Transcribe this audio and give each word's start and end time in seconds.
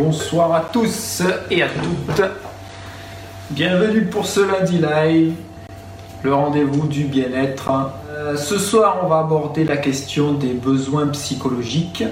bonsoir 0.00 0.54
à 0.54 0.60
tous 0.60 1.22
et 1.50 1.62
à 1.62 1.68
toutes. 1.68 2.22
Bienvenue 3.50 4.06
pour 4.06 4.24
ce 4.24 4.40
lundi 4.40 4.78
live, 4.78 5.34
le 6.22 6.34
rendez-vous 6.34 6.86
du 6.86 7.04
bien-être. 7.04 7.70
Euh, 8.08 8.34
ce 8.34 8.56
soir, 8.56 9.00
on 9.04 9.08
va 9.08 9.18
aborder 9.18 9.64
la 9.64 9.76
question 9.76 10.32
des 10.32 10.54
besoins 10.54 11.08
psychologiques. 11.08 12.02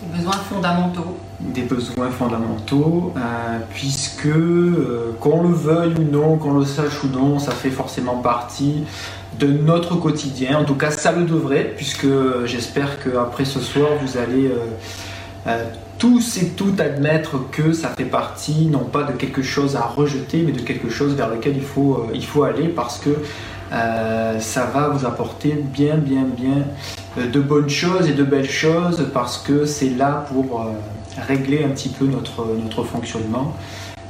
Les 0.00 0.16
besoins 0.16 0.38
fondamentaux. 0.48 1.18
Des 1.40 1.62
besoins 1.62 2.08
fondamentaux, 2.08 3.12
euh, 3.14 3.58
puisque 3.74 4.24
euh, 4.24 5.14
qu'on 5.20 5.42
le 5.42 5.52
veuille 5.52 5.96
ou 5.98 6.10
non, 6.10 6.38
qu'on 6.38 6.54
le 6.54 6.64
sache 6.64 7.04
ou 7.04 7.08
non, 7.08 7.38
ça 7.38 7.52
fait 7.52 7.70
forcément 7.70 8.16
partie 8.16 8.84
de 9.38 9.48
notre 9.48 9.96
quotidien. 9.96 10.60
En 10.60 10.64
tout 10.64 10.76
cas, 10.76 10.90
ça 10.90 11.12
le 11.12 11.24
devrait, 11.24 11.74
puisque 11.76 12.06
j'espère 12.46 12.98
qu'après 13.04 13.44
ce 13.44 13.60
soir, 13.60 13.90
vous 14.00 14.16
allez 14.16 14.50
tous 15.98 16.38
et 16.38 16.50
toutes 16.50 16.80
admettre 16.80 17.50
que 17.50 17.72
ça 17.72 17.88
fait 17.88 18.04
partie, 18.04 18.66
non 18.66 18.84
pas 18.84 19.02
de 19.02 19.12
quelque 19.12 19.42
chose 19.42 19.76
à 19.76 19.82
rejeter, 19.82 20.44
mais 20.46 20.52
de 20.52 20.60
quelque 20.60 20.88
chose 20.88 21.14
vers 21.14 21.28
lequel 21.28 21.56
il 21.56 21.62
faut, 21.62 22.06
faut 22.28 22.44
aller, 22.44 22.68
parce 22.68 22.98
que 22.98 23.10
euh, 23.72 24.40
ça 24.40 24.64
va 24.64 24.88
vous 24.88 25.04
apporter 25.04 25.52
bien, 25.52 25.96
bien, 25.96 26.22
bien 26.22 26.64
euh, 27.18 27.30
de 27.30 27.38
bonnes 27.38 27.68
choses 27.68 28.08
et 28.08 28.14
de 28.14 28.24
belles 28.24 28.48
choses 28.48 29.10
parce 29.12 29.36
que 29.36 29.66
c'est 29.66 29.90
là 29.90 30.24
pour 30.32 30.62
euh, 30.62 30.70
régler 31.26 31.64
un 31.64 31.68
petit 31.68 31.90
peu 31.90 32.06
notre, 32.06 32.82
fonctionnement 32.84 33.54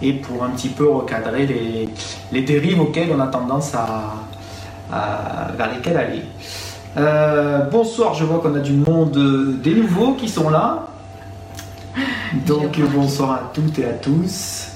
et 0.01 0.13
pour 0.13 0.45
un 0.45 0.51
petit 0.51 0.69
peu 0.69 0.89
recadrer 0.89 1.47
les, 1.47 1.89
les 2.31 2.43
dérives 2.43 2.81
auxquelles 2.81 3.09
on 3.13 3.19
a 3.19 3.27
tendance 3.27 3.75
à, 3.75 4.15
vers 5.57 5.75
lesquelles 5.75 5.97
aller. 5.97 7.63
bonsoir, 7.73 8.15
je 8.15 8.25
vois 8.25 8.39
qu'on 8.39 8.55
a 8.55 8.61
du 8.61 8.75
monde, 8.75 9.61
des 9.61 9.75
nouveaux 9.75 10.13
qui 10.15 10.29
sont 10.29 10.51
là. 10.51 10.87
Donc 12.47 12.81
bonsoir 12.95 13.31
à 13.33 13.51
toutes 13.53 13.79
et 13.79 13.87
à 13.87 13.93
tous. 13.93 14.69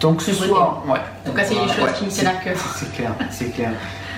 Donc 0.00 0.22
ce 0.22 0.32
soir, 0.32 0.82
ouais. 0.86 0.98
En 1.26 1.30
tout 1.30 1.36
cas, 1.36 1.44
c'est 1.44 1.54
les 1.54 1.60
choses 1.60 1.92
qui 1.98 2.04
me 2.04 2.10
tiennent 2.10 2.26
à 2.28 2.34
cœur. 2.34 2.56
C'est 2.76 2.92
clair, 2.92 3.14
c'est 3.30 3.52
clair. 3.52 3.72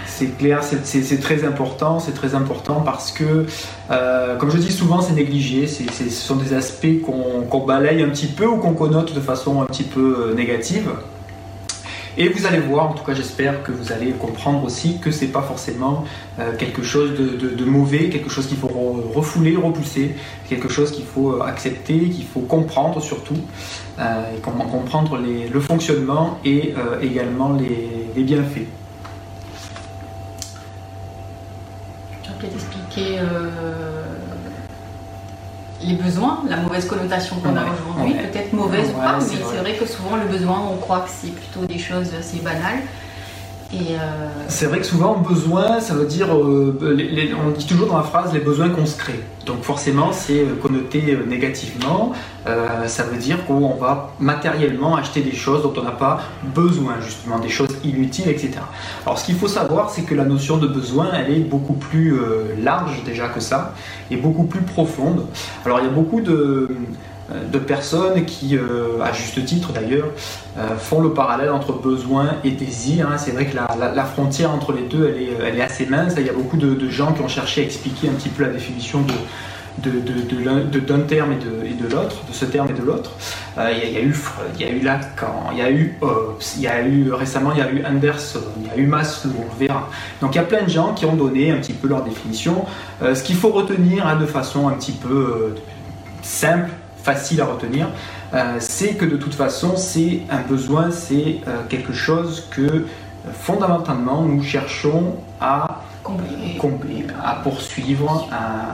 C'est 0.07 0.37
clair, 0.37 0.63
c'est 0.63 1.21
très 1.21 1.45
important, 1.45 1.99
c'est 1.99 2.13
très 2.13 2.35
important 2.35 2.83
parce 2.83 3.11
que, 3.11 3.47
euh, 3.91 4.37
comme 4.37 4.51
je 4.51 4.59
dis 4.59 4.71
souvent, 4.73 5.01
c'est 5.01 5.15
négligé, 5.15 5.67
ce 5.67 6.11
sont 6.11 6.37
des 6.37 6.53
aspects 6.53 7.01
qu'on 7.03 7.65
balaye 7.65 8.03
un 8.03 8.09
petit 8.11 8.27
peu 8.27 8.45
ou 8.45 8.59
qu'on 8.59 8.75
connote 8.75 9.15
de 9.15 9.21
façon 9.21 9.63
un 9.63 9.65
petit 9.65 9.85
peu 9.85 10.29
euh, 10.29 10.35
négative. 10.35 10.91
Et 12.21 12.29
vous 12.29 12.45
allez 12.45 12.61
voir, 12.61 12.91
en 12.91 12.93
tout 12.93 13.03
cas 13.03 13.15
j'espère 13.15 13.63
que 13.63 13.73
vous 13.73 13.93
allez 13.93 14.11
comprendre 14.11 14.63
aussi 14.63 14.99
que 14.99 15.11
c'est 15.11 15.29
pas 15.29 15.41
forcément 15.41 16.05
euh, 16.39 16.55
quelque 16.55 16.83
chose 16.83 17.13
de, 17.19 17.65
mauvais, 17.65 18.11
quelque 18.11 18.29
chose 18.29 18.47
qu'il 18.47 18.59
faut 18.59 18.69
refouler, 19.15 19.57
repousser, 19.57 20.15
quelque 20.47 20.69
chose 20.69 20.93
qu'il 20.93 21.07
faut 21.07 21.33
euh, 21.33 21.41
accepter, 21.41 22.11
qu'il 22.11 22.27
faut 22.27 22.41
comprendre 22.41 23.01
surtout, 23.01 23.39
euh, 23.99 24.37
comprendre 24.45 25.19
le 25.19 25.61
fonctionnement 25.61 26.39
et 26.45 26.75
également 27.01 27.55
les, 27.55 28.23
bienfaits. 28.23 28.69
Tu 32.23 32.29
vas 32.29 32.37
peut-être 32.39 32.59
les 35.83 35.95
besoins, 35.95 36.43
la 36.49 36.57
mauvaise 36.59 36.87
connotation 36.87 37.37
qu'on 37.37 37.57
a 37.57 37.63
aujourd'hui, 37.63 38.15
peut-être 38.15 38.53
mauvaise 38.53 38.91
ou 38.91 38.99
pas, 38.99 39.19
mais 39.19 39.25
c'est 39.25 39.57
vrai 39.57 39.75
que 39.75 39.87
souvent 39.87 40.17
le 40.17 40.27
besoin, 40.27 40.61
on 40.73 40.77
croit 40.77 41.01
que 41.01 41.11
c'est 41.11 41.33
plutôt 41.33 41.65
des 41.67 41.79
choses 41.79 42.11
assez 42.19 42.39
banales. 42.39 42.81
Euh, 43.73 44.29
c'est 44.49 44.67
vrai 44.67 44.79
que 44.81 44.87
souvent, 44.87 45.17
besoin, 45.19 45.81
ça 45.81 45.95
veut 45.95 46.07
dire, 46.07 46.35
euh, 46.35 46.77
on 47.47 47.51
dit 47.51 47.67
toujours 47.67 47.87
dans 47.87 47.97
la 47.97 48.03
phrase 48.03 48.33
les 48.33 48.41
besoins 48.41 48.69
qu'on 48.69 48.87
se 48.87 48.97
crée. 48.97 49.21
Donc 49.47 49.63
forcément, 49.63 50.13
c'est 50.13 50.41
euh, 50.41 50.57
connoté 50.61 51.17
négativement. 51.27 52.13
ça 52.87 53.05
veut 53.05 53.19
dire 53.19 53.45
qu'on 53.47 53.75
va 53.75 54.13
matériellement 54.19 54.97
acheter 54.97 55.21
des 55.21 55.35
choses 55.35 55.63
dont 55.63 55.73
on 55.77 55.85
n'a 55.85 55.93
pas 55.93 56.21
besoin, 56.43 56.95
justement, 57.01 57.39
des 57.39 57.49
choses 57.49 57.77
inutiles, 57.85 58.29
etc. 58.29 58.53
Alors 59.07 59.19
ce 59.19 59.25
qu'il 59.25 59.37
faut 59.37 59.49
savoir, 59.49 59.91
c'est 59.91 60.03
que 60.03 60.15
la 60.15 60.25
notion 60.25 60.57
de 60.57 60.67
besoin, 60.67 61.11
elle 61.15 61.33
est 61.33 61.41
beaucoup 61.41 61.75
plus 61.75 62.19
large 62.61 63.05
déjà 63.05 63.29
que 63.29 63.41
ça, 63.41 63.75
et 64.11 64.17
beaucoup 64.17 64.45
plus 64.45 64.63
profonde. 64.63 65.27
Alors 65.65 65.79
il 65.81 65.85
y 65.85 65.89
a 65.89 65.93
beaucoup 65.93 66.21
de 66.21 66.69
de 67.31 67.59
personnes 67.59 68.25
qui, 68.25 68.57
euh, 68.57 69.01
à 69.03 69.13
juste 69.13 69.45
titre 69.45 69.73
d'ailleurs, 69.73 70.09
euh, 70.59 70.77
font 70.77 71.01
le 71.01 71.13
parallèle 71.13 71.51
entre 71.51 71.73
besoin 71.73 72.37
et 72.45 72.51
désir. 72.51 73.09
Hein. 73.09 73.19
C'est 73.19 73.31
vrai 73.31 73.47
que 73.47 73.57
la, 73.57 74.05
frontière 74.05 74.51
entre 74.51 74.73
les 74.73 74.83
deux, 74.83 75.15
elle 75.47 75.59
est, 75.59 75.63
assez 75.63 75.87
mince. 75.87 76.15
Il 76.17 76.27
y 76.27 76.31
a 76.31 76.33
beaucoup 76.33 76.57
de, 76.57 76.89
gens 76.89 77.13
qui 77.13 77.23
ont 77.23 77.29
cherché 77.29 77.61
à 77.61 77.65
expliquer 77.65 78.09
un 78.09 78.13
petit 78.13 78.31
peu 78.31 78.43
la 78.43 78.49
définition 78.49 79.03
de, 79.03 80.81
d'un 80.81 81.01
terme 81.01 81.33
et 81.33 81.75
de, 81.75 81.89
l'autre, 81.89 82.17
de 82.29 82.33
ce 82.33 82.45
terme 82.47 82.69
et 82.71 82.73
de 82.73 82.83
l'autre. 82.83 83.13
Euh, 83.59 83.73
il, 83.73 83.93
y 83.93 83.97
a 83.97 84.01
eu 84.01 84.13
Freud, 84.13 84.51
il 84.59 84.67
y 84.67 84.69
a 84.69 84.73
eu 84.73 84.81
Lacan, 84.81 85.51
il 85.53 85.59
y 85.59 85.63
a 85.63 85.71
eu 85.71 85.97
Hobbes, 86.01 86.43
il 86.57 86.63
y 86.63 86.67
a 86.67 86.83
eu 86.83 87.13
récemment 87.13 87.53
il 87.53 87.59
y 87.59 87.63
a 87.63 87.71
eu 87.71 87.85
Anderson, 87.85 88.41
il 88.61 88.67
y 88.67 88.71
a 88.71 88.77
eu 88.77 88.87
Maslow, 88.87 89.31
on 89.39 89.57
verra. 89.57 89.89
Donc 90.21 90.35
il 90.35 90.39
y 90.39 90.41
a 90.41 90.45
plein 90.45 90.65
de 90.65 90.71
gens 90.71 90.95
qui 90.95 91.07
ont 91.07 91.15
donné 91.15 91.53
un 91.53 91.59
petit 91.59 91.75
peu 91.75 91.87
leur 91.87 92.03
définition. 92.03 92.65
ce 93.01 93.23
qu'il 93.23 93.37
faut 93.37 93.51
retenir 93.51 94.07
hein, 94.07 94.17
de 94.17 94.27
façon 94.27 94.69
un 94.69 94.73
petit 94.73 94.93
peu 94.93 95.55
simple, 96.23 96.71
facile 97.15 97.41
à 97.41 97.47
retenir, 97.47 97.89
euh, 98.35 98.57
c'est 98.61 98.95
que 98.95 99.05
de 99.05 99.17
toute 99.17 99.35
façon, 99.35 99.77
c'est 99.77 100.21
un 100.31 100.43
besoin, 100.43 100.91
c'est 100.93 101.41
euh, 101.49 101.63
quelque 101.69 101.93
chose 101.93 102.47
que 102.51 102.61
euh, 102.61 102.85
fondamentalement 103.33 104.23
nous 104.23 104.43
cherchons 104.43 105.17
à 105.41 105.83
combler, 106.05 107.07
à 107.23 107.35
poursuivre. 107.37 108.29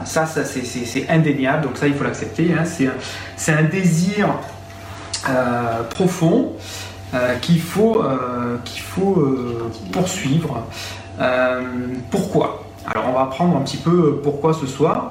ça, 0.05 0.27
ça 0.27 0.45
c'est 0.45 1.09
indéniable, 1.09 1.65
donc 1.65 1.77
ça, 1.77 1.87
il 1.87 1.95
faut 1.95 2.05
l'accepter. 2.05 2.55
Hein. 2.55 2.65
c'est 3.37 3.53
un, 3.53 3.65
désir 3.65 4.29
profond 5.91 6.53
qu'il 7.43 7.61
faut, 7.61 8.03
qu'il 8.65 8.83
faut 8.83 9.19
poursuivre. 9.93 10.65
pourquoi? 12.11 12.65
Alors, 12.87 13.09
on 13.09 13.13
va 13.13 13.23
apprendre 13.23 13.57
un 13.57 13.63
petit 13.63 13.77
peu 13.79 14.21
pourquoi 14.23 14.55
ce 14.55 14.67
soir. 14.67 15.11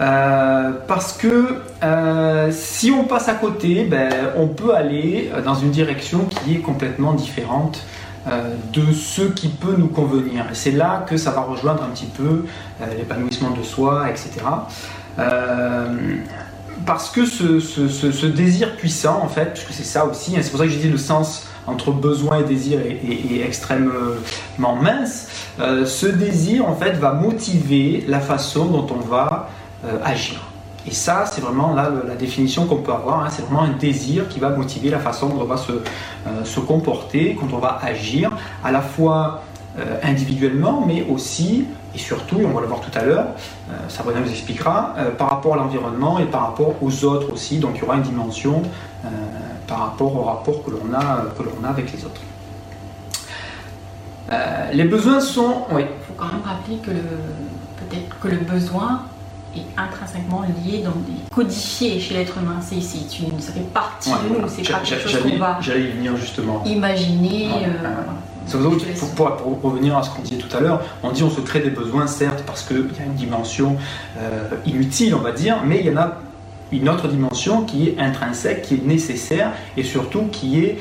Euh, 0.00 0.70
parce 0.88 1.12
que 1.12 1.56
euh, 1.82 2.48
si 2.50 2.90
on 2.90 3.04
passe 3.04 3.28
à 3.28 3.34
côté, 3.34 3.84
ben, 3.84 4.10
on 4.36 4.48
peut 4.48 4.74
aller 4.74 5.30
dans 5.44 5.54
une 5.54 5.70
direction 5.70 6.24
qui 6.24 6.54
est 6.54 6.60
complètement 6.60 7.12
différente 7.12 7.84
euh, 8.26 8.54
de 8.72 8.92
ce 8.92 9.22
qui 9.22 9.48
peut 9.48 9.74
nous 9.76 9.88
convenir. 9.88 10.46
C'est 10.52 10.70
là 10.70 11.04
que 11.08 11.16
ça 11.16 11.30
va 11.30 11.42
rejoindre 11.42 11.82
un 11.82 11.88
petit 11.88 12.06
peu 12.06 12.44
l'épanouissement 12.96 13.50
de 13.50 13.62
soi, 13.62 14.08
etc. 14.10 14.30
parce 16.86 17.10
que 17.10 17.26
ce, 17.26 18.26
désir 18.26 18.76
puissant, 18.76 19.20
en 19.22 19.28
fait, 19.28 19.52
puisque 19.52 19.72
c'est 19.72 19.84
ça 19.84 20.06
aussi, 20.06 20.36
hein, 20.36 20.40
c'est 20.42 20.50
pour 20.50 20.58
ça 20.58 20.66
que 20.66 20.72
j'ai 20.72 20.80
dit 20.80 20.88
le 20.88 20.96
sens 20.96 21.46
entre 21.66 21.92
besoin 21.92 22.38
et 22.38 22.42
désir 22.42 22.80
est, 22.80 23.40
extrêmement 23.44 24.74
mince, 24.80 25.28
ce 25.58 26.06
désir, 26.06 26.68
en 26.68 26.74
fait, 26.74 26.92
va 26.92 27.12
motiver 27.12 28.04
la 28.08 28.18
façon 28.18 28.64
dont 28.64 28.86
on 28.90 29.06
va 29.06 29.48
euh, 29.52 29.61
agir. 30.04 30.40
Et 30.86 30.92
ça, 30.92 31.24
c'est 31.26 31.40
vraiment 31.40 31.74
là 31.74 31.90
la 32.06 32.16
définition 32.16 32.66
qu'on 32.66 32.76
peut 32.76 32.92
avoir. 32.92 33.24
Hein. 33.24 33.28
c'est 33.30 33.42
vraiment 33.42 33.62
un 33.62 33.76
désir 33.76 34.28
qui 34.28 34.40
va 34.40 34.50
motiver 34.50 34.90
la 34.90 34.98
façon 34.98 35.28
dont 35.28 35.42
on 35.42 35.44
va 35.44 35.56
se, 35.56 35.72
euh, 35.72 36.44
se 36.44 36.60
comporter, 36.60 37.36
quand 37.38 37.54
on 37.54 37.58
va 37.58 37.78
agir, 37.82 38.30
à 38.64 38.72
la 38.72 38.80
fois 38.80 39.42
euh, 39.78 39.98
individuellement, 40.02 40.84
mais 40.86 41.06
aussi 41.08 41.66
et 41.94 41.98
surtout, 41.98 42.40
et 42.40 42.46
on 42.46 42.52
va 42.52 42.62
le 42.62 42.66
voir 42.66 42.80
tout 42.80 42.98
à 42.98 43.02
l'heure, 43.02 43.26
Sabrina 43.88 44.20
nous 44.20 44.30
expliquera, 44.30 44.94
par 45.18 45.28
rapport 45.28 45.52
à 45.52 45.56
l'environnement 45.58 46.18
et 46.18 46.24
par 46.24 46.40
rapport 46.40 46.74
aux 46.80 47.04
autres 47.04 47.30
aussi. 47.30 47.58
Donc 47.58 47.72
il 47.74 47.82
y 47.82 47.84
aura 47.84 47.96
une 47.96 48.02
dimension 48.02 48.62
par 49.66 49.78
rapport 49.78 50.16
au 50.16 50.22
rapport 50.22 50.64
que 50.64 50.70
l'on 50.70 50.94
a, 50.94 50.98
a 50.98 51.68
avec 51.68 51.92
les 51.92 52.02
autres. 52.06 52.22
les 54.72 54.84
besoins 54.84 55.20
sont. 55.20 55.64
Il 55.72 55.84
faut 56.06 56.14
quand 56.16 56.28
même 56.28 56.40
rappeler 56.42 56.78
que 56.78 56.92
le, 56.92 57.02
peut-être 57.76 58.18
que 58.20 58.28
le 58.28 58.38
besoin 58.38 59.02
est 59.56 59.80
intrinsèquement 59.80 60.42
lié, 60.42 60.78
donc 60.78 60.94
codifié 61.30 62.00
chez 62.00 62.14
l'être 62.14 62.38
humain. 62.38 62.60
C'est, 62.60 62.76
une, 62.76 63.40
ça 63.40 63.52
fait 63.52 63.60
partie 63.60 64.10
de 64.10 64.40
nous, 64.40 64.48
c'est 64.48 64.70
pas 64.70 64.80
quelque 64.80 65.08
chose 65.08 65.22
qu'on 65.22 65.38
va 65.38 65.58
j'allais 65.60 65.84
y 65.84 65.92
venir 65.92 66.16
justement. 66.16 66.62
imaginer. 66.64 67.48
Euh, 67.54 68.58
pour, 69.16 69.36
pour, 69.36 69.62
revenir 69.62 69.96
à 69.96 70.02
ce 70.02 70.10
qu'on 70.10 70.22
disait 70.22 70.36
tout 70.36 70.54
à 70.56 70.60
l'heure, 70.60 70.82
on 71.02 71.12
dit 71.12 71.22
on 71.22 71.30
se 71.30 71.40
crée 71.40 71.60
des 71.60 71.70
besoins, 71.70 72.06
certes, 72.06 72.42
parce 72.44 72.62
qu'il 72.62 72.76
y 72.76 73.00
a 73.00 73.04
une 73.04 73.14
dimension 73.14 73.76
euh, 74.18 74.48
inutile, 74.66 75.14
on 75.14 75.20
va 75.20 75.32
dire, 75.32 75.58
mais 75.64 75.78
il 75.80 75.86
y 75.86 75.90
en 75.90 76.00
a 76.00 76.18
une 76.72 76.88
autre 76.88 77.06
dimension 77.06 77.62
qui 77.62 77.88
est 77.88 77.98
intrinsèque, 77.98 78.62
qui 78.62 78.74
est 78.74 78.84
nécessaire 78.84 79.52
et 79.76 79.84
surtout 79.84 80.22
qui 80.32 80.58
est 80.58 80.78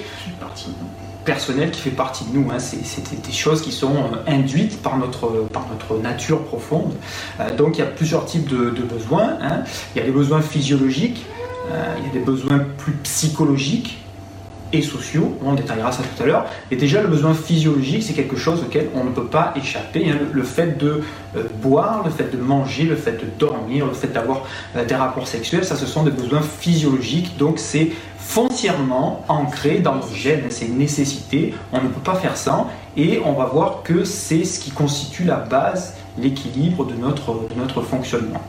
personnel 1.26 1.72
qui 1.72 1.82
fait 1.82 1.92
partie 1.92 2.26
de 2.26 2.38
nous. 2.38 2.52
Hein. 2.52 2.60
C'est 2.60 3.26
des 3.26 3.32
choses 3.32 3.62
qui 3.62 3.72
sont 3.72 3.96
euh, 3.96 4.18
induites 4.32 4.82
par 4.82 4.98
notre, 4.98 5.48
par 5.52 5.68
notre 5.70 6.02
nature 6.02 6.44
profonde. 6.44 6.94
Euh, 7.40 7.56
donc 7.56 7.78
il 7.78 7.80
y 7.80 7.84
a 7.84 7.88
plusieurs 7.88 8.26
types 8.26 8.48
de, 8.48 8.70
besoins. 8.82 9.38
Hein. 9.42 9.64
Il 9.96 10.00
y 10.00 10.02
a 10.02 10.06
des 10.06 10.12
besoins 10.12 10.42
physiologiques, 10.42 11.26
euh, 11.72 11.96
il 12.00 12.08
y 12.08 12.10
a 12.10 12.14
des 12.14 12.26
besoins 12.26 12.60
plus 12.78 12.94
psychologiques. 13.04 13.98
Et 14.74 14.82
sociaux, 14.82 15.38
on 15.44 15.54
détaillera 15.54 15.92
ça 15.92 16.04
tout 16.04 16.24
à 16.24 16.26
l'heure, 16.26 16.46
et 16.70 16.76
déjà 16.76 17.02
le 17.02 17.08
besoin 17.08 17.34
physiologique, 17.34 18.04
c'est 18.04 18.14
quelque 18.14 18.36
chose 18.36 18.62
auquel 18.62 18.90
on 18.96 19.04
ne 19.04 19.10
peut 19.12 19.26
pas 19.26 19.54
échapper. 19.56 20.10
Hein. 20.10 20.18
Le, 20.32 20.44
fait 20.44 20.78
de 20.78 21.02
euh, 21.36 21.44
boire, 21.62 22.04
le 22.06 22.12
fait 22.12 22.36
de 22.36 22.42
manger, 22.42 22.84
le 22.84 22.96
fait 22.96 23.14
de 23.14 23.28
dormir, 23.38 23.86
le 23.86 23.94
fait 23.94 24.08
d'avoir 24.08 24.44
euh, 24.76 24.86
des 24.86 24.96
rapports 24.96 25.28
sexuels, 25.28 25.66
ça 25.66 25.76
ce 25.76 25.86
sont 25.86 26.04
des 26.04 26.12
besoins 26.12 26.42
physiologiques, 26.42 27.38
donc 27.38 27.60
c'est 27.60 27.92
foncièrement 28.18 29.26
ancré 29.28 29.80
dans 29.80 29.96
nos 29.96 30.14
gènes, 30.14 30.46
c'est 30.50 30.66
une 30.66 30.78
nécessité, 30.78 31.54
on 31.74 31.82
ne 31.82 31.88
peut 31.88 32.02
pas 32.02 32.16
faire 32.16 32.38
ça, 32.38 32.68
et 32.96 33.22
on 33.26 33.34
va 33.34 33.46
voir 33.46 33.84
que 33.84 34.04
c'est 34.04 34.44
ce 34.44 34.60
qui 34.60 34.72
constitue 34.72 35.24
la 35.24 35.38
base, 35.38 35.96
l'équilibre 36.18 36.86
de 36.86 36.94
notre, 36.94 37.48
de 37.50 37.56
notre 37.58 37.82
fonctionnement. 37.82 38.42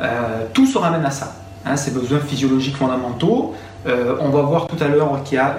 Euh, 0.00 0.46
tout 0.52 0.66
se 0.66 0.78
ramène 0.78 1.04
à 1.04 1.10
ça, 1.10 1.34
hein, 1.66 1.76
ces 1.76 1.90
besoins 1.90 2.20
physiologiques 2.20 2.76
fondamentaux. 2.76 3.54
Euh, 3.86 4.16
on 4.20 4.28
va 4.28 4.42
voir 4.42 4.66
tout 4.66 4.76
à 4.82 4.88
l'heure 4.88 5.22
qu'il 5.24 5.36
y 5.36 5.38
a 5.38 5.56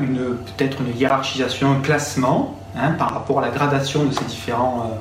peut-être 0.58 0.78
une 0.82 0.96
hiérarchisation, 0.96 1.72
un 1.72 1.80
classement 1.82 2.56
hein, 2.78 2.92
par 2.92 3.14
rapport 3.14 3.40
à 3.40 3.42
la 3.42 3.50
gradation 3.50 4.06
de 4.06 4.14
ces 4.14 4.26
différents 4.26 4.92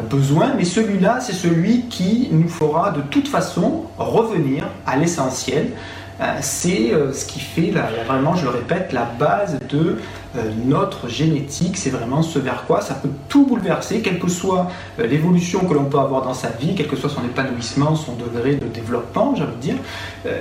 besoins, 0.00 0.52
mais 0.56 0.64
celui-là, 0.64 1.20
c'est 1.20 1.32
celui 1.32 1.82
qui 1.82 2.28
nous 2.32 2.48
fera 2.48 2.90
de 2.90 3.02
toute 3.02 3.28
façon 3.28 3.84
revenir 3.98 4.68
à 4.86 4.96
l'essentiel, 4.96 5.72
euh, 6.20 6.36
c'est 6.40 6.92
euh, 6.92 7.12
ce 7.12 7.24
qui 7.24 7.40
fait 7.40 7.72
vraiment, 8.06 8.36
je 8.36 8.44
le 8.44 8.50
répète, 8.50 8.92
la 8.92 9.04
base 9.04 9.58
de 9.70 9.98
euh, 10.36 10.50
notre 10.66 11.08
génétique. 11.08 11.76
C'est 11.76 11.90
vraiment 11.90 12.22
ce 12.22 12.38
vers 12.38 12.64
quoi 12.66 12.80
ça 12.80 12.94
peut 12.94 13.08
tout 13.28 13.46
bouleverser, 13.46 14.02
quelle 14.02 14.18
que 14.18 14.28
soit 14.28 14.70
l'évolution 14.98 15.60
que 15.60 15.74
l'on 15.74 15.86
peut 15.86 15.98
avoir 15.98 16.22
dans 16.22 16.34
sa 16.34 16.50
vie, 16.50 16.74
quel 16.76 16.86
que 16.86 16.96
soit 16.96 17.10
son 17.10 17.24
épanouissement, 17.24 17.96
son 17.96 18.14
degré 18.14 18.56
de 18.56 18.66
développement, 18.66 19.34
j'ai 19.34 19.42
envie 19.42 19.56
de 19.56 19.60
dire. 19.60 19.76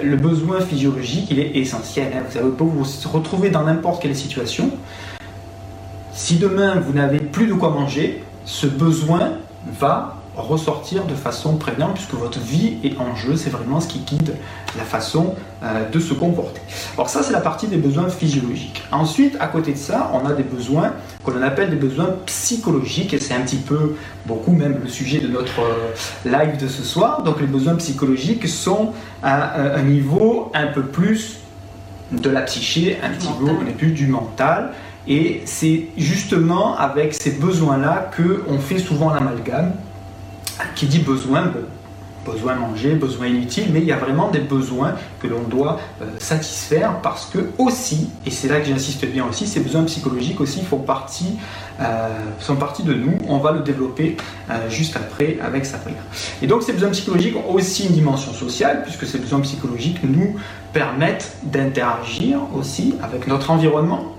Le 0.03 0.15
besoin 0.18 0.59
physiologique, 0.62 1.27
il 1.31 1.39
est 1.39 1.56
essentiel. 1.56 2.12
Hein. 2.15 2.24
Vous 2.42 2.51
pas 2.51 2.65
vous 2.65 2.86
retrouver 3.12 3.50
dans 3.50 3.63
n'importe 3.63 4.01
quelle 4.01 4.15
situation. 4.15 4.71
Si 6.13 6.36
demain 6.36 6.75
vous 6.80 6.94
n'avez 6.94 7.19
plus 7.19 7.48
de 7.48 7.53
quoi 7.53 7.69
manger, 7.69 8.24
ce 8.45 8.68
besoin 8.68 9.31
va 9.68 10.16
ressortir 10.36 11.06
de 11.06 11.13
façon 11.13 11.58
prégnante 11.58 11.96
puisque 11.96 12.13
votre 12.13 12.40
vie 12.40 12.78
est 12.84 12.98
en 12.98 13.16
jeu, 13.16 13.36
c'est 13.36 13.50
vraiment 13.50 13.81
ce 13.81 13.88
qui 13.88 14.00
guide 14.00 14.36
la 14.78 14.84
façon 14.84 15.36
euh, 15.62 15.90
de 15.90 16.00
se 16.00 16.13
comporter. 16.13 16.62
Alors 16.94 17.10
ça 17.10 17.22
c'est 17.22 17.34
la 17.34 17.42
partie 17.42 17.68
des 17.68 17.78
besoins 17.78 18.10
physiologiques. 18.10 18.81
Ensuite, 18.92 19.36
à 19.40 19.48
côté 19.48 19.74
de 19.74 19.78
ça, 19.78 20.10
on 20.13 20.25
a 20.25 20.34
des 20.34 20.44
besoins 20.44 20.94
qu'on 21.24 21.42
appelle 21.42 21.69
des 21.69 21.75
besoins 21.75 22.16
psychologiques 22.25 23.13
et 23.13 23.19
c'est 23.19 23.34
un 23.34 23.42
petit 23.42 23.58
peu, 23.58 23.96
beaucoup 24.25 24.54
même 24.54 24.80
le 24.81 24.90
sujet 24.90 25.19
de 25.19 25.28
notre 25.28 25.60
euh, 25.60 25.94
live 26.25 26.58
de 26.58 26.68
ce 26.68 26.84
soir. 26.84 27.24
Donc 27.24 27.42
les 27.42 27.48
besoins 27.48 27.75
psychologiques 27.75 28.48
sont 28.48 28.94
à 29.22 29.60
un 29.60 29.84
niveau 29.84 30.52
un 30.54 30.68
peu 30.68 30.84
plus 30.84 31.40
de 32.12 32.30
la 32.30 32.42
psyché, 32.42 33.00
un 33.04 33.10
petit 33.10 33.28
peu 33.28 33.54
plus 33.78 33.92
du 33.92 34.08
mental. 34.08 34.72
Et 35.07 35.42
c'est 35.45 35.88
justement 35.98 36.77
avec 36.77 37.13
ces 37.13 37.31
besoins-là 37.31 38.12
qu'on 38.15 38.59
fait 38.59 38.80
souvent 38.80 39.13
l'amalgame 39.13 39.74
qui 40.75 40.86
dit 40.86 41.00
besoin, 41.00 41.51
besoin 42.25 42.56
manger, 42.56 42.94
besoin 42.94 43.27
inutile, 43.27 43.69
mais 43.74 43.80
il 43.80 43.86
y 43.86 43.92
a 43.92 43.98
vraiment 43.98 44.30
des 44.30 44.39
besoins 44.39 44.94
que 45.19 45.27
l'on 45.27 45.42
doit 45.42 45.80
euh, 46.01 46.06
satisfaire 46.19 47.01
parce 47.01 47.25
que 47.25 47.50
aussi, 47.57 48.09
et 48.25 48.31
c'est 48.31 48.48
là 48.48 48.59
que 48.59 48.68
j'insiste 48.68 49.06
bien 49.06 49.25
aussi, 49.25 49.48
ces 49.48 49.59
besoins 49.59 49.83
psychologiques 49.83 50.39
aussi 50.39 50.62
font 50.62 50.77
partie, 50.77 51.38
euh, 51.80 52.09
partie 52.59 52.83
de 52.83 52.94
nous. 52.94 53.18
On 53.27 53.39
va 53.39 53.51
le 53.51 53.62
développer 53.62 54.18
euh, 54.50 54.69
juste 54.69 54.95
après 54.95 55.38
avec 55.42 55.65
Sabrina. 55.65 56.00
Et 56.42 56.48
donc 56.48 56.63
ces 56.63 56.74
besoins 56.74 56.92
psychologiques 56.92 57.36
ont 57.36 57.51
aussi 57.53 57.88
une 57.88 57.94
dimension 57.94 58.33
sociale 58.33 58.83
puisque 58.83 59.07
ces 59.07 59.18
besoins 59.18 59.39
psychologiques 59.42 60.03
nous 60.03 60.36
permettent 60.74 61.38
d'interagir 61.44 62.39
aussi 62.56 62.95
avec 63.01 63.27
notre 63.27 63.50
environnement, 63.50 64.15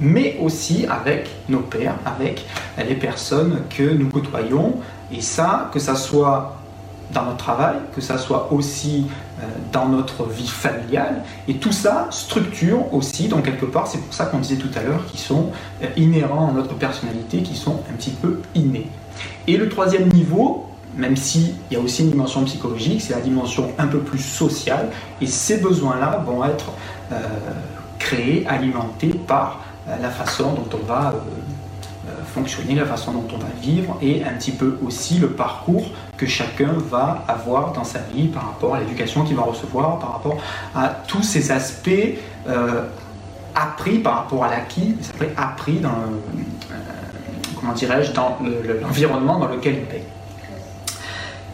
mais 0.00 0.36
aussi 0.42 0.86
avec 0.88 1.28
nos 1.48 1.60
pères, 1.60 1.96
avec 2.04 2.44
les 2.78 2.94
personnes 2.94 3.62
que 3.76 3.82
nous 3.82 4.08
côtoyons, 4.08 4.74
et 5.12 5.20
ça, 5.20 5.70
que 5.72 5.78
ça 5.78 5.94
soit 5.94 6.56
dans 7.12 7.24
notre 7.24 7.36
travail, 7.36 7.76
que 7.94 8.00
ça 8.00 8.18
soit 8.18 8.52
aussi 8.52 9.06
euh, 9.40 9.46
dans 9.72 9.88
notre 9.88 10.24
vie 10.24 10.48
familiale. 10.48 11.22
Et 11.48 11.54
tout 11.54 11.72
ça 11.72 12.08
structure 12.10 12.92
aussi, 12.92 13.28
donc 13.28 13.44
quelque 13.44 13.66
part, 13.66 13.86
c'est 13.86 13.98
pour 13.98 14.12
ça 14.14 14.26
qu'on 14.26 14.38
disait 14.38 14.56
tout 14.56 14.70
à 14.74 14.82
l'heure, 14.82 15.04
qu'ils 15.06 15.20
sont 15.20 15.50
euh, 15.82 15.86
inhérents 15.96 16.48
à 16.48 16.52
notre 16.52 16.74
personnalité, 16.74 17.42
qui 17.42 17.54
sont 17.54 17.80
un 17.90 17.94
petit 17.94 18.10
peu 18.10 18.40
innés. 18.54 18.88
Et 19.46 19.56
le 19.56 19.68
troisième 19.68 20.08
niveau, 20.08 20.66
même 20.96 21.16
s'il 21.16 21.54
y 21.70 21.76
a 21.76 21.80
aussi 21.80 22.02
une 22.02 22.10
dimension 22.10 22.44
psychologique, 22.44 23.02
c'est 23.02 23.14
la 23.14 23.20
dimension 23.20 23.70
un 23.78 23.86
peu 23.86 23.98
plus 23.98 24.18
sociale. 24.18 24.88
Et 25.20 25.26
ces 25.26 25.58
besoins-là 25.58 26.22
vont 26.26 26.44
être 26.44 26.72
euh, 27.12 27.16
créés, 27.98 28.46
alimentés 28.46 29.14
par 29.26 29.60
la 29.86 30.10
façon 30.10 30.52
dont 30.52 30.68
on 30.72 30.86
va 30.86 31.14
fonctionner, 32.34 32.74
la 32.74 32.86
façon 32.86 33.12
dont 33.12 33.26
on 33.32 33.38
va 33.38 33.48
vivre 33.60 33.96
et 34.02 34.24
un 34.24 34.32
petit 34.32 34.50
peu 34.50 34.78
aussi 34.84 35.18
le 35.18 35.28
parcours 35.28 35.86
que 36.16 36.26
chacun 36.26 36.72
va 36.90 37.24
avoir 37.28 37.72
dans 37.72 37.84
sa 37.84 38.00
vie 38.00 38.28
par 38.28 38.46
rapport 38.46 38.74
à 38.74 38.80
l'éducation 38.80 39.24
qu'il 39.24 39.36
va 39.36 39.42
recevoir, 39.42 39.98
par 39.98 40.12
rapport 40.12 40.38
à 40.74 40.88
tous 40.88 41.22
ces 41.22 41.50
aspects 41.50 41.90
euh, 42.48 42.82
appris 43.54 43.98
par 43.98 44.16
rapport 44.16 44.44
à 44.44 44.50
l'acquis, 44.50 44.96
appris 45.36 45.78
dans, 45.78 45.90
euh, 45.90 46.74
comment 47.60 47.72
dans 47.72 48.38
l'environnement 48.82 49.38
dans 49.38 49.48
lequel 49.48 49.74
il 49.74 49.84
paye. 49.84 50.02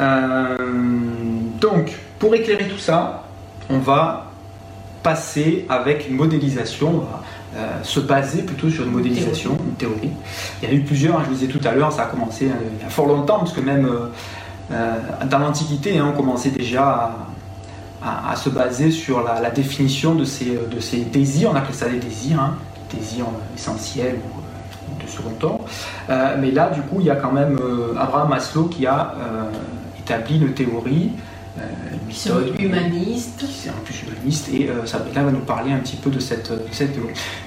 Euh, 0.01 0.57
donc, 1.61 1.93
pour 2.19 2.35
éclairer 2.35 2.69
tout 2.69 2.79
ça, 2.79 3.25
on 3.69 3.79
va 3.79 4.27
passer 5.03 5.67
avec 5.69 6.09
une 6.09 6.17
modélisation, 6.17 7.05
euh, 7.57 7.83
se 7.83 7.99
baser 8.01 8.43
plutôt 8.43 8.71
sur 8.71 8.85
une 8.85 8.93
modélisation, 8.93 9.57
une 9.67 9.75
théorie. 9.75 10.11
Il 10.63 10.69
y 10.69 10.71
en 10.71 10.75
a 10.75 10.77
eu 10.77 10.83
plusieurs, 10.83 11.19
hein, 11.19 11.23
je 11.25 11.31
vous 11.31 11.35
disais 11.35 11.49
tout 11.49 11.61
à 11.67 11.73
l'heure, 11.73 11.93
ça 11.93 12.05
a 12.05 12.07
commencé 12.07 12.47
euh, 12.47 12.55
il 12.79 12.83
y 12.83 12.87
a 12.87 12.91
fort 12.91 13.07
longtemps, 13.07 13.41
parce 13.41 13.53
que 13.53 13.61
même 13.61 13.89
euh, 14.71 14.95
dans 15.29 15.39
l'Antiquité, 15.39 15.99
hein, 15.99 16.13
on 16.15 16.17
commençait 16.17 16.51
déjà 16.51 17.17
à, 18.03 18.37
se 18.37 18.49
baser 18.49 18.91
sur 18.91 19.23
la, 19.23 19.51
définition 19.51 20.15
de 20.15 20.25
ces, 20.25 20.59
de 20.71 20.81
ces 20.81 20.99
désirs, 20.99 21.51
on 21.53 21.57
appelait 21.57 21.75
ça 21.75 21.89
des 21.89 21.99
désirs, 21.99 22.41
hein, 22.41 22.55
désirs 22.97 23.27
essentiels 23.55 24.17
ou 24.17 25.05
de 25.05 25.11
second 25.11 25.31
temps. 25.31 25.61
mais 26.09 26.51
là, 26.51 26.71
du 26.71 26.81
coup, 26.83 26.97
il 27.01 27.07
y 27.07 27.11
a 27.11 27.17
quand 27.17 27.33
même 27.33 27.59
Abraham 27.99 28.31
Maslow 28.31 28.65
qui 28.65 28.87
a 28.87 29.15
établi 29.99 30.39
une 30.39 30.55
théorie 30.55 31.11
euh, 31.11 31.30
méthode 32.07 32.61
humaniste. 32.61 33.45
C'est 33.51 33.71
en 33.71 33.81
plus 33.85 34.03
humaniste 34.03 34.49
et 34.53 34.69
euh, 34.69 34.87
Sabrina 34.87 35.23
va 35.23 35.31
nous 35.31 35.41
parler 35.41 35.73
un 35.73 35.79
petit 35.79 35.97
peu 35.97 36.11
de 36.11 36.19
cette, 36.19 36.53
de 36.53 36.59
cette 36.73 36.97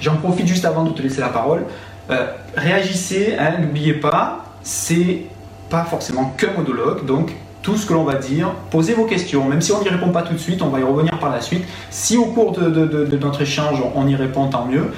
J'en 0.01 0.15
profite 0.17 0.47
juste 0.47 0.65
avant 0.65 0.83
de 0.83 0.91
te 0.91 1.01
laisser 1.01 1.21
la 1.21 1.29
parole. 1.29 1.65
Euh, 2.09 2.27
réagissez, 2.55 3.35
hein, 3.39 3.59
n'oubliez 3.61 3.93
pas, 3.93 4.45
c'est 4.61 5.21
pas 5.69 5.85
forcément 5.85 6.33
qu'un 6.37 6.51
monologue, 6.53 7.05
donc 7.05 7.33
tout 7.61 7.77
ce 7.77 7.85
que 7.85 7.93
l'on 7.93 8.03
va 8.03 8.15
dire, 8.15 8.51
posez 8.71 8.93
vos 8.93 9.05
questions, 9.05 9.47
même 9.47 9.61
si 9.61 9.71
on 9.71 9.81
n'y 9.81 9.87
répond 9.87 10.09
pas 10.09 10.21
tout 10.21 10.33
de 10.33 10.37
suite, 10.37 10.61
on 10.61 10.67
va 10.67 10.81
y 10.81 10.83
revenir 10.83 11.17
par 11.17 11.31
la 11.31 11.39
suite. 11.39 11.63
Si 11.89 12.17
au 12.17 12.25
cours 12.25 12.51
de, 12.51 12.69
de, 12.69 13.17
notre 13.17 13.41
échange 13.41 13.81
on 13.95 14.05
y 14.05 14.17
répond, 14.17 14.49
tant 14.49 14.65
mieux. 14.65 14.91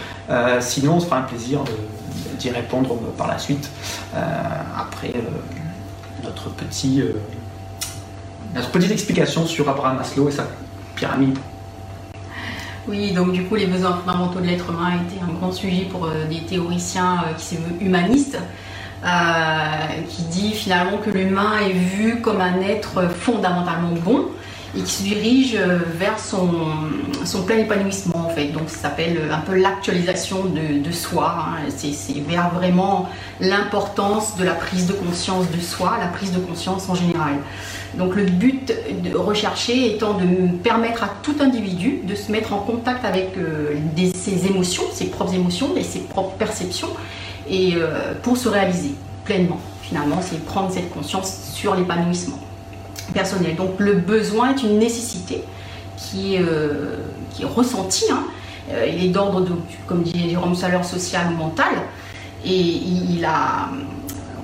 sinon, 0.62 0.96
on 0.96 1.00
se 1.00 1.06
fera 1.06 1.20
un 1.20 1.22
plaisir 1.22 1.60
d'y 2.40 2.50
répondre 2.50 2.96
par 3.20 3.28
la 3.28 3.38
suite, 3.38 3.70
après 4.16 5.14
notre 6.24 6.50
petit 6.50 7.04
petite 8.72 8.92
explication 8.92 9.46
sur 9.46 9.68
Abraham 9.70 9.98
Maslow 9.98 10.30
et 10.30 10.32
sa 10.32 10.48
pyramide. 10.96 11.38
Oui, 12.88 13.12
donc 13.12 13.32
du 13.32 13.44
coup, 13.44 13.56
les 13.56 13.66
besoins 13.66 13.94
fondamentaux 13.94 14.40
de 14.40 14.46
l'être 14.46 14.70
humain 14.70 14.92
étaient 15.08 15.22
un 15.22 15.34
grand 15.34 15.52
sujet 15.52 15.88
pour 15.90 16.06
euh, 16.06 16.26
des 16.30 16.42
théoriciens 16.42 17.24
euh, 17.26 17.34
qui 17.34 17.46
se 17.46 17.56
humanistes, 17.82 18.38
euh, 19.04 19.08
qui 20.08 20.24
dit 20.24 20.52
finalement 20.52 20.98
que 20.98 21.10
l'humain 21.10 21.54
est 21.68 21.74
vu 21.74 22.22
comme 22.22 22.42
un 22.42 22.62
être 22.62 23.10
fondamentalement 23.10 23.94
bon 24.04 24.28
et 24.78 24.82
qui 24.82 24.92
se 24.92 25.04
dirige 25.04 25.58
vers 25.98 26.20
son, 26.20 27.42
plein 27.46 27.58
épanouissement 27.58 28.28
en 28.28 28.30
fait. 28.30 28.48
Donc 28.48 28.64
ça 28.68 28.78
s'appelle 28.78 29.20
un 29.32 29.40
peu 29.40 29.56
l'actualisation 29.56 30.46
de, 30.46 30.92
soi. 30.92 31.36
Hein. 31.40 31.70
C'est 31.70 32.20
vers 32.28 32.54
vraiment 32.54 33.10
l'importance 33.40 34.38
de 34.38 34.44
la 34.44 34.54
prise 34.54 34.88
de 34.88 34.94
conscience 34.94 35.50
de 35.52 35.62
soi, 35.62 35.98
la 36.00 36.08
prise 36.08 36.32
de 36.32 36.40
conscience 36.40 36.90
en 36.90 36.96
général. 36.96 37.36
Donc 37.98 38.16
le 38.16 38.24
but 38.24 38.74
de 39.04 39.16
rechercher 39.16 39.96
étant 39.96 40.16
de 40.16 40.52
permettre 40.64 41.04
à 41.04 41.10
tout 41.24 41.36
individu 41.40 42.02
de 42.04 42.16
se 42.16 42.32
mettre 42.32 42.54
en 42.54 42.60
contact 42.60 43.06
avec 43.06 43.38
euh, 43.38 43.76
ses 44.14 44.48
émotions, 44.48 44.84
ses 44.92 45.06
propres 45.06 45.34
émotions 45.34 45.76
et 45.78 45.84
ses 45.84 46.00
propres 46.00 46.36
perceptions, 46.36 46.90
et 47.50 47.76
euh, 47.76 48.14
pour 48.22 48.38
se 48.38 48.50
réaliser 48.50 48.96
pleinement. 49.24 49.60
Finalement, 49.82 50.20
c'est 50.22 50.44
prendre 50.46 50.72
cette 50.72 50.92
conscience 50.94 51.52
sur 51.54 51.76
l'épanouissement 51.76 52.40
personnel. 53.14 53.56
Donc 53.56 53.80
le 53.80 53.94
besoin 53.94 54.56
est 54.56 54.64
une 54.64 54.80
nécessité 54.80 55.44
qui 55.98 56.36
est, 56.36 56.42
euh, 56.42 56.98
qui 57.32 57.44
est 57.44 57.48
ressentie. 57.48 58.06
Hein. 58.12 58.24
il 58.88 59.06
est 59.06 59.10
d'ordre, 59.10 59.46
comme 59.88 60.04
dit 60.04 60.30
Jérôme 60.30 60.56
Saleur, 60.56 60.84
social 60.86 61.28
ou 61.34 61.38
mental. 61.38 61.74
Et 62.44 62.60
il 62.60 63.24
a 63.26 63.70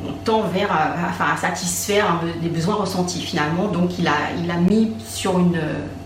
on 0.07 0.13
tend 0.23 0.43
vers 0.47 0.71
à, 0.71 1.37
satisfaire 1.37 2.21
des 2.41 2.49
besoins 2.49 2.75
ressentis 2.75 3.21
finalement. 3.21 3.67
Donc 3.67 3.99
il 3.99 4.07
a, 4.07 4.31
il 4.43 4.49
a 4.49 4.55
mis 4.55 4.91
sur 5.05 5.37
une 5.39 5.59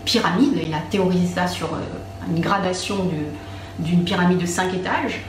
pyramide, 0.04 0.60
il 0.66 0.74
a 0.74 0.80
théorisé 0.90 1.26
ça 1.34 1.46
sur 1.46 1.66
euh, 1.66 2.28
une 2.28 2.40
gradation 2.40 2.96
d'une 3.78 4.04
pyramide 4.04 4.38
de 4.38 4.46
5 4.46 4.74
étages. 4.74 5.20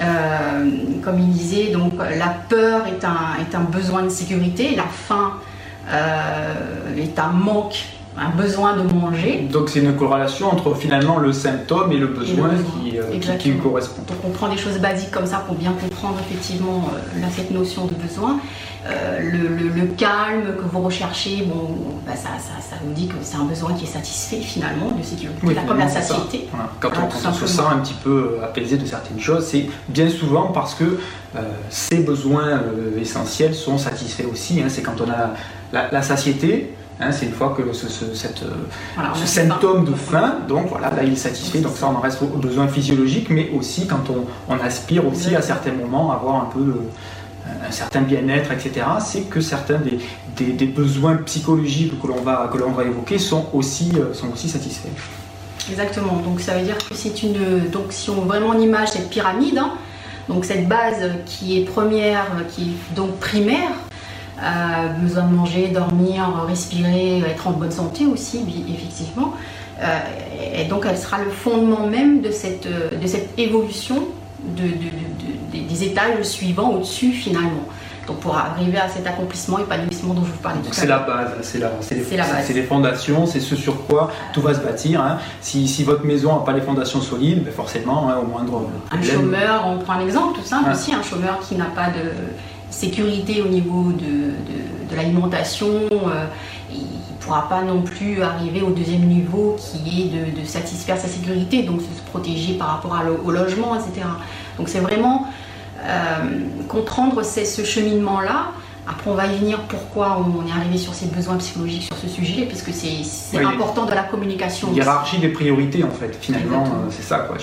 Euh, 0.00 0.70
comme 1.04 1.18
il 1.18 1.30
disait, 1.30 1.70
donc 1.70 1.92
la 1.98 2.28
peur 2.48 2.86
est 2.86 3.04
un, 3.04 3.36
est 3.40 3.54
un 3.54 3.60
besoin 3.60 4.02
de 4.02 4.08
sécurité, 4.08 4.74
la 4.74 4.84
faim 4.84 5.34
euh, 5.34 5.41
est 5.88 7.18
un 7.18 7.28
manque 7.28 7.84
un 8.16 8.30
besoin 8.30 8.76
de 8.76 8.82
manger. 8.92 9.48
Donc 9.50 9.70
c'est 9.70 9.80
une 9.80 9.96
corrélation 9.96 10.48
entre 10.48 10.74
finalement 10.74 11.18
le 11.18 11.32
symptôme 11.32 11.92
et 11.92 11.96
le 11.96 12.08
besoin, 12.08 12.50
Qui, 12.82 12.98
euh, 12.98 13.36
qui, 13.38 13.52
correspond. 13.56 14.02
Donc 14.06 14.18
on 14.24 14.30
prend 14.30 14.48
des 14.48 14.58
choses 14.58 14.78
basiques 14.78 15.10
comme 15.10 15.26
ça 15.26 15.38
pour 15.46 15.54
bien 15.54 15.72
comprendre 15.72 16.16
effectivement 16.20 16.90
euh, 16.94 17.26
cette 17.34 17.50
notion 17.50 17.86
de 17.86 17.94
besoin. 17.94 18.38
Euh, 18.86 19.20
le, 19.20 19.86
calme 19.96 20.56
que 20.56 20.64
vous 20.70 20.80
recherchez, 20.80 21.44
bon, 21.46 21.76
bah, 22.04 22.14
ça, 22.16 22.30
ça, 22.38 22.76
vous 22.82 22.92
dit 22.92 23.06
que 23.06 23.14
c'est 23.22 23.36
un 23.36 23.44
besoin 23.44 23.74
qui 23.74 23.84
est 23.84 23.88
satisfait 23.88 24.40
finalement 24.40 24.90
de 24.90 25.02
sécurité, 25.02 25.38
oui, 25.44 25.54
comme 25.66 25.78
la 25.78 25.88
satiété. 25.88 26.48
Quand, 26.80 26.90
on, 27.08 27.32
se 27.32 27.46
sent 27.46 27.62
un 27.70 27.78
petit 27.78 27.94
peu 27.94 28.38
apaisé 28.42 28.76
de 28.76 28.86
certaines 28.86 29.20
choses, 29.20 29.46
c'est 29.46 29.66
bien 29.88 30.08
souvent 30.08 30.48
parce 30.48 30.74
que 30.74 30.98
ces 31.68 31.98
besoins 31.98 32.62
essentiels 33.00 33.54
sont 33.54 33.78
satisfaits 33.78 34.26
aussi. 34.30 34.60
Hein. 34.60 34.66
c'est 34.68 34.82
quand 34.82 35.00
on 35.00 35.10
a 35.10 35.34
la, 35.72 35.90
la 35.90 36.02
satiété, 36.02 36.74
Hein, 37.02 37.10
c'est 37.10 37.26
une 37.26 37.32
fois 37.32 37.54
que 37.56 37.72
ce, 37.72 37.88
cette, 38.14 38.42
euh, 38.42 39.24
symptôme 39.24 39.84
de 39.84 39.94
faim, 39.94 40.36
donc 40.46 40.68
voilà, 40.68 40.90
là 40.90 41.02
il 41.02 41.14
est 41.14 41.16
satisfait. 41.16 41.58
Donc 41.58 41.76
ça, 41.76 41.88
on 41.88 41.96
en 41.96 42.00
reste 42.00 42.22
aux 42.22 42.38
besoins 42.38 42.68
physiologiques, 42.68 43.28
mais 43.30 43.50
aussi 43.50 43.86
quand 43.86 44.04
on, 44.10 44.54
aspire 44.62 45.06
aussi 45.06 45.34
à 45.34 45.42
certains 45.42 45.72
moments 45.72 46.12
à 46.12 46.16
avoir 46.16 46.42
un 46.42 46.50
peu 46.52 46.82
un 47.66 47.72
certain 47.72 48.02
bien-être, 48.02 48.52
etc. 48.52 48.86
C'est 49.00 49.22
que 49.22 49.40
certains 49.40 49.78
des, 50.36 50.52
des, 50.52 50.66
besoins 50.66 51.16
psychologiques 51.16 52.00
que 52.00 52.06
l'on 52.06 52.20
va, 52.20 52.48
que 52.52 52.58
va 52.58 52.84
évoquer 52.84 53.18
sont 53.18 53.46
aussi, 53.52 53.90
euh, 53.96 54.14
sont 54.14 54.30
aussi 54.32 54.48
satisfaits. 54.48 54.88
Exactement. 55.68 56.18
Donc 56.18 56.40
ça 56.40 56.56
veut 56.56 56.64
dire 56.64 56.78
que 56.78 56.94
c'est 56.94 57.22
une. 57.22 57.68
Donc 57.70 57.86
si 57.90 58.10
on 58.10 58.22
vraiment 58.26 58.50
en 58.50 58.58
image 58.60 58.90
cette 58.90 59.10
pyramide, 59.10 59.58
hein, 59.58 59.72
donc 60.28 60.44
cette 60.44 60.68
base 60.68 61.10
qui 61.26 61.58
est 61.58 61.64
première, 61.64 62.26
qui 62.50 62.62
est 62.62 62.94
donc 62.94 63.18
primaire, 63.18 63.72
euh, 64.42 64.88
besoin 65.00 65.24
de 65.24 65.34
manger, 65.34 65.68
dormir, 65.68 66.44
respirer, 66.48 67.18
être 67.20 67.46
en 67.46 67.52
bonne 67.52 67.70
santé 67.70 68.06
aussi, 68.06 68.40
effectivement. 68.68 69.34
Euh, 69.80 69.98
et 70.54 70.64
donc 70.64 70.84
elle 70.88 70.98
sera 70.98 71.18
le 71.18 71.30
fondement 71.30 71.86
même 71.86 72.20
de 72.20 72.30
cette, 72.30 72.66
de 72.66 73.06
cette 73.06 73.38
évolution 73.38 74.04
de, 74.40 74.64
des 75.58 75.84
étages 75.84 76.22
suivants 76.24 76.70
au-dessus 76.70 77.12
finalement. 77.12 77.66
Donc 78.06 78.18
pour 78.18 78.36
arriver 78.36 78.78
à 78.78 78.88
cet 78.88 79.06
accomplissement, 79.06 79.58
épanouissement 79.60 80.14
dont 80.14 80.24
je 80.24 80.32
vous 80.32 80.38
parlais 80.38 80.58
tout 80.58 80.66
à 80.66 80.70
l'heure. 80.70 80.74
C'est 80.74 80.86
la 80.86 80.98
base, 80.98 81.30
c'est 81.42 81.58
la, 81.58 81.70
les, 81.90 82.42
c'est 82.42 82.52
les 82.52 82.62
fondations, 82.64 83.26
c'est 83.26 83.38
ce 83.38 83.54
sur 83.54 83.86
quoi 83.86 84.10
tout 84.32 84.40
va 84.40 84.54
se 84.54 84.60
bâtir. 84.60 85.00
Hein. 85.00 85.18
Si, 85.40 85.68
si, 85.68 85.84
votre 85.84 86.04
maison 86.04 86.34
n'a 86.34 86.44
pas 86.44 86.52
les 86.52 86.62
fondations 86.62 87.00
solides, 87.00 87.44
ben 87.44 87.52
forcément, 87.52 88.08
hein, 88.08 88.16
au 88.20 88.26
moindre. 88.26 88.66
Un 88.90 89.02
chômeur, 89.02 89.66
on 89.66 89.78
prend 89.78 89.94
un 89.94 90.00
exemple 90.00 90.38
tout 90.38 90.44
simple 90.44 90.70
aussi, 90.72 90.92
un 90.92 91.02
chômeur 91.02 91.38
qui 91.46 91.54
n'a 91.54 91.66
pas 91.66 91.90
de 91.90 92.10
sécurité 92.72 93.42
au 93.42 93.48
niveau 93.48 93.92
de, 93.92 94.94
l'alimentation, 94.94 95.70
euh, 95.90 96.26
il 96.70 96.80
ne 96.80 97.16
pourra 97.20 97.48
pas 97.48 97.62
non 97.62 97.80
plus 97.80 98.22
arriver 98.22 98.60
au 98.60 98.70
deuxième 98.70 99.06
niveau 99.06 99.56
qui 99.58 100.02
est 100.02 100.40
de, 100.40 100.46
satisfaire 100.46 100.98
sa 100.98 101.08
sécurité, 101.08 101.62
donc 101.62 101.80
se 101.80 102.10
protéger 102.10 102.54
par 102.54 102.68
rapport 102.68 102.94
au 103.24 103.30
logement, 103.30 103.74
etc. 103.74 104.06
Donc 104.58 104.68
c'est 104.68 104.80
vraiment 104.80 105.28
euh, 105.82 106.40
comprendre 106.68 107.22
ce 107.24 107.64
cheminement-là 107.64 108.52
après, 108.84 109.10
on 109.10 109.14
va 109.14 109.26
y 109.26 109.38
venir 109.38 109.60
pourquoi 109.68 110.18
on 110.18 110.44
est 110.44 110.50
arrivé 110.50 110.76
sur 110.76 110.92
ces 110.92 111.06
besoins 111.06 111.36
psychologiques 111.36 111.84
sur 111.84 111.96
ce 111.96 112.08
sujet, 112.08 112.46
puisque 112.46 112.72
c'est 112.72 113.38
important 113.38 113.86
de 113.86 113.92
la 113.92 114.02
communication. 114.02 114.72
Hiérarchie 114.72 115.18
des 115.18 115.28
priorités, 115.28 115.84
en 115.84 115.90
fait, 115.90 116.16
finalement, 116.20 116.64
euh, 116.64 116.90
c'est 116.90 117.04
ça. 117.04 117.20
Quoi. 117.20 117.36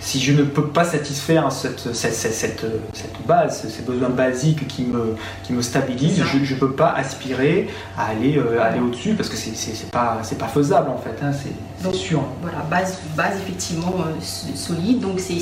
si 0.00 0.20
je 0.20 0.32
ne 0.32 0.42
peux 0.42 0.66
pas 0.66 0.84
satisfaire 0.84 1.50
cette, 1.50 1.94
cette, 1.94 2.14
cette, 2.14 2.66
cette, 2.92 3.26
base, 3.26 3.66
ces 3.66 3.82
besoins 3.82 4.10
basiques 4.10 4.68
qui 4.68 4.82
me, 4.82 5.16
qui 5.42 5.54
me 5.54 5.62
stabilisent, 5.62 6.22
je 6.22 6.54
ne 6.54 6.60
peux 6.60 6.72
pas 6.72 6.92
aspirer 6.92 7.70
à 7.96 8.08
aller, 8.08 8.36
euh, 8.36 8.62
aller 8.62 8.80
au-dessus, 8.80 9.14
parce 9.14 9.30
que 9.30 9.36
c'est 9.36 9.90
pas, 9.90 10.20
pas 10.38 10.48
faisable, 10.48 10.90
en 10.90 10.98
fait, 10.98 11.16
hein, 11.24 11.32
c'est 11.32 11.94
sûr. 11.94 12.22
Voilà, 12.42 12.58
base, 12.70 12.98
base 13.16 13.38
effectivement 13.38 13.94
euh, 14.00 14.20
solide, 14.54 15.00
donc 15.00 15.18
c'est 15.18 15.40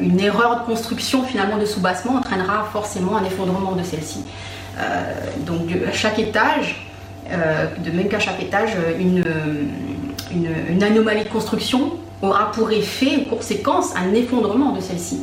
une 0.00 0.20
erreur 0.20 0.60
de 0.60 0.66
construction 0.66 1.24
finalement 1.24 1.58
de 1.58 1.64
sous-bassement 1.64 2.16
entraînera 2.16 2.68
forcément 2.72 3.16
un 3.16 3.24
effondrement 3.24 3.72
de 3.72 3.82
celle-ci. 3.82 4.24
Euh, 4.78 5.12
donc 5.46 5.68
à 5.88 5.92
chaque 5.92 6.18
étage, 6.18 6.86
euh, 7.30 7.66
de 7.78 7.90
même 7.90 8.08
qu'à 8.08 8.18
chaque 8.18 8.42
étage, 8.42 8.76
une, 8.98 9.24
une, 10.30 10.82
anomalie 10.82 11.24
de 11.24 11.28
construction 11.28 11.94
aura 12.20 12.52
pour 12.52 12.70
effet 12.70 13.16
ou 13.26 13.36
conséquence 13.36 13.94
un 13.96 14.12
effondrement 14.14 14.72
de 14.72 14.80
celle-ci. 14.80 15.22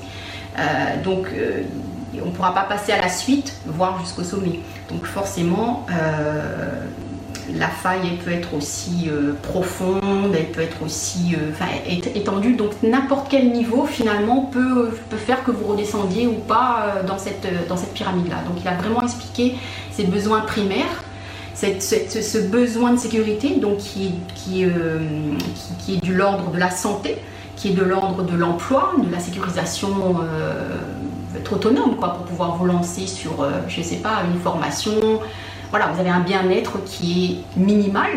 donc 1.03 1.27
on 2.21 2.27
ne 2.27 2.31
pourra 2.31 2.53
pas 2.53 2.63
passer 2.63 2.91
à 2.91 3.01
la 3.01 3.09
suite, 3.09 3.55
voire 3.65 3.99
jusqu'au 3.99 4.23
sommet. 4.23 4.59
Donc 4.89 5.05
forcément, 5.05 5.85
la 7.51 7.67
faille 7.67 8.01
elle 8.03 8.17
peut 8.17 8.31
être 8.31 8.53
aussi 8.53 9.09
euh, 9.09 9.33
profonde, 9.41 10.33
elle 10.33 10.51
peut 10.51 10.61
être 10.61 10.81
aussi 10.83 11.35
euh, 11.35 12.09
étendue. 12.15 12.55
Donc 12.55 12.71
n'importe 12.83 13.27
quel 13.29 13.51
niveau 13.51 13.85
finalement 13.85 14.41
peut, 14.51 14.91
faire 15.17 15.43
que 15.43 15.51
vous 15.51 15.65
redescendiez 15.65 16.27
ou 16.27 16.33
pas 16.33 16.85
euh, 16.85 17.03
dans 17.03 17.17
cette, 17.17 17.47
dans 17.67 17.77
cette 17.77 17.93
pyramide-là. 17.93 18.37
Donc 18.47 18.61
il 18.61 18.67
a 18.67 18.75
vraiment 18.75 19.01
expliqué 19.01 19.55
ses 19.91 20.05
besoins 20.05 20.41
primaires. 20.41 21.03
ce 21.55 22.37
besoin 22.39 22.91
de 22.93 22.97
sécurité 22.97 23.55
donc 23.57 23.77
qui, 23.77 24.13
est 24.63 26.05
de 26.05 26.13
l'ordre 26.13 26.51
de 26.51 26.59
la 26.59 26.71
santé, 26.71 27.17
qui 27.55 27.69
est 27.69 27.73
de 27.73 27.83
l'ordre 27.83 28.23
de 28.23 28.35
l'emploi, 28.35 28.93
de 28.97 29.11
la 29.11 29.19
sécurisation, 29.19 30.17
être 31.35 31.53
autonome 31.53 31.95
quoi, 31.95 32.09
pour 32.15 32.25
pouvoir 32.25 32.55
vous 32.57 32.65
lancer 32.65 33.07
sur, 33.07 33.47
je 33.67 33.81
sais 33.81 33.97
pas, 33.97 34.23
une 34.33 34.39
formation, 34.39 35.21
voilà, 35.73 35.87
vous 35.87 35.99
avez 35.99 36.11
un 36.11 36.19
bien-être 36.19 36.83
qui 36.85 37.43
est 37.57 37.59
minimal 37.59 38.11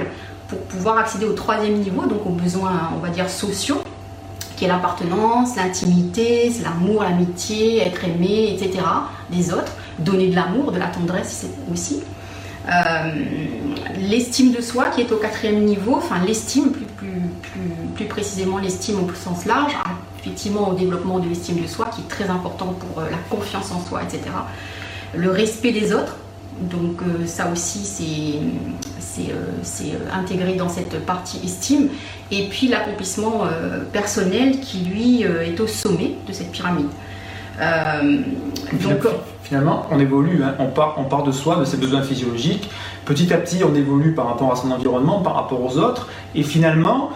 pour 0.47 0.59
pouvoir 0.65 0.99
accéder 0.99 1.25
au 1.25 1.33
troisième 1.33 1.79
niveau, 1.79 2.05
donc 2.05 2.27
aux 2.27 2.35
besoins, 2.35 2.91
on 2.95 2.99
va 2.99 3.09
dire, 3.09 3.31
sociaux, 3.31 3.83
qui 4.59 4.67
est 4.67 4.69
l'appartenance, 4.69 5.57
l'intimité, 5.57 6.53
l'amour, 6.63 7.03
l'amitié, 7.03 7.81
être 7.81 8.05
aimé, 8.05 8.53
etc. 8.53 8.85
des 9.31 9.55
autres, 9.55 9.73
donner 9.99 10.29
de 10.29 10.35
l'amour, 10.35 10.71
de 10.71 10.79
la 10.79 10.89
tendresse 10.89 11.47
aussi. 11.73 12.03
Euh, 12.69 13.13
l'estime 14.01 14.53
de 14.53 14.61
soi 14.61 14.91
qui 14.91 15.01
est 15.01 15.11
au 15.11 15.17
quatrième 15.17 15.65
niveau, 15.65 15.95
enfin 15.97 16.17
l'estime 16.27 16.73
plus, 16.73 16.85
plus, 16.85 17.23
plus, 17.95 18.05
précisément 18.05 18.59
l'estime 18.59 18.97
au 19.03 19.11
sens 19.15 19.47
large, 19.47 19.73
effectivement 20.19 20.69
au 20.69 20.75
développement 20.75 21.21
de 21.21 21.29
l'estime 21.31 21.63
de 21.63 21.67
soi 21.67 21.87
qui 21.87 22.03
est 22.03 22.09
très 22.09 22.29
important 22.29 22.75
pour 22.79 23.03
euh, 23.03 23.09
la 23.11 23.17
confiance 23.35 23.73
en 23.73 23.81
soi, 23.81 24.03
etc. 24.03 24.21
Le 25.15 25.31
respect 25.31 25.73
des 25.73 25.95
autres, 25.95 26.17
donc 26.61 27.03
euh, 27.03 27.27
ça 27.27 27.51
aussi, 27.53 27.81
c'est 28.99 29.31
euh, 29.31 29.35
euh, 29.85 30.19
intégré 30.19 30.55
dans 30.55 30.69
cette 30.69 31.05
partie 31.05 31.41
estime. 31.45 31.89
Et 32.31 32.49
puis 32.49 32.69
l'accomplissement 32.69 33.45
personnel 33.93 34.61
qui, 34.61 34.79
lui, 34.79 35.23
est 35.23 35.61
au 35.61 35.67
sommet 35.67 36.15
de 36.27 36.33
cette 36.33 36.51
pyramide. 36.51 36.89
donc, 37.59 39.07
finalement, 39.45 39.87
on 39.93 40.01
évolue, 40.01 40.43
hein. 40.43 40.57
on, 40.59 40.67
part, 40.67 40.97
on 40.99 41.05
part 41.05 41.23
de 41.23 41.31
soi, 41.31 41.57
de 41.57 41.65
ses 41.65 41.77
besoins 41.77 42.03
physiologiques. 42.03 42.69
Petit 43.05 43.33
à 43.33 43.39
petit, 43.39 43.63
on 43.63 43.75
évolue 43.77 44.13
par 44.13 44.27
rapport 44.27 44.53
à 44.53 44.57
son 44.57 44.73
environnement, 44.73 45.21
par 45.21 45.37
rapport 45.37 45.63
aux 45.63 45.79
autres. 45.79 46.09
Et 46.35 46.43
finalement, 46.43 47.11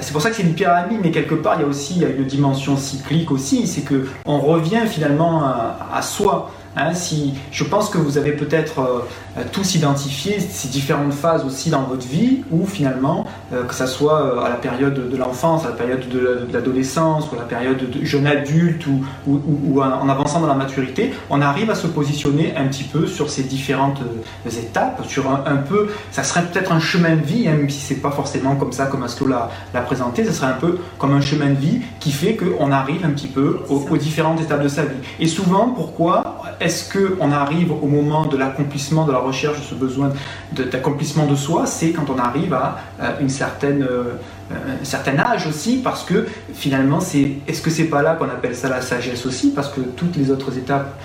c'est 0.00 0.12
pour 0.12 0.20
ça 0.20 0.30
que 0.30 0.36
c'est 0.36 0.42
une 0.42 0.54
pyramide, 0.54 0.98
mais 1.00 1.12
quelque 1.12 1.36
part, 1.36 1.54
il 1.58 1.62
y 1.62 1.64
a 1.64 1.68
aussi 1.68 2.00
une 2.00 2.24
dimension 2.24 2.76
cyclique 2.76 3.30
aussi, 3.30 3.68
c'est 3.68 3.82
que 3.82 4.08
on 4.24 4.40
revient 4.40 4.82
finalement 4.88 5.44
à 5.44 6.02
soi. 6.02 6.50
Hein, 6.78 6.92
si, 6.92 7.32
je 7.52 7.64
pense 7.64 7.88
que 7.88 7.96
vous 7.96 8.18
avez 8.18 8.32
peut-être 8.32 9.06
euh, 9.38 9.42
tous 9.50 9.74
identifié 9.74 10.38
ces 10.40 10.68
différentes 10.68 11.14
phases 11.14 11.42
aussi 11.42 11.70
dans 11.70 11.84
votre 11.84 12.06
vie 12.06 12.42
où 12.50 12.66
finalement, 12.66 13.26
euh, 13.54 13.64
que 13.64 13.74
ce 13.74 13.86
soit 13.86 14.20
euh, 14.20 14.40
à 14.40 14.50
la 14.50 14.56
période 14.56 15.08
de 15.08 15.16
l'enfance, 15.16 15.64
à 15.64 15.68
la 15.70 15.74
période 15.74 16.06
de 16.06 16.46
l'adolescence, 16.52 17.30
ou 17.32 17.36
à 17.36 17.38
la 17.38 17.44
période 17.44 17.78
de 17.78 18.04
jeune 18.04 18.26
adulte 18.26 18.86
ou, 18.86 19.02
ou, 19.26 19.80
en 19.80 20.08
avançant 20.10 20.40
dans 20.40 20.46
la 20.46 20.54
maturité, 20.54 21.14
on 21.30 21.40
arrive 21.40 21.70
à 21.70 21.74
se 21.74 21.86
positionner 21.86 22.54
un 22.54 22.66
petit 22.66 22.84
peu 22.84 23.06
sur 23.06 23.30
ces 23.30 23.44
différentes 23.44 24.00
étapes, 24.46 25.02
sur 25.08 25.30
un, 25.30 25.56
peu, 25.56 25.88
ça 26.10 26.24
serait 26.24 26.42
peut-être 26.42 26.72
un 26.72 26.80
chemin 26.80 27.16
de 27.16 27.22
vie, 27.22 27.48
hein, 27.48 27.54
même 27.54 27.70
si 27.70 27.80
c'est 27.80 28.02
pas 28.02 28.10
forcément 28.10 28.54
comme 28.54 28.72
ça, 28.72 28.84
comme 28.84 29.02
Asto 29.02 29.26
l'a 29.26 29.80
présenté, 29.86 30.24
ça 30.26 30.32
serait 30.32 30.48
un 30.48 30.58
peu 30.60 30.78
comme 30.98 31.14
un 31.14 31.22
chemin 31.22 31.48
de 31.48 31.58
vie 31.58 31.80
qui 32.00 32.12
fait 32.12 32.36
qu'on 32.36 32.70
arrive 32.70 33.04
un 33.04 33.10
petit 33.10 33.28
peu 33.28 33.60
aux, 33.70 33.86
aux 33.88 33.96
différentes 33.96 34.42
étapes 34.42 34.62
de 34.62 34.68
sa 34.68 34.82
vie. 34.82 34.96
Et 35.20 35.26
souvent, 35.26 35.68
pourquoi 35.68 36.42
est-ce 36.66 36.92
qu'on 36.92 37.30
arrive 37.30 37.70
au 37.72 37.86
moment 37.86 38.26
de 38.26 38.36
l'accomplissement 38.36 39.06
de 39.06 39.12
la 39.12 39.18
recherche 39.18 39.60
de 39.60 39.64
ce 39.64 39.74
besoin 39.74 40.12
d'accomplissement 40.52 41.26
de, 41.26 41.36
soi? 41.36 41.64
C'est 41.66 41.90
quand 41.90 42.10
on 42.10 42.18
arrive 42.18 42.52
à, 42.54 42.78
une 43.20 43.28
certaine, 43.28 43.82
euh, 43.82 44.14
un 44.50 44.84
certain 44.84 45.16
âge 45.18 45.46
aussi, 45.46 45.76
parce 45.76 46.02
que 46.02 46.26
finalement, 46.54 46.98
est-ce 47.46 47.62
que 47.62 47.70
c'est 47.70 47.84
pas 47.84 48.02
là 48.02 48.16
qu'on 48.16 48.26
appelle 48.26 48.56
ça 48.56 48.68
la 48.68 48.80
sagesse 48.80 49.26
aussi, 49.26 49.52
parce 49.52 49.68
que 49.68 49.80
toutes 49.80 50.16
les 50.16 50.30
autres 50.30 50.58
étapes 50.58 50.98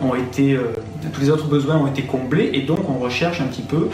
ont 0.00 0.14
été, 0.14 0.58
tous 1.12 1.20
les 1.20 1.30
autres 1.30 1.46
besoins 1.46 1.76
ont 1.76 1.86
été 1.88 2.02
comblés, 2.02 2.50
et 2.54 2.62
donc 2.62 2.88
on 2.88 2.98
recherche 2.98 3.40
un 3.40 3.46
petit 3.46 3.62
peu 3.62 3.88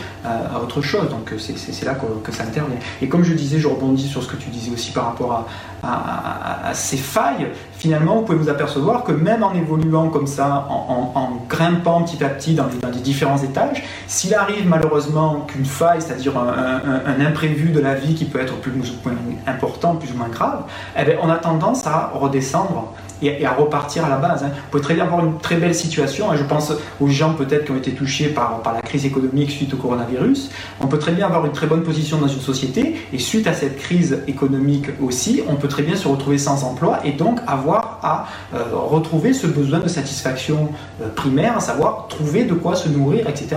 autre 0.62 0.82
chose. 0.82 1.08
Donc 1.08 1.32
c'est, 1.38 1.84
là 1.84 1.94
que, 2.22 2.32
ça 2.32 2.44
intervient. 2.44 2.76
Et 3.00 3.08
comme 3.08 3.24
je 3.24 3.32
disais, 3.32 3.58
je 3.58 3.68
rebondis 3.68 4.08
sur 4.08 4.22
ce 4.22 4.28
que 4.28 4.36
tu 4.36 4.50
disais 4.50 4.72
aussi 4.72 4.92
par 4.92 5.06
rapport 5.06 5.48
à 5.82 6.72
ces 6.74 6.96
failles. 6.96 7.48
Finalement, 7.84 8.16
vous 8.16 8.22
pouvez 8.22 8.38
vous 8.38 8.48
apercevoir 8.48 9.04
que 9.04 9.12
même 9.12 9.42
en 9.42 9.52
évoluant 9.52 10.08
comme 10.08 10.26
ça, 10.26 10.66
en, 10.70 11.32
grimpant 11.50 12.00
petit 12.00 12.24
à 12.24 12.30
petit 12.30 12.54
dans, 12.54 12.64
les 12.90 13.00
différents 13.00 13.36
étages, 13.36 13.82
s'il 14.06 14.32
arrive 14.34 14.66
malheureusement 14.66 15.44
qu'une 15.46 15.66
faille, 15.66 16.00
c'est-à-dire 16.00 16.32
un, 16.38 17.20
imprévu 17.20 17.72
de 17.72 17.80
la 17.80 17.94
vie 17.94 18.14
qui 18.14 18.24
peut 18.24 18.40
être 18.40 18.54
plus 18.54 18.70
ou 18.72 18.74
moins 19.04 19.18
important, 19.46 19.96
plus 19.96 20.10
ou 20.12 20.16
moins 20.16 20.30
grave, 20.30 20.62
eh 20.98 21.04
bien, 21.04 21.16
on 21.22 21.28
a 21.28 21.36
tendance 21.36 21.86
à 21.86 22.10
redescendre 22.14 22.94
et, 23.26 23.44
à 23.44 23.52
repartir 23.52 24.04
à 24.04 24.08
la 24.08 24.16
base. 24.16 24.44
Hein. 24.44 24.50
Vous 24.54 24.70
pouvez 24.70 24.82
très 24.82 24.94
bien 24.94 25.04
avoir 25.04 25.24
une 25.24 25.38
très 25.38 25.56
belle 25.56 25.74
situation, 25.74 26.32
et 26.32 26.36
je 26.36 26.44
pense 26.44 26.72
aux 27.00 27.08
gens 27.08 27.34
peut-être 27.34 27.66
qui 27.66 27.70
ont 27.72 27.76
été 27.76 27.92
touchés 27.92 28.28
par, 28.28 28.60
par 28.62 28.72
la 28.72 28.82
crise 28.82 29.04
économique 29.06 29.50
suite 29.50 29.74
au 29.74 29.76
coronavirus. 29.76 30.50
On 30.80 30.86
peut 30.86 30.98
très 30.98 31.12
bien 31.12 31.26
avoir 31.26 31.46
une 31.46 31.52
très 31.52 31.66
bonne 31.66 31.82
position 31.82 32.18
dans 32.18 32.28
une 32.28 32.40
société, 32.40 32.96
et 33.12 33.18
suite 33.18 33.46
à 33.46 33.54
cette 33.54 33.78
crise 33.78 34.20
économique 34.26 34.86
aussi, 35.02 35.42
on 35.48 35.56
peut 35.56 35.68
très 35.68 35.82
bien 35.82 35.96
se 35.96 36.08
retrouver 36.08 36.38
sans 36.38 36.64
emploi 36.64 37.00
et 37.04 37.12
donc 37.12 37.40
avoir 37.46 37.98
à 38.02 38.26
euh, 38.54 38.64
retrouver 38.72 39.32
ce 39.32 39.46
besoin 39.46 39.80
de 39.80 39.88
satisfaction 39.88 40.70
euh, 41.02 41.08
primaire, 41.08 41.56
à 41.56 41.60
savoir 41.60 42.06
trouver 42.08 42.44
de 42.44 42.54
quoi 42.54 42.76
se 42.76 42.88
nourrir, 42.88 43.28
etc. 43.28 43.56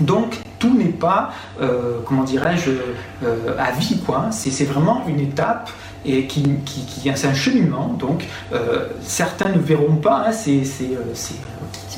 Donc 0.00 0.38
tout 0.58 0.76
n'est 0.76 0.84
pas, 0.86 1.32
euh, 1.60 2.00
comment 2.04 2.22
dirais-je, 2.22 2.70
à 3.58 3.72
vie, 3.72 3.98
quoi. 4.04 4.26
C'est 4.30 4.64
vraiment 4.64 5.04
une 5.06 5.20
étape 5.20 5.70
et 6.06 6.26
qui, 6.26 6.42
qui, 6.64 7.10
c'est 7.14 7.26
un 7.26 7.34
cheminement. 7.34 7.88
Donc, 7.98 8.24
euh, 8.52 8.86
certains 9.02 9.50
ne 9.50 9.58
verront 9.58 9.96
pas. 9.96 10.26
Hein, 10.28 10.32
c'est, 10.32 10.60
euh, 10.60 11.02
c'est, 11.14 11.34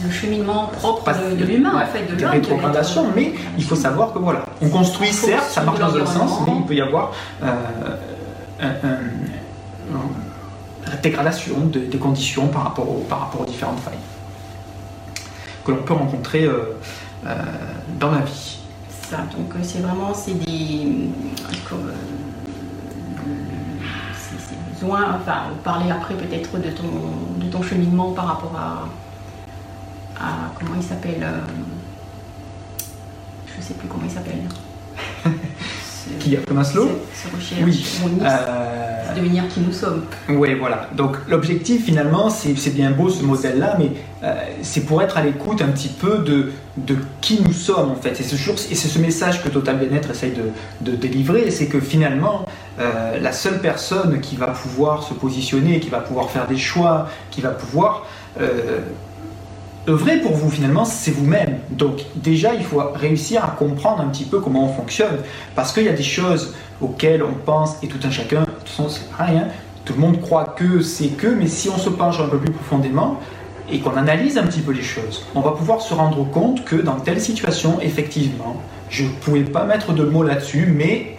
le 0.02 0.10
cheminement 0.10 0.70
propre 0.78 1.12
de, 1.36 1.44
l'humain, 1.44 1.82
en 1.82 1.86
fait, 1.86 2.16
de 2.16 2.24
rétrogradation. 2.24 3.06
Mais 3.14 3.34
il 3.56 3.64
faut 3.64 3.76
savoir 3.76 4.12
que 4.12 4.18
voilà, 4.18 4.44
on 4.62 4.68
construit 4.68 5.12
certes, 5.12 5.50
ça 5.50 5.62
marche 5.62 5.80
dans 5.80 5.96
un 5.96 6.06
sens, 6.06 6.40
mais 6.46 6.52
il 6.56 6.64
peut 6.64 6.74
y 6.74 6.80
avoir 6.80 7.12
euh, 7.42 7.52
une 8.60 8.68
dégradation 11.02 11.66
des 11.66 11.98
conditions 11.98 12.46
par 12.46 12.64
rapport, 12.64 12.86
par 13.08 13.20
rapport 13.22 13.40
aux 13.42 13.46
différentes 13.46 13.80
failles 13.80 13.98
que 15.64 15.72
l'on 15.72 15.82
peut 15.82 15.94
rencontrer 15.94 16.48
dans 17.98 18.10
la 18.10 18.20
vie. 18.20 18.58
Ça, 19.10 19.18
donc 19.36 19.52
c'est 19.62 19.80
vraiment 19.80 20.14
c'est 20.14 20.34
des 20.34 21.10
enfin, 24.86 25.50
parler 25.64 25.90
après 25.90 26.14
peut-être 26.14 26.58
de 26.58 26.70
ton, 26.70 26.88
de 27.36 27.50
ton 27.50 27.62
cheminement 27.62 28.12
par 28.12 28.26
rapport 28.26 28.54
à, 28.56 28.88
comment 30.58 30.74
il 30.76 30.82
s'appelle, 30.82 31.22
euh, 31.22 31.40
je 33.56 33.62
sais 33.62 33.74
plus 33.74 33.88
comment 33.88 34.04
il 34.04 34.10
s'appelle. 34.10 34.48
qui 36.18 36.36
a 36.36 36.52
Maslow 36.52 36.88
Oui. 37.62 37.84
Euh... 38.22 39.14
devenir 39.14 39.48
qui 39.48 39.60
nous 39.60 39.72
sommes. 39.72 40.04
Oui, 40.28 40.54
voilà. 40.54 40.88
Donc 40.96 41.16
l'objectif 41.28 41.84
finalement, 41.84 42.30
c'est 42.30 42.74
bien 42.74 42.90
beau 42.90 43.08
ce 43.08 43.22
modèle-là, 43.22 43.76
mais 43.78 43.90
euh, 44.22 44.34
c'est 44.62 44.82
pour 44.82 45.02
être 45.02 45.16
à 45.16 45.22
l'écoute 45.22 45.62
un 45.62 45.68
petit 45.68 45.88
peu 45.88 46.18
de, 46.18 46.52
de 46.76 46.96
qui 47.20 47.40
nous 47.42 47.52
sommes 47.52 47.90
en 47.90 47.96
fait. 47.96 48.20
Et 48.20 48.22
c'est 48.22 48.36
ce, 48.36 48.88
ce 48.88 48.98
message 48.98 49.42
que 49.42 49.48
Total 49.48 49.78
Bien-être 49.78 50.10
essaye 50.10 50.32
de, 50.32 50.50
de 50.80 50.96
délivrer, 50.96 51.50
c'est 51.50 51.66
que 51.66 51.80
finalement, 51.80 52.46
euh, 52.78 53.18
la 53.20 53.32
seule 53.32 53.60
personne 53.60 54.20
qui 54.20 54.36
va 54.36 54.48
pouvoir 54.48 55.02
se 55.02 55.14
positionner, 55.14 55.80
qui 55.80 55.90
va 55.90 56.00
pouvoir 56.00 56.30
faire 56.30 56.46
des 56.46 56.58
choix, 56.58 57.08
qui 57.30 57.40
va 57.40 57.50
pouvoir 57.50 58.06
œuvrer 59.86 60.18
pour 60.20 60.32
vous 60.32 60.50
finalement, 60.50 60.84
c'est 60.84 61.10
vous-même. 61.10 61.58
Donc 61.70 62.00
déjà, 62.16 62.54
il 62.54 62.64
faut 62.64 62.82
réussir 62.94 63.44
à 63.44 63.48
comprendre 63.48 64.02
un 64.02 64.08
petit 64.08 64.24
peu 64.24 64.40
comment 64.40 64.64
on 64.64 64.72
fonctionne, 64.72 65.18
parce 65.54 65.72
qu'il 65.72 65.84
y 65.84 65.88
a 65.88 65.92
des 65.92 66.02
choses 66.02 66.54
auxquelles 66.80 67.22
on 67.22 67.34
pense, 67.34 67.76
et 67.82 67.88
tout 67.88 67.98
un 68.04 68.10
chacun, 68.10 68.40
de 68.40 68.46
toute 68.46 68.68
façon 68.68 68.88
c'est 68.88 69.10
pareil, 69.10 69.38
hein. 69.38 69.48
tout 69.84 69.94
le 69.94 70.00
monde 70.00 70.20
croit 70.20 70.54
que 70.56 70.80
c'est 70.80 71.08
que, 71.08 71.26
mais 71.26 71.46
si 71.46 71.68
on 71.68 71.78
se 71.78 71.90
penche 71.90 72.20
un 72.20 72.28
peu 72.28 72.38
plus 72.38 72.52
profondément, 72.52 73.20
et 73.70 73.80
qu'on 73.80 73.96
analyse 73.96 74.38
un 74.38 74.44
petit 74.44 74.60
peu 74.60 74.72
les 74.72 74.82
choses, 74.82 75.26
on 75.34 75.40
va 75.40 75.52
pouvoir 75.52 75.80
se 75.82 75.92
rendre 75.92 76.24
compte 76.30 76.64
que 76.64 76.76
dans 76.76 76.96
telle 76.96 77.20
situation, 77.20 77.80
effectivement, 77.80 78.62
je 78.88 79.04
ne 79.04 79.10
pouvais 79.10 79.42
pas 79.42 79.64
mettre 79.64 79.92
de 79.92 80.04
mots 80.04 80.22
là-dessus, 80.22 80.72
mais 80.74 81.18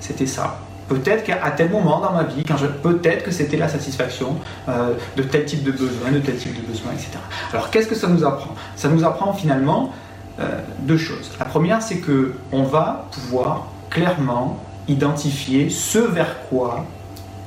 c'était 0.00 0.26
ça. 0.26 0.60
Peut-être 0.88 1.24
qu'à 1.24 1.50
tel 1.50 1.70
moment 1.70 2.00
dans 2.00 2.12
ma 2.12 2.22
vie, 2.22 2.42
peut-être 2.82 3.24
que 3.24 3.30
c'était 3.30 3.56
la 3.56 3.68
satisfaction 3.68 4.36
euh, 4.68 4.94
de 5.16 5.22
tel 5.22 5.44
type 5.44 5.64
de 5.64 5.72
besoin, 5.72 6.12
de 6.12 6.18
tel 6.20 6.36
type 6.36 6.54
de 6.54 6.66
besoin, 6.66 6.92
etc. 6.92 7.10
Alors 7.52 7.70
qu'est-ce 7.70 7.88
que 7.88 7.96
ça 7.96 8.06
nous 8.06 8.24
apprend? 8.24 8.54
Ça 8.76 8.88
nous 8.88 9.04
apprend 9.04 9.32
finalement 9.32 9.92
euh, 10.38 10.60
deux 10.80 10.98
choses. 10.98 11.32
La 11.38 11.44
première, 11.44 11.82
c'est 11.82 11.98
que 11.98 12.34
on 12.52 12.62
va 12.62 13.06
pouvoir 13.10 13.66
clairement 13.90 14.60
identifier 14.86 15.70
ce 15.70 15.98
vers 15.98 16.48
quoi 16.48 16.84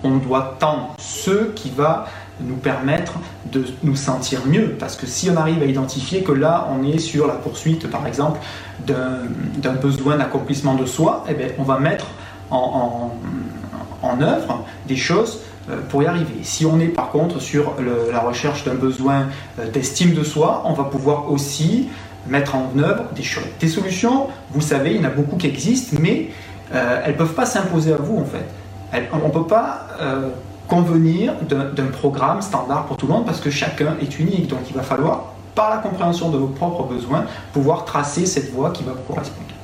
on 0.04 0.18
doit 0.18 0.58
tendre, 0.60 0.96
ce 0.98 1.52
qui 1.56 1.70
va 1.70 2.08
nous 2.42 2.56
permettre 2.56 3.14
de 3.52 3.66
nous 3.84 3.96
sentir 3.96 4.46
mieux. 4.46 4.76
Parce 4.80 4.96
que 4.96 5.06
si 5.06 5.30
on 5.30 5.38
arrive 5.38 5.62
à 5.62 5.66
identifier 5.66 6.24
que 6.24 6.32
là, 6.32 6.70
on 6.72 6.84
est 6.84 7.00
sur 7.00 7.28
la 7.28 7.34
poursuite, 7.34 7.90
par 7.90 8.08
exemple, 8.08 8.40
d'un 8.86 9.74
besoin 9.74 10.18
d'accomplissement 10.18 10.76
de 10.76 10.86
soi, 10.86 11.26
eh 11.30 11.34
bien, 11.34 11.48
on 11.58 11.64
va 11.64 11.80
mettre 11.80 12.08
en, 12.52 13.12
œuvre 14.22 14.66
des 14.88 14.96
choses 14.96 15.40
euh, 15.70 15.78
pour 15.90 16.04
y 16.04 16.08
arriver. 16.08 16.40
Si 16.44 16.66
on 16.66 16.80
est 16.80 16.88
par 16.88 17.10
contre 17.10 17.40
sur 17.40 17.76
la 18.12 18.20
recherche 18.20 18.64
d'un 18.64 18.74
besoin 18.74 19.28
euh, 19.60 19.70
d'estime 19.70 20.14
de 20.14 20.24
soi, 20.24 20.64
on 20.66 20.74
va 20.74 20.86
pouvoir 20.86 21.32
aussi 21.32 21.90
mettre 22.28 22.56
en 22.56 22.72
œuvre 22.78 23.04
des 23.16 23.24
choses. 23.24 23.48
Des 23.60 23.68
solutions, 23.68 24.28
vous 24.52 24.62
savez, 24.62 24.96
il 24.96 25.02
y 25.02 25.06
en 25.06 25.08
a 25.08 25.12
beaucoup 25.12 25.38
qui 25.38 25.48
existent, 25.48 25.98
mais 26.02 26.30
euh, 26.74 27.02
elles 27.04 27.14
ne 27.14 27.18
peuvent 27.18 27.34
pas 27.34 27.46
s'imposer 27.46 27.94
à 27.94 27.98
vous 27.98 28.18
en 28.18 28.26
fait. 28.26 28.46
on 29.14 29.28
ne 29.28 29.32
peut 29.32 29.48
pas 29.48 29.88
convenir 30.68 31.34
d'un 31.50 31.88
programme 31.88 32.42
standard 32.42 32.86
pour 32.86 32.96
tout 32.98 33.08
le 33.08 33.14
monde 33.14 33.26
parce 33.26 33.42
que 33.42 33.50
chacun 33.50 33.96
est 34.02 34.20
unique. 34.20 34.48
Donc 34.48 34.60
il 34.70 34.76
va 34.76 34.84
falloir, 34.84 35.34
par 35.56 35.70
la 35.72 35.78
compréhension 35.78 36.30
de 36.30 36.38
vos 36.38 36.48
propres 36.48 36.84
besoins, 36.84 37.26
pouvoir 37.54 37.86
tracer 37.86 38.26
cette 38.26 38.52
voie 38.52 38.72
qui 38.72 38.84
va 38.84 38.94
vous 38.94 39.14
correspondre. 39.14 39.59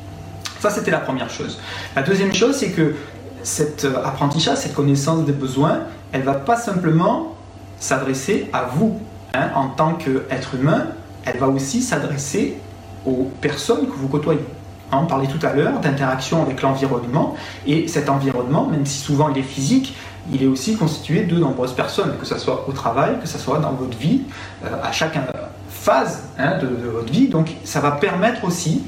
Ça, 0.65 0.71
c'était 0.71 0.89
la 0.89 0.97
première 0.97 1.30
chose. 1.30 1.60
La 1.95 2.01
deuxième 2.01 2.34
chose, 2.34 2.56
c'est 2.56 2.71
que 2.71 2.95
cet 3.43 3.86
euh, 3.86 4.04
apprentissage, 4.04 4.58
cette 4.58 4.73
connaissance 4.73 5.23
des 5.23 5.32
besoins, 5.32 5.82
elle 6.12 6.23
va 6.23 6.34
pas 6.34 6.56
simplement 6.56 7.36
s'adresser 7.80 8.49
à 8.51 8.63
vous 8.63 8.99
hein, 9.36 9.49
en 9.54 9.67
tant 9.67 9.93
qu'être 9.93 10.56
humain, 10.56 10.88
elle 11.23 11.38
va 11.38 11.49
aussi 11.49 11.84
s'adresser 11.84 12.58
aux 13.06 13.30
personnes 13.41 13.86
que 13.86 13.91
vous 13.91 14.08
côtoyez. 14.08 14.43
Hein, 14.91 15.01
on 15.04 15.06
parlait 15.06 15.28
tout 15.28 15.45
à 15.45 15.54
l'heure 15.54 15.80
d'interaction 15.82 16.41
avec 16.41 16.63
l'environnement, 16.63 17.36
et 17.67 17.88
cet 17.88 18.10
environnement, 18.10 18.65
même 18.65 18.88
si 18.88 18.97
souvent 18.97 19.30
il 19.30 19.38
est 19.38 19.43
physique, 19.43 19.95
il 20.34 20.41
est 20.41 20.47
aussi 20.47 20.78
constitué 20.78 21.25
de 21.25 21.38
nombreuses 21.38 21.73
personnes, 21.73 22.15
que 22.19 22.25
ce 22.25 22.39
soit 22.39 22.65
au 22.67 22.71
travail, 22.71 23.19
que 23.21 23.28
ce 23.28 23.38
soit 23.38 23.60
dans 23.60 23.73
votre 23.73 23.99
vie, 23.99 24.21
euh, 24.63 24.69
à 24.82 24.91
chaque 24.91 25.15
euh, 25.15 25.32
phase 25.69 26.23
hein, 26.39 26.58
de, 26.58 26.88
votre 26.89 27.13
vie. 27.13 27.28
Donc 27.28 27.51
ça 27.65 27.82
va 27.82 27.91
permettre 27.91 28.43
aussi 28.45 28.82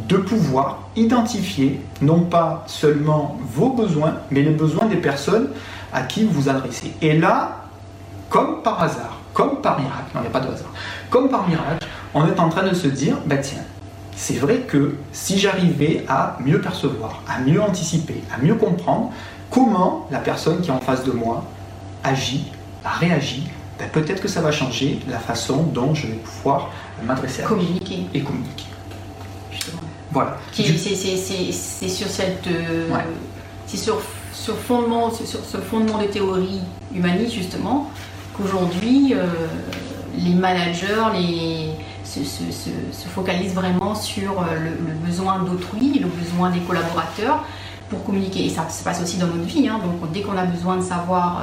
de 0.00 0.16
pouvoir 0.16 0.80
identifier 0.96 1.80
non 2.00 2.20
pas 2.20 2.64
seulement 2.66 3.38
vos 3.54 3.70
besoins, 3.70 4.14
mais 4.30 4.42
les 4.42 4.50
besoins 4.50 4.86
des 4.86 4.96
personnes 4.96 5.48
à 5.92 6.02
qui 6.02 6.24
vous 6.24 6.42
vous 6.42 6.48
adressez. 6.48 6.92
Et 7.00 7.18
là, 7.18 7.64
comme 8.28 8.62
par 8.62 8.82
hasard, 8.82 9.18
comme 9.34 9.60
par 9.60 9.78
miracle, 9.78 10.10
non, 10.14 10.20
il 10.20 10.22
n'y 10.22 10.26
a 10.28 10.30
pas 10.30 10.40
de 10.40 10.48
hasard, 10.52 10.72
comme 11.10 11.28
par 11.28 11.46
miracle, 11.48 11.86
on 12.14 12.26
est 12.26 12.38
en 12.40 12.48
train 12.48 12.66
de 12.66 12.74
se 12.74 12.88
dire, 12.88 13.16
bah 13.26 13.36
tiens, 13.38 13.62
c'est 14.16 14.34
vrai 14.34 14.58
que 14.58 14.96
si 15.12 15.38
j'arrivais 15.38 16.04
à 16.08 16.36
mieux 16.44 16.60
percevoir, 16.60 17.22
à 17.28 17.40
mieux 17.40 17.60
anticiper, 17.60 18.22
à 18.34 18.42
mieux 18.42 18.54
comprendre 18.54 19.10
comment 19.50 20.06
la 20.10 20.18
personne 20.18 20.60
qui 20.60 20.70
est 20.70 20.72
en 20.72 20.80
face 20.80 21.04
de 21.04 21.12
moi 21.12 21.44
agit, 22.04 22.52
réagit, 22.84 23.44
ben 23.78 23.88
peut-être 23.88 24.20
que 24.20 24.28
ça 24.28 24.40
va 24.40 24.52
changer 24.52 25.00
la 25.08 25.18
façon 25.18 25.62
dont 25.62 25.94
je 25.94 26.06
vais 26.06 26.14
pouvoir 26.14 26.70
m'adresser 27.04 27.42
à 27.42 27.46
communiquer. 27.46 28.06
et 28.14 28.20
communiquer. 28.20 28.71
Voilà. 30.12 30.36
C'est 30.52 31.88
sur 31.88 32.08
cette. 32.08 32.46
Euh, 32.46 32.88
c'est 33.66 33.76
sur, 33.76 34.00
sur, 34.32 34.56
fondement, 34.56 35.10
sur 35.10 35.26
ce 35.26 35.56
fondement 35.56 35.98
de 35.98 36.04
théorie 36.04 36.60
humaniste, 36.94 37.32
justement, 37.32 37.90
qu'aujourd'hui, 38.36 39.14
euh, 39.14 39.26
les 40.18 40.34
managers 40.34 41.04
les, 41.14 41.70
se, 42.04 42.20
se, 42.24 43.08
focalisent 43.08 43.54
vraiment 43.54 43.94
sur 43.94 44.42
euh, 44.42 44.44
le, 44.86 45.06
besoin 45.06 45.38
d'autrui, 45.38 45.98
le 45.98 46.08
besoin 46.08 46.50
des 46.50 46.60
collaborateurs 46.60 47.44
pour 47.88 48.04
communiquer. 48.04 48.44
Et 48.44 48.50
ça 48.50 48.68
se 48.68 48.84
passe 48.84 49.00
aussi 49.02 49.16
dans 49.16 49.28
notre 49.28 49.44
vie. 49.44 49.66
Hein. 49.68 49.80
donc, 49.82 50.12
dès 50.12 50.20
qu'on 50.20 50.36
a 50.36 50.44
besoin 50.44 50.76
de 50.76 50.82
savoir 50.82 51.42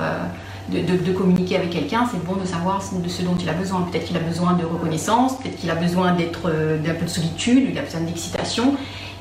de, 0.71 1.11
communiquer 1.11 1.57
avec 1.57 1.71
quelqu'un, 1.71 2.07
c'est 2.11 2.23
bon 2.23 2.35
de 2.35 2.45
savoir 2.45 2.81
de 2.91 3.09
ce 3.09 3.21
dont 3.23 3.35
il 3.39 3.49
a 3.49 3.53
besoin. 3.53 3.81
Peut-être 3.81 4.05
qu'il 4.05 4.17
a 4.17 4.21
besoin 4.21 4.53
de 4.53 4.65
reconnaissance, 4.65 5.37
peut-être 5.37 5.57
qu'il 5.57 5.69
a 5.69 5.75
besoin 5.75 6.13
d'être 6.13 6.49
euh, 6.49 6.77
d'un 6.77 6.93
peu 6.93 7.05
de 7.05 7.09
solitude, 7.09 7.67
il 7.69 7.77
a 7.77 7.81
besoin 7.81 8.01
d'excitation, 8.01 8.75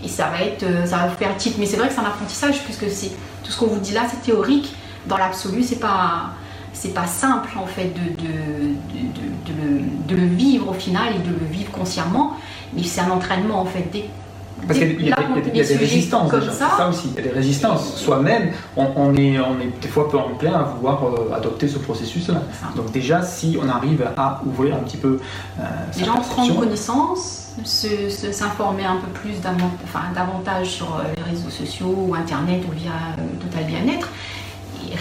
et 0.04 0.08
ça 0.08 0.28
va 0.28 0.42
être, 0.42 0.62
euh, 0.62 0.86
ça 0.86 0.98
va 0.98 1.08
faire 1.10 1.36
titre. 1.36 1.56
Mais 1.58 1.66
c'est 1.66 1.76
vrai 1.76 1.88
que 1.88 1.94
c'est 1.94 2.00
un 2.00 2.04
apprentissage 2.04 2.62
puisque 2.64 2.90
c'est 2.90 3.10
tout 3.42 3.50
ce 3.50 3.58
qu'on 3.58 3.66
vous 3.66 3.80
dit 3.80 3.92
là, 3.92 4.02
c'est 4.10 4.22
théorique. 4.22 4.74
Dans 5.06 5.16
l'absolu, 5.16 5.62
c'est 5.62 5.80
pas 5.80 6.30
pas 6.94 7.06
simple 7.06 7.58
en 7.58 7.66
fait 7.66 7.92
de, 7.92 8.22
de, 10.08 10.16
le, 10.16 10.26
vivre 10.26 10.68
au 10.68 10.72
final 10.74 11.12
et 11.16 11.18
de 11.18 11.30
le 11.30 11.46
vivre 11.50 11.72
consciemment, 11.72 12.36
mais 12.72 12.84
c'est 12.84 13.00
un 13.00 13.10
entraînement 13.10 13.60
en 13.60 13.64
fait. 13.64 13.90
Parce 14.66 14.78
qu'il 14.78 15.06
y, 15.06 15.12
a 15.12 15.16
des 15.16 15.76
résistances 15.76 16.30
déjà, 16.30 16.52
ça. 16.52 16.70
ça 16.76 16.88
aussi, 16.88 17.08
il 17.10 17.16
y 17.16 17.26
a 17.26 17.28
des 17.28 17.34
résistances. 17.34 17.94
Soi-même, 17.96 18.52
on, 18.76 19.14
est, 19.14 19.38
on 19.38 19.60
est 19.60 19.80
des 19.80 19.88
fois 19.88 20.10
peu 20.10 20.18
en 20.18 20.34
plein 20.34 20.54
à 20.54 20.62
vouloir 20.64 21.04
euh, 21.04 21.34
adopter 21.34 21.68
ce 21.68 21.78
processus-là. 21.78 22.42
Donc 22.76 22.90
déjà, 22.92 23.22
si 23.22 23.58
on 23.62 23.68
arrive 23.68 24.06
à 24.16 24.42
ouvrir 24.44 24.74
un 24.74 24.80
petit 24.80 24.96
peu 24.96 25.20
euh, 25.58 25.62
Déjà 25.96 26.12
en 26.12 26.20
prendre 26.20 26.58
connaissance, 26.58 27.48
s'informer 27.64 28.84
un 28.84 28.96
peu 28.96 29.08
plus 29.08 29.34
enfin, 29.84 30.00
davantage 30.14 30.68
sur 30.68 30.86
euh, 30.86 31.14
les 31.16 31.22
réseaux 31.22 31.50
sociaux 31.50 31.94
ou 32.08 32.14
Internet 32.14 32.62
ou 32.68 32.72
via 32.72 32.92
Total 33.40 33.64
Bien-être, 33.64 34.08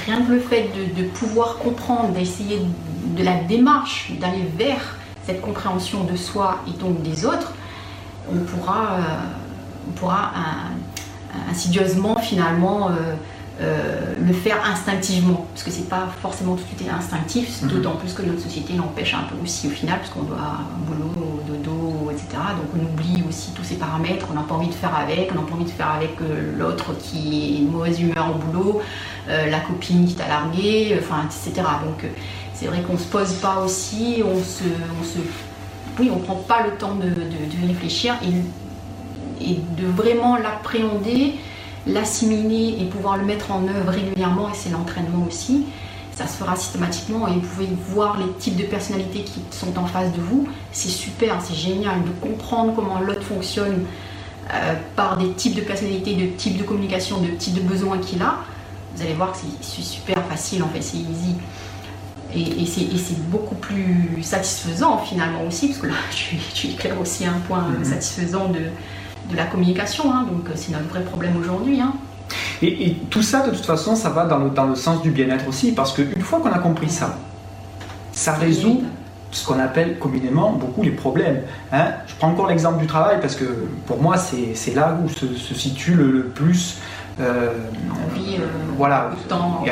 rien 0.05 0.21
que 0.21 0.31
le 0.31 0.39
fait 0.39 0.69
de, 0.95 1.03
pouvoir 1.03 1.57
comprendre, 1.57 2.09
d'essayer 2.09 2.61
de 3.17 3.23
la 3.23 3.35
démarche, 3.35 4.11
d'aller 4.19 4.45
vers 4.57 4.95
cette 5.25 5.41
compréhension 5.41 6.03
de 6.03 6.15
soi 6.15 6.59
et 6.67 6.79
donc 6.79 7.01
des 7.01 7.25
autres, 7.25 7.53
on 8.31 8.39
pourra, 8.39 8.93
euh, 8.93 9.01
on 9.87 9.91
pourra 9.91 10.33
insidieusement 11.49 12.17
finalement 12.19 12.89
euh, 12.89 13.15
euh, 13.59 14.13
le 14.23 14.33
faire 14.33 14.63
instinctivement, 14.69 15.47
parce 15.51 15.63
que 15.63 15.71
c'est 15.71 15.89
pas 15.89 16.09
forcément 16.21 16.55
tout 16.55 16.63
à 16.79 16.83
fait 16.83 16.89
instinctif, 16.91 17.63
mhm. 17.63 17.69
d'autant 17.69 17.95
plus 17.95 18.13
que 18.13 18.21
notre 18.21 18.41
société 18.41 18.73
l'empêche 18.73 19.15
un 19.15 19.23
peu 19.23 19.35
aussi 19.43 19.65
au 19.67 19.71
final, 19.71 19.97
parce 19.97 20.11
qu'on 20.11 20.21
doit 20.21 20.37
un 20.37 20.85
boulot, 20.85 21.41
dodo, 21.47 22.11
etc. 22.11 22.27
Donc 22.33 22.69
on 22.75 22.85
oublie 22.85 23.23
aussi 23.27 23.51
tous 23.53 23.63
ces 23.63 23.75
paramètres, 23.75 24.27
on 24.29 24.35
n'a 24.35 24.43
pas 24.43 24.53
envie 24.53 24.67
de 24.67 24.75
faire 24.75 24.95
avec, 24.95 25.31
on 25.31 25.41
n'a 25.41 25.47
pas 25.47 25.55
envie 25.55 25.65
de 25.65 25.71
faire 25.71 25.89
avec 25.89 26.17
l'autre 26.55 26.95
qui 26.99 27.55
est 27.55 27.61
une 27.61 27.71
mauvaise 27.71 27.99
humeur 27.99 28.35
au 28.35 28.37
boulot, 28.37 28.81
euh, 29.27 29.49
la 29.49 29.59
copine 29.59 30.05
qui 30.05 30.13
t'a 30.13 30.27
largué, 30.27 30.93
euh, 30.93 30.99
enfin, 30.99 31.25
etc. 31.25 31.67
Donc 31.83 32.03
euh, 32.03 32.09
c'est 32.53 32.67
vrai 32.67 32.81
qu'on 32.81 32.93
ne 32.93 32.99
se 32.99 33.07
pose 33.07 33.33
pas 33.35 33.59
aussi, 33.65 34.21
on 34.23 34.37
se, 34.37 34.65
on 35.01 35.03
se, 35.03 35.17
oui, 35.99 36.11
on 36.13 36.19
prend 36.19 36.35
pas 36.35 36.61
le 36.61 36.73
temps 36.77 36.93
de, 36.93 37.09
de, 37.09 37.67
réfléchir 37.67 38.13
et, 38.23 38.33
et, 39.41 39.59
de 39.81 39.87
vraiment 39.87 40.37
l'appréhender, 40.37 41.35
l'assimiler 41.85 42.77
et 42.81 42.85
pouvoir 42.85 43.17
le 43.17 43.25
mettre 43.25 43.51
en 43.51 43.67
œuvre 43.67 43.91
régulièrement, 43.91 44.49
et 44.49 44.53
c'est 44.53 44.69
l'entraînement 44.69 45.25
aussi. 45.27 45.65
Ça 46.13 46.27
se 46.27 46.37
fera 46.37 46.55
systématiquement 46.55 47.27
et 47.27 47.33
vous 47.33 47.41
pouvez 47.41 47.69
voir 47.89 48.17
les 48.17 48.31
types 48.39 48.55
de 48.55 48.63
personnalités 48.63 49.21
qui 49.21 49.39
sont 49.51 49.77
en 49.77 49.85
face 49.85 50.11
de 50.11 50.19
vous. 50.19 50.47
C'est 50.71 50.89
super, 50.89 51.39
c'est 51.41 51.53
génial 51.53 52.03
de 52.03 52.09
comprendre 52.27 52.73
comment 52.75 52.99
l'autre 52.99 53.21
fonctionne 53.21 53.85
par 54.95 55.17
des 55.17 55.29
types 55.33 55.53
de 55.53 55.61
personnalités, 55.61 56.15
de 56.15 56.25
types 56.25 56.57
de 56.57 56.63
communication, 56.63 57.21
de 57.21 57.27
types 57.27 57.53
de 57.53 57.61
besoins 57.61 57.99
qu'il 57.99 58.21
a 58.23 58.39
vous 58.97 59.03
allez 59.03 59.13
voir 59.13 59.31
que 59.31 59.37
c'est 59.61 59.81
super 59.83 60.17
facile, 60.27 60.63
en 60.63 60.69
fait, 60.69 60.81
c'est 60.81 60.97
easy. 60.97 61.35
Et, 62.35 62.65
c'est 62.65 63.29
beaucoup 63.29 63.55
plus 63.55 64.21
satisfaisant 64.23 64.97
finalement 64.97 65.43
aussi, 65.47 65.67
parce 65.67 65.79
que 65.79 65.87
là, 65.87 65.93
tu, 66.53 66.67
éclaires 66.67 66.99
aussi 66.99 67.25
un 67.25 67.39
point 67.47 67.69
mm-hmm. 67.69 67.85
satisfaisant 67.85 68.49
de, 68.49 68.61
de, 69.29 69.35
la 69.35 69.45
communication, 69.45 70.11
hein. 70.13 70.25
donc 70.29 70.47
c'est 70.55 70.71
notre 70.71 70.87
vrai 70.89 71.01
problème 71.01 71.37
aujourd'hui. 71.37 71.79
Hein. 71.81 71.93
Et, 72.61 72.95
tout 73.09 73.21
ça, 73.21 73.45
de 73.47 73.51
toute 73.51 73.65
façon, 73.65 73.95
ça 73.95 74.09
va 74.09 74.25
dans 74.25 74.39
le, 74.39 74.49
dans 74.49 74.65
le 74.65 74.75
sens 74.75 75.01
du 75.01 75.11
bien-être 75.11 75.47
aussi, 75.47 75.71
parce 75.71 75.93
qu'une 75.93 76.21
fois 76.21 76.39
qu'on 76.39 76.51
a 76.51 76.59
compris 76.59 76.89
ça, 76.89 77.17
ça 78.11 78.33
résout 78.33 78.83
ce 79.31 79.45
qu'on 79.45 79.59
appelle 79.59 79.99
communément 79.99 80.53
beaucoup 80.53 80.83
les 80.83 80.91
problèmes. 80.91 81.41
Hein. 81.71 81.91
Je 82.07 82.15
prends 82.15 82.29
encore 82.29 82.47
l'exemple 82.47 82.79
du 82.79 82.87
travail, 82.87 83.19
parce 83.21 83.35
que 83.35 83.45
pour 83.85 84.01
moi, 84.01 84.17
c'est 84.17 84.75
là 84.75 84.97
où 85.03 85.09
se, 85.09 85.27
se 85.35 85.53
situe 85.53 85.93
le 85.93 86.23
plus 86.23 86.79
euh, 87.19 87.49
on 87.89 88.15
vit 88.15 88.35
euh, 88.35 88.45
voilà, 88.77 89.09
temps 89.27 89.63
hein. 89.65 89.71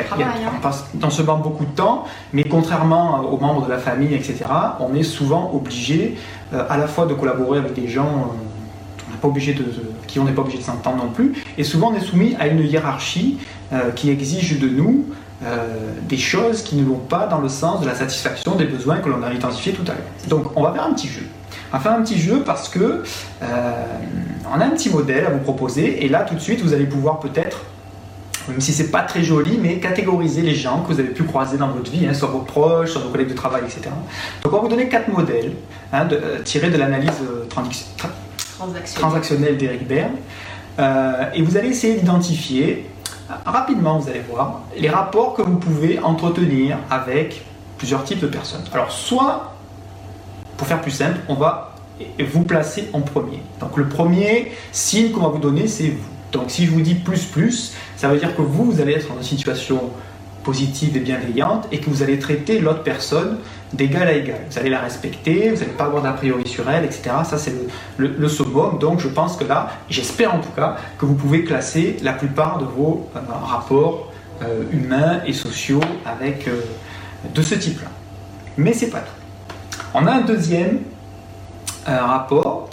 on 0.56 0.60
passe 0.60 0.86
dans 0.94 1.10
ce 1.10 1.22
banc 1.22 1.38
beaucoup 1.38 1.64
de 1.64 1.70
temps, 1.70 2.04
mais 2.32 2.42
contrairement 2.42 3.20
aux 3.20 3.38
membres 3.38 3.66
de 3.66 3.70
la 3.70 3.78
famille, 3.78 4.14
etc., 4.14 4.44
on 4.80 4.94
est 4.94 5.04
souvent 5.04 5.52
obligé 5.54 6.18
euh, 6.52 6.64
à 6.68 6.76
la 6.76 6.88
fois 6.88 7.06
de 7.06 7.14
collaborer 7.14 7.60
avec 7.60 7.74
des 7.74 7.86
gens 7.86 8.32
pas 9.16 9.28
obligé 9.28 9.54
de, 9.54 9.64
qui 10.06 10.18
on 10.18 10.24
n'est 10.24 10.32
pas 10.32 10.42
obligé 10.42 10.58
de 10.58 10.62
s'entendre 10.62 11.04
non 11.04 11.10
plus, 11.10 11.34
et 11.58 11.64
souvent 11.64 11.92
on 11.92 11.94
est 11.94 12.00
soumis 12.00 12.36
à 12.38 12.46
une 12.46 12.64
hiérarchie 12.64 13.38
qui 13.96 14.10
exige 14.10 14.58
de 14.60 14.68
nous 14.68 15.04
des 16.08 16.18
choses 16.18 16.62
qui 16.62 16.76
ne 16.76 16.84
vont 16.84 16.98
pas 16.98 17.26
dans 17.26 17.40
le 17.40 17.48
sens 17.48 17.80
de 17.80 17.86
la 17.86 17.94
satisfaction 17.94 18.54
des 18.54 18.64
besoins 18.64 18.98
que 18.98 19.08
l'on 19.08 19.22
a 19.22 19.32
identifiés 19.32 19.72
tout 19.72 19.82
à 19.82 19.94
l'heure. 19.94 20.28
Donc 20.28 20.56
on 20.56 20.62
va 20.62 20.72
faire 20.72 20.84
un 20.84 20.92
petit 20.92 21.08
jeu. 21.08 21.26
On 21.72 21.76
va 21.76 21.82
faire 21.82 21.92
un 21.92 22.02
petit 22.02 22.18
jeu 22.18 22.42
parce 22.46 22.68
que 22.68 23.02
on 23.42 24.60
a 24.60 24.64
un 24.64 24.70
petit 24.70 24.90
modèle 24.90 25.26
à 25.26 25.30
vous 25.30 25.40
proposer 25.40 26.04
et 26.04 26.08
là 26.08 26.20
tout 26.20 26.34
de 26.34 26.40
suite 26.40 26.62
vous 26.62 26.72
allez 26.72 26.86
pouvoir 26.86 27.18
peut-être 27.18 27.60
même 28.48 28.60
si 28.60 28.72
c'est 28.72 28.90
pas 28.90 29.02
très 29.02 29.22
joli, 29.22 29.58
mais 29.60 29.78
catégoriser 29.78 30.42
les 30.42 30.54
gens 30.54 30.82
que 30.82 30.92
vous 30.92 31.00
avez 31.00 31.10
pu 31.10 31.24
croiser 31.24 31.56
dans 31.56 31.68
votre 31.68 31.90
vie, 31.90 32.06
hein, 32.06 32.14
soit 32.14 32.28
vos 32.28 32.40
proches, 32.40 32.90
soit 32.90 33.02
vos 33.02 33.10
collègues 33.10 33.28
de 33.28 33.34
travail, 33.34 33.62
etc. 33.64 33.90
Donc 34.42 34.52
on 34.52 34.56
va 34.56 34.62
vous 34.62 34.68
donner 34.68 34.88
quatre 34.88 35.08
modèles 35.08 35.52
hein, 35.92 36.06
euh, 36.12 36.42
tirés 36.42 36.70
de 36.70 36.76
l'analyse 36.76 37.10
euh, 37.22 37.44
transactionnelle 38.94 39.56
d'Eric 39.56 39.86
Baird. 39.86 40.12
Euh, 40.78 41.30
et 41.34 41.42
vous 41.42 41.56
allez 41.56 41.68
essayer 41.68 41.94
d'identifier, 41.94 42.88
rapidement 43.44 43.98
vous 43.98 44.10
allez 44.10 44.22
voir, 44.28 44.62
les 44.76 44.90
rapports 44.90 45.34
que 45.34 45.42
vous 45.42 45.56
pouvez 45.56 45.98
entretenir 46.00 46.78
avec 46.90 47.44
plusieurs 47.78 48.04
types 48.04 48.20
de 48.20 48.26
personnes. 48.26 48.64
Alors 48.72 48.90
soit, 48.90 49.54
pour 50.56 50.66
faire 50.66 50.80
plus 50.80 50.90
simple, 50.90 51.18
on 51.28 51.34
va 51.34 51.72
vous 52.24 52.44
placez 52.44 52.90
en 52.92 53.00
premier. 53.00 53.42
Donc 53.60 53.76
le 53.76 53.88
premier 53.88 54.52
signe 54.72 55.12
qu'on 55.12 55.22
va 55.22 55.28
vous 55.28 55.38
donner, 55.38 55.66
c'est 55.66 55.88
vous. 55.88 56.04
Donc 56.32 56.50
si 56.50 56.66
je 56.66 56.70
vous 56.70 56.80
dis 56.80 56.94
plus 56.94 57.24
plus, 57.24 57.74
ça 57.96 58.08
veut 58.08 58.18
dire 58.18 58.36
que 58.36 58.42
vous, 58.42 58.70
vous 58.70 58.80
allez 58.80 58.92
être 58.92 59.08
dans 59.08 59.16
une 59.16 59.22
situation 59.22 59.90
positive 60.46 60.96
et 60.96 61.00
bienveillante 61.00 61.66
et 61.72 61.80
que 61.80 61.90
vous 61.90 62.04
allez 62.04 62.20
traiter 62.20 62.60
l'autre 62.60 62.84
personne 62.84 63.38
d'égal 63.72 64.06
à 64.06 64.12
égal. 64.12 64.38
Vous 64.48 64.58
allez 64.60 64.70
la 64.70 64.78
respecter, 64.78 65.50
vous 65.50 65.56
n'allez 65.56 65.72
pas 65.72 65.86
avoir 65.86 66.04
d'a 66.04 66.12
priori 66.12 66.46
sur 66.46 66.70
elle, 66.70 66.84
etc. 66.84 67.10
Ça, 67.24 67.36
c'est 67.36 67.52
le, 67.96 68.14
le, 68.16 68.28
summum. 68.28 68.78
Donc, 68.78 69.00
je 69.00 69.08
pense 69.08 69.36
que 69.36 69.42
là, 69.42 69.70
j'espère 69.90 70.32
en 70.36 70.38
tout 70.38 70.54
cas, 70.54 70.76
que 70.98 71.04
vous 71.04 71.14
pouvez 71.14 71.42
classer 71.42 71.96
la 72.00 72.12
plupart 72.12 72.58
de 72.58 72.64
vos 72.64 73.10
euh, 73.16 73.18
rapports 73.44 74.12
euh, 74.42 74.62
humains 74.70 75.20
et 75.26 75.32
sociaux 75.32 75.80
avec 76.04 76.46
euh, 76.46 76.60
de 77.34 77.42
ce 77.42 77.56
type-là. 77.56 77.88
Mais 78.56 78.72
c'est 78.72 78.90
pas 78.90 79.00
tout. 79.00 79.78
On 79.94 80.06
a 80.06 80.12
un 80.12 80.20
deuxième 80.20 80.78
rapport 81.86 82.70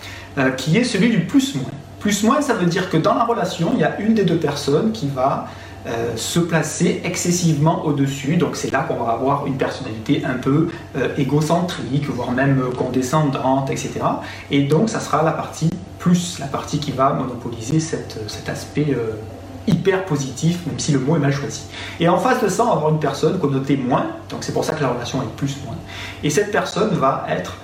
qui 0.58 0.78
est 0.78 0.84
celui 0.84 1.10
du 1.10 1.22
plus-moins. 1.22 1.70
Plus-moins, 2.00 2.42
ça 2.42 2.54
veut 2.54 2.66
dire 2.66 2.90
que 2.90 2.98
dans 2.98 3.14
la 3.14 3.24
relation, 3.24 3.72
il 3.74 3.80
y 3.80 3.84
a 3.84 4.00
une 4.00 4.14
des 4.14 4.26
deux 4.26 4.38
personnes 4.38 4.92
qui 4.92 5.08
va 5.08 5.48
euh, 5.88 6.16
se 6.16 6.40
placer 6.40 7.02
excessivement 7.04 7.86
au-dessus. 7.86 8.38
Donc 8.38 8.56
c'est 8.56 8.72
là 8.72 8.84
qu'on 8.88 9.04
va 9.04 9.12
avoir 9.12 9.48
une 9.48 9.58
personnalité 9.58 10.24
un 10.26 10.36
peu 10.36 10.70
euh, 10.96 11.10
égocentrique, 11.18 12.10
voire 12.10 12.32
même 12.32 12.62
condescendante, 12.78 13.70
etc. 13.70 14.00
Et 14.52 14.64
donc 14.64 14.90
ça 14.90 15.00
sera 15.00 15.24
la 15.24 15.32
partie 15.32 15.70
plus, 16.00 16.40
la 16.40 16.48
partie 16.48 16.80
qui 16.80 16.92
va 16.92 17.14
monopoliser 17.14 17.80
cet 17.80 18.50
aspect 18.50 18.98
hyper 19.68 20.06
positif, 20.06 20.66
même 20.68 20.80
si 20.80 20.92
le 20.92 21.00
mot 21.00 21.16
est 21.16 21.20
mal 21.20 21.32
choisi. 21.32 21.64
Et 22.00 22.10
en 22.10 22.18
face 22.18 22.42
de 22.44 22.50
ça, 22.50 22.64
on 22.64 22.68
va 22.68 22.74
avoir 22.74 22.92
une 22.92 23.00
personne 23.00 23.40
connotée 23.40 23.78
moins, 23.78 24.08
donc 24.30 24.44
c'est 24.44 24.52
pour 24.52 24.66
ça 24.66 24.74
que 24.74 24.82
la 24.82 24.90
relation 24.90 25.22
est 25.22 25.36
plus-moins. 25.38 25.76
Et 26.24 26.30
cette 26.30 26.52
personne 26.52 26.94
va 26.96 27.26
être 27.30 27.58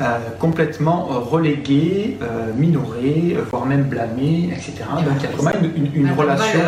euh, 0.00 0.18
complètement 0.40 1.08
euh, 1.12 1.18
relégué, 1.18 2.18
euh, 2.20 2.52
minoré, 2.52 3.36
voire 3.48 3.64
même 3.64 3.84
blâmé, 3.84 4.50
etc. 4.52 4.72
Donc 5.04 5.14
il 5.20 5.22
y 5.22 5.26
a 5.26 5.36
vraiment 5.36 5.68
une, 5.94 6.10
relation 6.10 6.58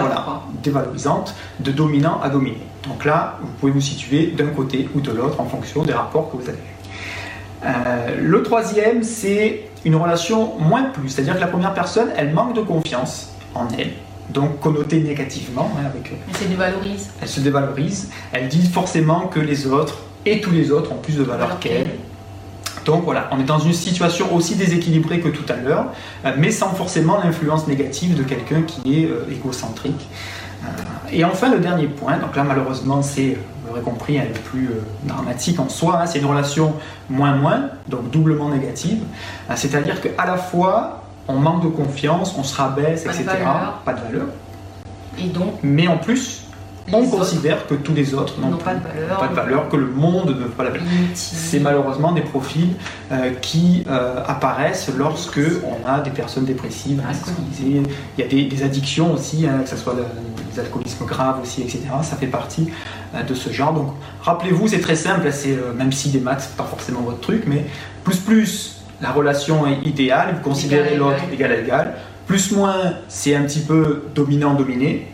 dévalorisante 0.62 1.34
de 1.58 1.72
dominant 1.72 2.20
à 2.22 2.28
dominé. 2.28 2.58
Donc 2.88 3.04
là, 3.04 3.38
vous 3.42 3.48
pouvez 3.58 3.72
vous 3.72 3.80
situer 3.80 4.28
d'un 4.28 4.46
côté 4.46 4.88
ou 4.94 5.00
de 5.00 5.10
l'autre 5.10 5.40
en 5.40 5.44
fonction 5.46 5.82
des 5.82 5.92
rapports 5.92 6.30
que 6.30 6.36
vous 6.36 6.48
avez 6.48 6.58
le 8.20 8.44
troisième, 8.44 9.02
c'est 9.02 9.62
une 9.84 9.96
relation 9.96 10.56
moins 10.60 10.84
plus, 10.84 11.08
c'est-à-dire 11.08 11.34
que 11.34 11.40
la 11.40 11.48
première 11.48 11.74
personne, 11.74 12.10
elle 12.16 12.32
manque 12.32 12.54
de 12.54 12.60
confiance 12.60 13.32
en 13.56 13.66
elle, 13.76 13.90
donc 14.30 14.60
connotée 14.60 15.00
négativement. 15.00 15.72
Hein, 15.76 15.86
avec, 15.86 16.12
elle 16.12 16.36
se 16.36 16.44
dévalorise. 16.44 17.10
Elle 17.20 17.28
se 17.28 17.40
dévalorise. 17.40 18.10
Elle 18.32 18.46
dit 18.46 18.68
forcément 18.68 19.26
que 19.26 19.40
les 19.40 19.66
autres 19.66 19.98
et 20.26 20.40
tous 20.40 20.50
les 20.50 20.70
autres 20.70 20.92
ont 20.92 20.96
plus 20.96 21.16
de 21.16 21.24
valeur 21.24 21.58
qu'elle. 21.58 21.85
Donc 22.86 23.02
voilà, 23.02 23.28
on 23.32 23.40
est 23.40 23.44
dans 23.44 23.58
une 23.58 23.72
situation 23.72 24.32
aussi 24.34 24.54
déséquilibrée 24.54 25.18
que 25.18 25.28
tout 25.28 25.44
à 25.52 25.56
l'heure, 25.56 25.86
euh, 26.24 26.32
mais 26.38 26.52
sans 26.52 26.68
forcément 26.68 27.18
l'influence 27.18 27.66
négative 27.66 28.16
de 28.16 28.22
quelqu'un 28.22 28.62
qui 28.62 29.02
est 29.02 29.06
euh, 29.06 29.28
égocentrique. 29.28 30.08
Euh, 30.62 30.68
et 31.10 31.24
enfin, 31.24 31.50
le 31.50 31.58
dernier 31.58 31.88
point, 31.88 32.16
donc 32.18 32.36
là 32.36 32.44
malheureusement 32.44 33.02
c'est, 33.02 33.36
vous 33.62 33.68
l'aurez 33.68 33.80
compris, 33.80 34.18
le 34.18 34.32
plus 34.32 34.70
dramatique 35.02 35.58
en 35.58 35.68
soi, 35.68 36.00
hein, 36.00 36.06
c'est 36.06 36.20
une 36.20 36.26
relation 36.26 36.74
moins-moins, 37.10 37.70
donc 37.88 38.10
doublement 38.10 38.48
négative. 38.50 39.02
C'est-à-dire 39.56 40.00
qu'à 40.00 40.24
la 40.24 40.36
fois, 40.36 41.02
on 41.26 41.34
manque 41.34 41.64
de 41.64 41.68
confiance, 41.68 42.36
on 42.38 42.44
se 42.44 42.56
rabaisse, 42.56 43.04
etc. 43.04 43.24
pas 43.84 43.92
de 43.94 44.00
valeur. 44.00 44.26
Et 45.18 45.28
donc 45.28 45.54
Mais 45.64 45.88
en 45.88 45.98
plus, 45.98 46.45
on 46.92 47.06
considère 47.06 47.66
que 47.66 47.74
tous 47.74 47.94
les 47.94 48.14
autres 48.14 48.40
n'ont 48.40 48.56
pas, 48.56 48.74
de 48.74 49.34
valeur, 49.34 49.68
que 49.68 49.76
le 49.76 49.86
monde 49.86 50.28
ne 50.28 50.44
veut 50.44 50.48
pas 50.50 50.64
la 50.64 50.70
valeur. 50.70 50.86
C'est 51.14 51.60
malheureusement 51.60 52.12
des 52.12 52.20
profils 52.20 52.74
euh, 53.10 53.30
qui 53.40 53.84
euh, 53.88 54.22
apparaissent 54.26 54.90
lorsque 54.96 55.40
on 55.64 55.88
a 55.88 56.00
des 56.00 56.10
personnes 56.10 56.44
dépressives, 56.44 57.02
Il 57.60 57.82
y 58.18 58.22
a 58.22 58.26
des, 58.26 58.62
addictions 58.62 59.12
aussi, 59.12 59.46
hein, 59.46 59.60
que 59.62 59.68
ce 59.68 59.76
soit 59.76 59.94
des 60.52 60.60
alcoolismes 60.60 61.06
graves 61.06 61.40
aussi, 61.42 61.62
etc. 61.62 61.80
Ça 62.02 62.16
fait 62.16 62.26
partie 62.26 62.68
euh, 63.14 63.22
de 63.22 63.34
ce 63.34 63.50
genre. 63.52 63.72
Donc 63.72 63.94
rappelez-vous, 64.22 64.68
c'est 64.68 64.80
très 64.80 64.96
simple, 64.96 65.30
c'est 65.32 65.56
même 65.76 65.92
si 65.92 66.10
des 66.10 66.20
maths, 66.20 66.48
c'est 66.48 66.56
pas 66.56 66.64
forcément 66.64 67.00
votre 67.00 67.20
truc, 67.20 67.44
mais 67.46 67.64
plus 68.04 68.16
plus 68.16 68.76
la 69.00 69.10
relation 69.10 69.66
est 69.66 69.86
idéale, 69.86 70.36
vous 70.36 70.48
considérez 70.48 70.96
l'autre 70.96 71.22
égal 71.32 71.52
à 71.52 71.58
égal. 71.58 71.94
Plus 72.26 72.50
moins, 72.52 72.94
c'est 73.08 73.34
un 73.36 73.42
petit 73.42 73.60
peu 73.60 74.04
dominant-dominé. 74.14 75.06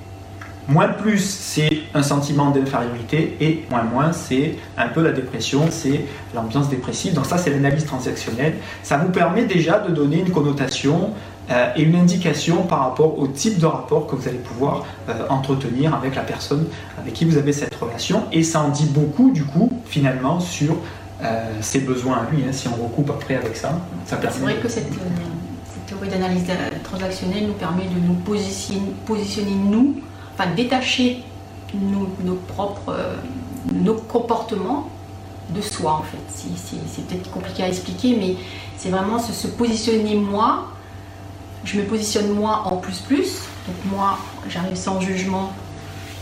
Moins 0.68 0.88
plus, 0.88 1.18
c'est 1.18 1.82
un 1.92 2.02
sentiment 2.02 2.50
d'infériorité 2.50 3.36
et 3.40 3.64
moins 3.68 3.82
moins, 3.82 4.12
c'est 4.12 4.56
un 4.78 4.88
peu 4.88 5.02
la 5.02 5.10
dépression, 5.10 5.66
c'est 5.70 6.04
l'ambiance 6.34 6.68
dépressive. 6.68 7.14
Donc 7.14 7.26
ça, 7.26 7.36
c'est 7.36 7.50
l'analyse 7.50 7.84
transactionnelle. 7.84 8.54
Ça 8.82 8.96
vous 8.96 9.10
permet 9.10 9.44
déjà 9.44 9.80
de 9.80 9.92
donner 9.92 10.20
une 10.20 10.30
connotation 10.30 11.10
euh, 11.50 11.72
et 11.74 11.82
une 11.82 11.96
indication 11.96 12.62
par 12.62 12.80
rapport 12.80 13.18
au 13.18 13.26
type 13.26 13.58
de 13.58 13.66
rapport 13.66 14.06
que 14.06 14.14
vous 14.14 14.28
allez 14.28 14.38
pouvoir 14.38 14.86
euh, 15.08 15.26
entretenir 15.28 15.92
avec 15.94 16.14
la 16.14 16.22
personne 16.22 16.66
avec 16.96 17.14
qui 17.14 17.24
vous 17.24 17.36
avez 17.36 17.52
cette 17.52 17.74
relation. 17.74 18.24
Et 18.30 18.44
ça 18.44 18.60
en 18.60 18.68
dit 18.68 18.86
beaucoup, 18.86 19.32
du 19.32 19.44
coup, 19.44 19.68
finalement, 19.86 20.38
sur 20.38 20.76
euh, 21.22 21.44
ses 21.60 21.80
besoins 21.80 22.18
à 22.18 22.30
lui. 22.30 22.44
Hein, 22.44 22.52
si 22.52 22.68
on 22.68 22.80
recoupe 22.80 23.10
après 23.10 23.34
avec 23.34 23.56
ça, 23.56 23.80
ça 24.06 24.16
permet... 24.16 24.36
C'est 24.36 24.42
vrai 24.42 24.56
que 24.62 24.68
cette, 24.68 24.90
théorie 25.86 26.08
d'analyse 26.08 26.44
transactionnelle 26.84 27.48
nous 27.48 27.54
permet 27.54 27.84
de 27.84 27.98
nous 28.06 28.14
positionner 28.14 29.54
nous 29.54 29.96
enfin 30.34 30.50
détacher 30.54 31.22
nos, 31.74 32.34
propres 32.34 32.90
euh, 32.90 33.16
nos 33.72 33.94
comportements 33.94 34.88
de 35.50 35.60
soi 35.60 35.92
en 35.92 36.02
fait. 36.02 36.18
C'est 36.28 37.06
peut-être 37.06 37.30
compliqué 37.30 37.62
à 37.62 37.68
expliquer, 37.68 38.16
mais 38.18 38.36
c'est 38.76 38.90
vraiment 38.90 39.18
se, 39.18 39.46
positionner 39.46 40.14
moi. 40.14 40.68
Je 41.64 41.78
me 41.78 41.84
positionne 41.84 42.30
moi 42.32 42.62
en 42.66 42.76
plus 42.76 42.98
plus. 43.00 43.40
Donc 43.66 43.76
moi, 43.92 44.18
j'arrive 44.48 44.74
sans 44.74 45.00
jugement, 45.00 45.52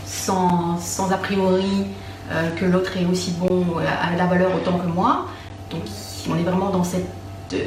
sans, 0.05 0.77
sans 0.79 1.11
a 1.11 1.17
priori 1.17 1.85
euh, 2.31 2.51
que 2.51 2.65
l'autre 2.65 2.97
est 2.97 3.05
aussi 3.05 3.31
bon, 3.31 3.77
à 3.79 4.15
la 4.15 4.25
valeur 4.27 4.51
autant 4.55 4.77
que 4.77 4.87
moi. 4.87 5.25
Donc 5.71 5.81
on 6.29 6.35
est 6.35 6.43
vraiment 6.43 6.69
dans 6.69 6.83
cet 6.83 7.05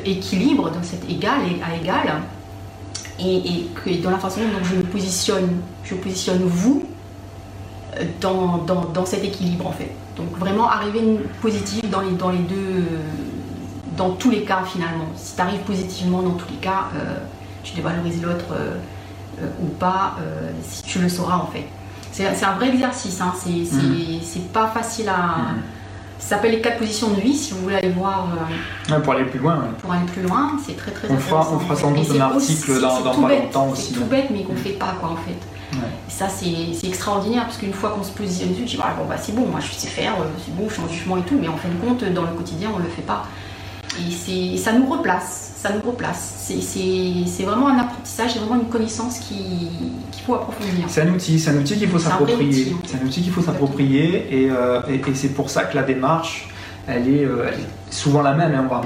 équilibre, 0.04 0.70
dans 0.70 0.82
cet 0.82 1.08
égal 1.10 1.40
à 1.62 1.76
égal 1.76 2.22
et, 3.18 3.66
que 3.74 4.02
dans 4.02 4.10
la 4.10 4.18
façon 4.18 4.40
dont 4.40 4.64
je 4.64 4.76
me 4.76 4.82
positionne, 4.82 5.60
je 5.84 5.94
positionne 5.94 6.42
vous 6.44 6.84
euh, 7.98 8.04
dans, 8.20 8.58
dans, 8.58 9.06
cet 9.06 9.24
équilibre 9.24 9.66
en 9.66 9.72
fait. 9.72 9.90
Donc 10.16 10.36
vraiment 10.38 10.68
arriver 10.68 11.00
positif 11.40 11.88
dans 11.90 12.00
les, 12.00 12.12
dans 12.12 12.30
les 12.30 12.38
deux, 12.38 12.84
dans 13.96 14.10
tous 14.10 14.30
les 14.30 14.42
cas 14.42 14.62
finalement. 14.64 15.06
Si 15.16 15.34
tu 15.34 15.40
arrives 15.40 15.60
positivement 15.60 16.22
dans 16.22 16.34
tous 16.34 16.48
les 16.50 16.58
cas, 16.58 16.88
euh, 16.96 17.18
tu 17.62 17.74
dévalorises 17.74 18.22
l'autre 18.22 18.46
euh, 18.52 18.76
ou 19.62 19.66
pas, 19.66 20.16
si 20.62 20.82
tu 20.84 21.00
le 21.00 21.08
sauras 21.08 21.38
en 21.38 21.46
fait. 21.46 21.64
C'est 22.12 22.44
un 22.44 22.52
vrai 22.52 22.68
exercice, 22.68 23.20
hein. 23.20 23.32
mmh. 23.44 24.20
c'est 24.22 24.52
pas 24.52 24.68
facile 24.68 25.08
à... 25.08 25.16
Mmh. 25.16 25.62
Ça 26.24 26.36
s'appelle 26.36 26.52
les 26.52 26.62
quatre 26.62 26.78
positions 26.78 27.10
de 27.10 27.20
vie, 27.20 27.36
si 27.36 27.52
vous 27.52 27.64
voulez 27.64 27.76
aller 27.76 27.90
voir. 27.90 28.28
Euh, 28.90 28.98
pour 29.00 29.12
aller 29.12 29.26
plus 29.26 29.38
loin. 29.38 29.62
Pour 29.82 29.92
aller 29.92 30.06
plus 30.06 30.22
loin, 30.22 30.56
c'est 30.66 30.74
très 30.74 30.90
très 30.90 31.10
on 31.10 31.18
fera, 31.18 31.46
on 31.52 31.58
fera 31.58 31.76
sans 31.76 31.90
doute 31.90 32.10
un 32.16 32.20
article 32.22 32.80
dans, 32.80 33.02
dans 33.02 33.20
pas 33.20 33.28
longtemps 33.28 33.68
aussi. 33.68 33.92
C'est 33.92 34.00
tout 34.00 34.06
bête, 34.06 34.28
mais 34.30 34.42
qu'on 34.42 34.54
ne 34.54 34.58
fait 34.58 34.70
pas, 34.70 34.94
quoi, 34.98 35.10
en 35.10 35.16
fait. 35.16 35.36
ça, 36.08 36.28
c'est 36.30 36.86
extraordinaire, 36.86 37.42
parce 37.42 37.58
qu'une 37.58 37.74
fois 37.74 37.90
qu'on 37.90 38.02
se 38.02 38.12
positionne 38.12 38.52
dessus, 38.52 38.62
je 38.62 38.70
dis, 38.70 38.76
bon, 38.78 39.04
bah, 39.06 39.16
c'est 39.20 39.34
bon, 39.34 39.46
moi 39.48 39.60
je 39.60 39.70
sais 39.70 39.86
faire, 39.86 40.14
euh, 40.14 40.24
c'est 40.42 40.56
bon, 40.56 40.66
je 40.66 40.72
suis 40.72 40.82
en 40.82 40.88
jugement 40.88 41.18
et 41.18 41.22
tout, 41.22 41.36
mais 41.38 41.48
en 41.48 41.58
fin 41.58 41.68
de 41.68 41.86
compte, 41.86 42.02
dans 42.14 42.22
le 42.22 42.28
quotidien, 42.28 42.70
on 42.74 42.78
ne 42.78 42.84
le 42.84 42.90
fait 42.90 43.02
pas. 43.02 43.24
Et 44.00 44.56
ça 44.56 44.72
nous 44.72 44.86
replace, 44.86 45.43
ça 45.64 45.70
nous 45.72 45.90
replace. 45.90 46.52
C'est 46.60 47.42
vraiment 47.42 47.68
un 47.68 47.78
apprentissage, 47.78 48.34
c'est 48.34 48.38
vraiment 48.38 48.60
une 48.60 48.68
connaissance 48.68 49.18
qu'il 49.18 50.22
faut 50.26 50.34
approfondir. 50.34 50.84
C'est 50.88 51.00
un 51.00 51.08
outil, 51.08 51.38
c'est 51.38 51.50
un 51.50 51.56
outil 51.56 51.78
qu'il 51.78 51.88
faut 51.88 51.98
s'approprier. 51.98 52.76
C'est 52.84 53.02
un 53.02 53.06
outil 53.06 53.22
qu'il 53.22 53.32
faut 53.32 53.40
s'approprier 53.40 54.50
euh, 54.50 54.82
et, 54.90 54.96
et, 54.96 55.14
c'est 55.14 55.30
pour 55.30 55.48
ça 55.48 55.64
que 55.64 55.74
la 55.74 55.82
démarche, 55.82 56.50
elle 56.86 57.08
est, 57.08 57.24
euh, 57.24 57.50
souvent 57.90 58.20
la 58.20 58.34
même. 58.34 58.54
Hein. 58.54 58.66
on 58.70 58.74
va 58.74 58.82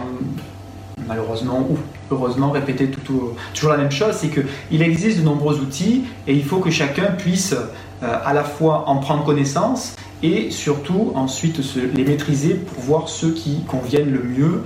malheureusement 1.08 1.66
ou 1.68 1.78
heureusement 2.12 2.52
répéter 2.52 2.88
tout, 2.88 3.32
toujours 3.54 3.70
la 3.70 3.78
même 3.78 3.90
chose, 3.90 4.14
c'est 4.14 4.28
qu'il 4.28 4.80
existe 4.80 5.18
de 5.18 5.24
nombreux 5.24 5.58
outils 5.58 6.04
et 6.28 6.34
il 6.34 6.44
faut 6.44 6.58
que 6.58 6.70
chacun 6.70 7.06
puisse 7.06 7.54
euh, 7.54 8.18
à 8.24 8.32
la 8.32 8.44
fois 8.44 8.88
en 8.88 8.98
prendre 8.98 9.24
connaissance 9.24 9.96
et 10.22 10.52
surtout 10.52 11.10
ensuite 11.16 11.60
se, 11.60 11.80
les 11.80 12.04
maîtriser 12.04 12.54
pour 12.54 12.84
voir 12.84 13.08
ceux 13.08 13.32
qui 13.32 13.64
conviennent 13.66 14.12
le 14.12 14.22
mieux 14.22 14.62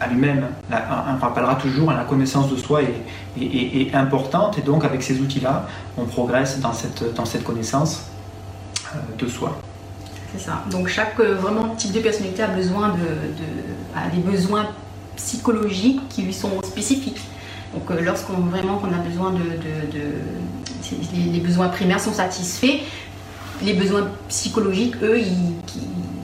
à 0.00 0.08
lui-même. 0.08 0.46
On 0.70 1.18
rappellera 1.20 1.54
toujours, 1.56 1.92
la 1.92 2.04
connaissance 2.04 2.50
de 2.50 2.56
soi 2.56 2.80
est, 2.82 3.94
importante 3.94 4.58
et 4.58 4.62
donc 4.62 4.84
avec 4.84 5.02
ces 5.02 5.20
outils-là, 5.20 5.66
on 5.96 6.04
progresse 6.04 6.60
dans 6.60 6.72
cette, 6.72 7.14
dans 7.14 7.24
cette 7.24 7.44
connaissance 7.44 8.06
euh, 8.94 8.98
de 9.18 9.28
soi. 9.28 9.58
C'est 10.32 10.44
ça. 10.44 10.64
Donc 10.70 10.88
chaque 10.88 11.18
euh, 11.20 11.34
vraiment 11.34 11.68
type 11.76 11.92
de 11.92 12.00
personnalité 12.00 12.42
a 12.42 12.48
besoin 12.48 12.88
de, 12.88 14.14
des 14.14 14.22
besoins 14.22 14.66
psychologiques 15.16 16.00
qui 16.08 16.22
lui 16.22 16.34
sont 16.34 16.60
spécifiques. 16.62 17.20
Donc 17.72 17.90
euh, 17.90 18.00
lorsqu'on 18.00 18.34
vraiment 18.34 18.78
qu'on 18.78 18.92
a 18.92 18.98
besoin 18.98 19.32
de, 19.32 19.40
les, 21.32 21.40
besoins 21.40 21.68
primaires 21.68 22.00
sont 22.00 22.12
satisfaits, 22.12 22.80
les 23.62 23.74
besoins 23.74 24.08
psychologiques, 24.28 24.96
eux, 25.02 25.20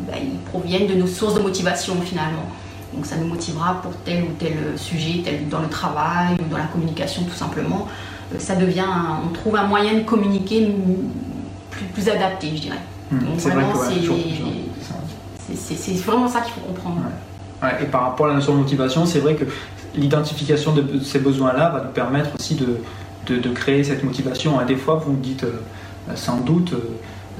bah, 0.08 0.14
ils 0.20 0.38
proviennent 0.50 0.88
de 0.88 0.94
nos 0.94 1.06
sources 1.06 1.34
de 1.34 1.40
motivation 1.40 2.00
finalement. 2.02 2.46
Donc 2.94 3.06
ça 3.06 3.16
nous 3.16 3.26
motivera 3.26 3.80
pour 3.82 3.92
tel 4.04 4.24
ou 4.24 4.32
tel 4.38 4.56
sujet, 4.76 5.22
tel 5.24 5.48
dans 5.48 5.60
le 5.60 5.68
travail 5.68 6.36
ou 6.40 6.50
dans 6.50 6.58
la 6.58 6.64
communication 6.64 7.22
tout 7.24 7.36
simplement. 7.36 7.88
Ça 8.38 8.54
devient, 8.54 8.84
on 9.24 9.32
trouve 9.32 9.56
un 9.56 9.66
moyen 9.66 9.94
de 9.94 10.02
communiquer 10.02 10.72
plus, 11.94 12.08
adapté, 12.08 12.48
je 12.54 12.62
dirais. 12.62 12.78
Hmm, 13.10 13.18
c'est 13.38 13.50
vraiment, 13.50 13.74
c'est 15.54 15.92
vraiment 16.04 16.28
ça 16.28 16.40
qu'il 16.40 16.52
faut 16.52 16.60
comprendre. 16.60 17.00
et 17.80 17.86
par 17.86 18.02
rapport 18.02 18.26
à 18.26 18.28
la 18.30 18.34
notion 18.36 18.54
de 18.54 18.58
motivation, 18.58 19.04
c'est 19.04 19.18
vrai 19.18 19.34
que 19.34 19.44
l'identification 19.94 20.72
de 20.72 21.00
ces 21.00 21.18
besoins-là 21.18 21.70
va 21.70 21.82
nous 21.84 21.90
permettre 21.90 22.30
aussi 22.38 22.54
de, 22.54 22.80
de, 23.26 23.48
créer 23.50 23.84
cette 23.84 24.04
motivation. 24.04 24.64
Des 24.66 24.76
fois, 24.76 24.96
vous 24.96 25.12
me 25.12 25.22
dites 25.22 25.44
euh, 25.44 25.60
sans 26.14 26.38
doute, 26.38 26.72
euh, 26.72 26.98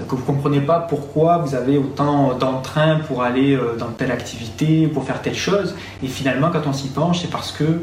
que 0.09 0.15
vous 0.15 0.23
ne 0.23 0.27
comprenez 0.27 0.61
pas 0.61 0.81
pourquoi 0.81 1.39
vous 1.39 1.55
avez 1.55 1.79
autant 1.79 2.35
d'entrain 2.35 3.01
pour 3.07 3.23
aller 3.23 3.55
euh, 3.55 3.77
dans 3.77 3.89
telle 3.89 4.13
activité, 4.13 4.87
pour 4.87 5.05
faire 5.05 5.21
telle 5.23 5.35
chose. 5.35 5.75
Et 6.03 6.09
finalement, 6.09 6.51
quand 6.51 6.67
on 6.67 6.73
s'y 6.73 6.89
penche, 6.89 7.21
c'est 7.21 7.31
parce 7.31 7.53
que 7.53 7.81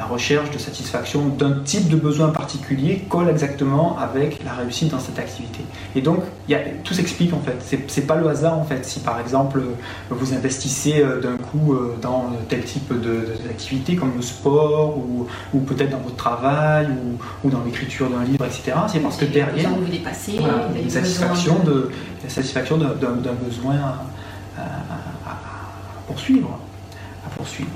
la 0.00 0.06
recherche 0.06 0.50
de 0.50 0.56
satisfaction 0.56 1.28
d'un 1.28 1.60
type 1.62 1.90
de 1.90 1.96
besoin 1.96 2.28
particulier 2.30 3.04
colle 3.10 3.28
exactement 3.28 3.98
avec 3.98 4.42
la 4.42 4.54
réussite 4.54 4.90
dans 4.92 4.98
cette 4.98 5.18
activité. 5.18 5.60
Et 5.94 6.00
donc, 6.00 6.20
y 6.48 6.54
a, 6.54 6.60
tout 6.84 6.94
s'explique 6.94 7.34
en 7.34 7.40
fait. 7.40 7.58
C'est 7.86 8.06
pas 8.06 8.16
le 8.16 8.26
hasard 8.26 8.58
en 8.58 8.64
fait. 8.64 8.82
Si 8.86 9.00
par 9.00 9.20
exemple 9.20 9.60
vous 10.08 10.32
investissez 10.32 11.02
euh, 11.02 11.20
d'un 11.20 11.36
coup 11.36 11.74
euh, 11.74 11.98
dans 12.00 12.32
tel 12.48 12.64
type 12.64 12.90
d'activité 13.46 13.94
comme 13.94 14.12
le 14.16 14.22
sport 14.22 14.96
ou, 14.96 15.26
ou 15.52 15.58
peut-être 15.60 15.90
dans 15.90 15.98
votre 15.98 16.16
travail 16.16 16.88
ou, 16.88 17.18
ou 17.46 17.50
dans 17.50 17.62
l'écriture 17.62 18.08
d'un 18.08 18.24
livre, 18.24 18.46
etc., 18.46 18.72
c'est 18.90 19.00
parce 19.00 19.18
que 19.18 19.26
derrière, 19.26 19.68
vous 19.68 19.84
dépassez, 19.84 20.38
voilà, 20.38 20.68
une 20.82 20.88
satisfaction 20.88 21.58
de... 21.62 21.90
la 22.24 22.30
satisfaction 22.30 22.78
d'un 22.78 23.36
besoin 23.46 23.74
à, 24.56 24.62
à, 25.26 25.34
poursuivre. 26.06 26.58
À 27.26 27.28
poursuivre. 27.36 27.70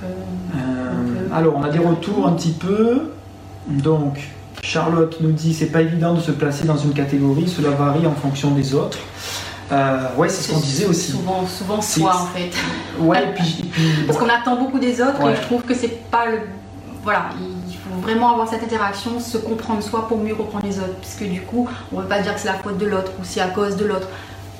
Voilà. 0.00 0.64
Euh, 0.64 1.34
alors, 1.34 1.54
on 1.56 1.62
a 1.62 1.68
des 1.68 1.78
retours 1.78 2.26
un 2.26 2.32
petit 2.32 2.52
peu. 2.52 3.10
Donc, 3.68 4.18
Charlotte 4.62 5.16
nous 5.20 5.32
dit 5.32 5.54
c'est 5.54 5.66
pas 5.66 5.82
évident 5.82 6.14
de 6.14 6.20
se 6.20 6.30
placer 6.30 6.66
dans 6.66 6.76
une 6.76 6.92
catégorie, 6.92 7.48
cela 7.48 7.70
varie 7.70 8.06
en 8.06 8.14
fonction 8.14 8.50
des 8.50 8.74
autres. 8.74 8.98
Euh, 9.72 10.08
ouais, 10.16 10.28
c'est 10.28 10.48
ce 10.48 10.52
qu'on 10.52 10.60
disait 10.60 10.86
aussi. 10.86 11.12
Souvent, 11.12 11.46
souvent 11.46 11.80
soi 11.80 12.22
en 12.22 12.26
fait. 12.26 12.50
Ouais, 12.98 13.34
puis, 13.34 13.70
Parce 14.06 14.18
qu'on 14.18 14.28
attend 14.28 14.56
beaucoup 14.56 14.78
des 14.78 15.00
autres 15.00 15.20
et 15.28 15.36
je 15.36 15.42
trouve 15.42 15.62
que 15.62 15.74
c'est 15.74 16.10
pas 16.10 16.26
le. 16.26 16.40
Voilà, 17.02 17.30
il 17.68 17.74
faut 17.74 18.00
vraiment 18.00 18.32
avoir 18.32 18.48
cette 18.48 18.62
interaction, 18.62 19.20
se 19.20 19.36
comprendre 19.36 19.82
soi 19.82 20.08
pour 20.08 20.18
mieux 20.18 20.34
comprendre 20.34 20.66
les 20.66 20.78
autres. 20.78 20.94
Parce 21.00 21.14
que 21.14 21.24
du 21.24 21.42
coup, 21.42 21.68
on 21.92 21.96
ne 21.98 22.02
veut 22.02 22.08
pas 22.08 22.20
dire 22.20 22.34
que 22.34 22.40
c'est 22.40 22.48
la 22.48 22.54
faute 22.54 22.78
de 22.78 22.86
l'autre 22.86 23.12
ou 23.20 23.24
c'est 23.24 23.40
à 23.40 23.48
cause 23.48 23.76
de 23.76 23.84
l'autre. 23.84 24.08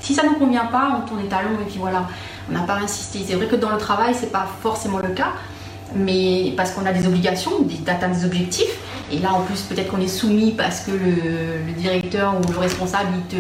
Si 0.01 0.14
ça 0.14 0.23
ne 0.23 0.29
nous 0.29 0.35
convient 0.35 0.66
pas, 0.66 0.99
on 0.99 1.07
tourne 1.07 1.23
les 1.23 1.29
talons 1.29 1.59
et 1.61 1.64
puis 1.64 1.79
voilà 1.79 2.07
on 2.50 2.52
n'a 2.52 2.62
pas 2.62 2.76
insisté. 2.76 3.20
C'est 3.26 3.35
vrai 3.35 3.46
que 3.46 3.57
dans 3.57 3.70
le 3.70 3.78
travail, 3.78 4.14
c'est 4.14 4.33
pas 4.33 4.46
forcément 4.62 4.98
le 4.98 5.09
cas, 5.09 5.33
mais 5.94 6.52
parce 6.57 6.72
qu'on 6.72 6.87
a 6.87 6.92
des 6.92 7.07
obligations 7.07 7.52
d'atteindre 7.85 8.16
des 8.16 8.24
objectifs. 8.24 8.78
Et 9.12 9.18
là, 9.18 9.33
en 9.33 9.42
plus, 9.42 9.61
peut-être 9.62 9.90
qu'on 9.90 10.00
est 10.00 10.09
soumis 10.09 10.52
parce 10.52 10.80
que 10.80 10.90
le, 10.90 11.72
directeur 11.78 12.35
ou 12.37 12.52
le 12.52 12.59
responsable, 12.59 13.11
il 13.30 13.38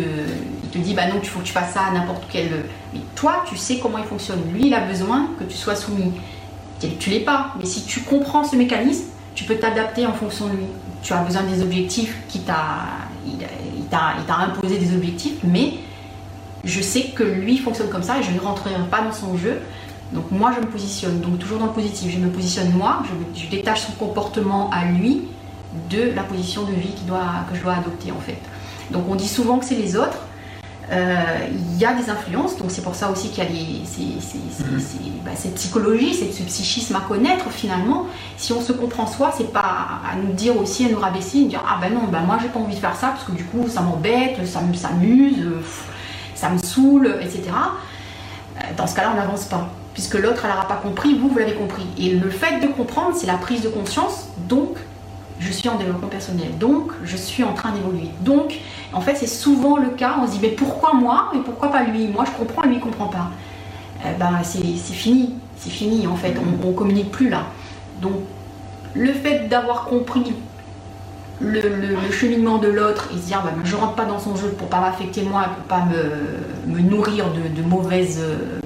te, 0.70 0.78
dit, 0.78 0.94
bah 0.94 1.06
non, 1.06 1.14
il 1.22 1.28
faut 1.28 1.40
que 1.40 1.44
tu 1.44 1.52
fasses 1.52 1.72
ça 1.72 1.82
à 1.82 1.92
n'importe 1.92 2.24
quel... 2.30 2.48
Mais 2.92 3.00
toi, 3.14 3.44
tu 3.48 3.56
sais 3.56 3.78
comment 3.78 3.98
il 3.98 4.04
fonctionne. 4.04 4.40
Lui, 4.52 4.66
il 4.66 4.74
a 4.74 4.80
besoin 4.80 5.28
que 5.38 5.44
tu 5.44 5.56
sois 5.56 5.74
soumis. 5.74 6.12
Tu 6.98 7.10
l'es 7.10 7.20
pas, 7.20 7.54
mais 7.58 7.64
si 7.64 7.84
tu 7.84 8.00
comprends 8.00 8.44
ce 8.44 8.56
mécanisme, 8.56 9.04
tu 9.34 9.44
peux 9.44 9.56
t'adapter 9.56 10.06
en 10.06 10.12
fonction 10.12 10.46
de 10.46 10.52
lui. 10.52 10.66
tu 11.02 11.12
as 11.12 11.22
besoin 11.22 11.42
des 11.44 11.62
objectifs, 11.62 12.14
qui 12.28 12.40
t'a, 12.40 12.84
il, 13.26 13.38
t'a 13.88 14.36
imposé 14.36 14.78
des 14.78 14.94
objectifs, 14.94 15.38
mais 15.44 15.74
je 16.64 16.80
sais 16.80 17.12
que 17.14 17.22
lui 17.22 17.58
fonctionne 17.58 17.88
comme 17.88 18.02
ça 18.02 18.18
et 18.18 18.22
je 18.22 18.30
ne 18.30 18.40
rentrerai 18.40 18.74
pas 18.90 19.02
dans 19.02 19.12
son 19.12 19.36
jeu. 19.36 19.60
Donc 20.12 20.30
moi 20.30 20.52
je 20.54 20.60
me 20.60 20.70
positionne, 20.70 21.20
donc 21.20 21.38
toujours 21.38 21.58
dans 21.58 21.66
le 21.66 21.72
positif, 21.72 22.12
je 22.12 22.18
me 22.18 22.28
positionne 22.28 22.70
moi, 22.72 23.02
je, 23.34 23.48
détache 23.48 23.82
son 23.82 23.92
comportement 23.92 24.70
à 24.70 24.84
lui 24.84 25.22
de 25.90 26.12
la 26.14 26.22
position 26.22 26.62
de 26.62 26.72
vie 26.72 26.94
doit, 27.06 27.46
que 27.50 27.56
je 27.56 27.62
dois 27.62 27.74
adopter 27.74 28.12
en 28.12 28.20
fait. 28.20 28.38
Donc 28.90 29.04
on 29.08 29.14
dit 29.14 29.28
souvent 29.28 29.58
que 29.58 29.64
c'est 29.64 29.74
les 29.74 29.96
autres, 29.96 30.18
euh, 30.92 31.14
il 31.50 31.78
y 31.78 31.84
a 31.86 31.94
des 31.94 32.10
influences, 32.10 32.58
donc 32.58 32.70
c'est 32.70 32.82
pour 32.82 32.94
ça 32.94 33.10
aussi 33.10 33.30
qu'il 33.30 33.42
y 33.42 33.46
a 33.46 33.50
mhm. 33.50 35.24
bah, 35.24 35.30
cette 35.34 35.54
psychologie, 35.54 36.14
ce 36.14 36.42
psychisme 36.42 36.94
à 36.94 37.00
connaître 37.00 37.50
finalement. 37.50 38.06
Si 38.36 38.52
on 38.52 38.60
se 38.60 38.72
comprend 38.72 39.06
soi, 39.06 39.32
c'est 39.36 39.52
pas 39.52 40.00
à 40.08 40.16
nous 40.22 40.32
dire 40.32 40.56
aussi, 40.60 40.84
à 40.84 40.90
nous 40.90 41.00
rabaisser, 41.00 41.44
à 41.44 41.48
dire 41.48 41.64
ah 41.66 41.78
ben 41.80 41.92
non, 41.94 42.02
ben 42.12 42.20
moi 42.20 42.38
j'ai 42.40 42.48
pas 42.48 42.60
envie 42.60 42.74
de 42.74 42.80
faire 42.80 42.94
ça 42.94 43.08
parce 43.08 43.24
que 43.24 43.32
du 43.32 43.44
coup 43.44 43.66
ça 43.68 43.80
m'embête, 43.80 44.36
ça 44.46 44.60
s'amuse, 44.74 45.46
ça 46.44 46.50
me 46.50 46.58
saoule, 46.58 47.16
etc. 47.22 47.42
Euh, 47.44 48.60
dans 48.76 48.86
ce 48.86 48.94
cas-là, 48.94 49.12
on 49.14 49.16
n'avance 49.16 49.44
pas, 49.44 49.66
puisque 49.94 50.14
l'autre 50.14 50.42
elle 50.44 50.50
n'aura 50.50 50.68
pas 50.68 50.76
compris, 50.76 51.16
vous 51.18 51.28
vous 51.28 51.38
l'avez 51.38 51.54
compris. 51.54 51.86
Et 51.98 52.10
le 52.10 52.28
fait 52.28 52.60
de 52.60 52.66
comprendre, 52.66 53.16
c'est 53.16 53.26
la 53.26 53.38
prise 53.38 53.62
de 53.62 53.68
conscience, 53.68 54.28
donc 54.46 54.76
je 55.40 55.50
suis 55.50 55.68
en 55.70 55.76
développement 55.76 56.08
personnel, 56.08 56.56
donc 56.58 56.92
je 57.02 57.16
suis 57.16 57.42
en 57.44 57.54
train 57.54 57.72
d'évoluer. 57.72 58.10
Donc, 58.20 58.60
en 58.92 59.00
fait, 59.00 59.14
c'est 59.14 59.26
souvent 59.26 59.78
le 59.78 59.88
cas, 59.88 60.16
on 60.20 60.26
se 60.26 60.32
dit, 60.32 60.38
mais 60.42 60.50
pourquoi 60.50 60.92
moi 60.92 61.32
et 61.34 61.38
pourquoi 61.38 61.72
pas 61.72 61.82
lui? 61.82 62.08
Moi, 62.08 62.24
je 62.26 62.32
comprends, 62.32 62.62
lui, 62.62 62.74
il 62.74 62.80
comprend 62.80 63.06
pas. 63.06 63.30
Euh, 64.04 64.12
ben, 64.18 64.40
c'est 64.42 64.60
fini, 64.60 65.34
c'est 65.56 65.70
fini, 65.70 66.06
en 66.06 66.16
fait, 66.16 66.34
on, 66.38 66.68
ne 66.68 66.72
communique 66.74 67.10
plus 67.10 67.30
là. 67.30 67.44
Donc, 68.02 68.16
le 68.94 69.12
fait 69.14 69.48
d'avoir 69.48 69.86
compris 69.86 70.34
le, 71.40 72.10
cheminement 72.10 72.58
de 72.58 72.68
l'autre 72.68 73.08
et 73.12 73.18
se 73.20 73.26
dire, 73.26 73.42
ben, 73.42 73.52
je 73.64 73.76
rentre 73.76 73.94
pas 73.94 74.04
dans 74.04 74.18
son 74.18 74.36
jeu 74.36 74.48
pour 74.58 74.68
pas 74.68 74.80
m'affecter 74.80 75.22
moi, 75.22 75.44
pour 75.54 75.64
pas 75.64 75.84
me, 75.86 76.80
nourrir 76.80 77.26
de, 77.30 77.62
mauvaises, 77.62 78.20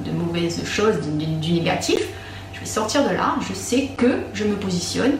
de 0.05 0.11
mauvaises 0.11 0.65
choses, 0.65 1.01
du 1.01 1.53
négatif, 1.53 2.01
je 2.53 2.61
vais 2.61 2.67
sortir 2.67 3.09
de 3.09 3.15
là, 3.15 3.37
je 3.49 3.55
sais 3.55 3.91
que 3.97 4.19
je 4.35 4.45
me 4.45 4.55
positionne 4.55 5.13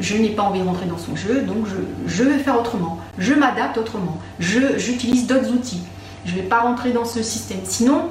je 0.00 0.16
n'ai 0.16 0.30
pas 0.30 0.42
envie 0.42 0.60
de 0.60 0.66
rentrer 0.66 0.86
dans 0.86 0.98
son 0.98 1.14
jeu, 1.14 1.42
donc 1.42 1.66
je, 2.06 2.24
vais 2.24 2.38
faire 2.38 2.58
autrement. 2.58 2.98
Je 3.18 3.34
m'adapte 3.34 3.78
autrement. 3.78 4.18
J'utilise 4.38 5.26
d'autres 5.26 5.50
outils. 5.50 5.82
Je 6.24 6.32
ne 6.32 6.36
vais 6.36 6.46
pas 6.46 6.60
rentrer 6.60 6.90
dans 6.90 7.04
ce 7.04 7.22
système. 7.22 7.60
Sinon, 7.64 8.10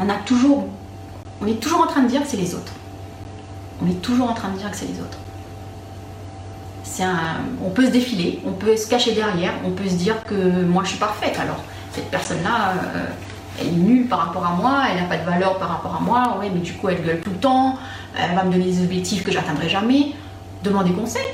on, 0.00 0.08
a 0.08 0.14
toujours, 0.14 0.66
on 1.40 1.46
est 1.46 1.60
toujours 1.60 1.82
en 1.82 1.86
train 1.86 2.02
de 2.02 2.08
dire 2.08 2.22
que 2.22 2.28
c'est 2.28 2.36
les 2.36 2.54
autres. 2.54 2.72
On 3.82 3.88
est 3.88 4.00
toujours 4.02 4.30
en 4.30 4.34
train 4.34 4.48
de 4.50 4.58
dire 4.58 4.70
que 4.70 4.76
c'est 4.76 4.86
les 4.86 5.00
autres. 5.00 5.18
On 7.64 7.70
peut 7.70 7.86
se 7.86 7.90
défiler, 7.90 8.40
on 8.46 8.52
peut 8.52 8.76
se 8.76 8.88
cacher 8.88 9.12
derrière, 9.12 9.52
on 9.64 9.70
peut 9.70 9.88
se 9.88 9.94
dire 9.94 10.22
que 10.24 10.64
moi 10.64 10.82
je 10.84 10.90
suis 10.90 10.98
parfaite. 10.98 11.38
Alors, 11.40 11.62
cette 11.92 12.10
personne-là, 12.10 12.72
euh, 12.72 13.04
elle 13.60 13.68
est 13.68 13.70
nulle 13.70 14.06
par 14.06 14.26
rapport 14.26 14.46
à 14.46 14.50
moi, 14.50 14.82
elle 14.90 15.02
n'a 15.02 15.08
pas 15.08 15.16
de 15.16 15.24
valeur 15.24 15.58
par 15.58 15.68
rapport 15.68 15.96
à 15.96 16.00
moi, 16.00 16.38
ouais, 16.40 16.50
mais 16.52 16.60
du 16.60 16.72
coup 16.74 16.88
elle 16.88 17.02
gueule 17.02 17.20
tout 17.20 17.30
le 17.30 17.36
temps, 17.36 17.76
elle 18.18 18.34
va 18.34 18.44
me 18.44 18.52
donner 18.52 18.64
des 18.64 18.82
objectifs 18.82 19.24
que 19.24 19.32
j'atteindrai 19.32 19.68
jamais 19.68 20.14
demander 20.62 20.92
conseil. 20.92 21.26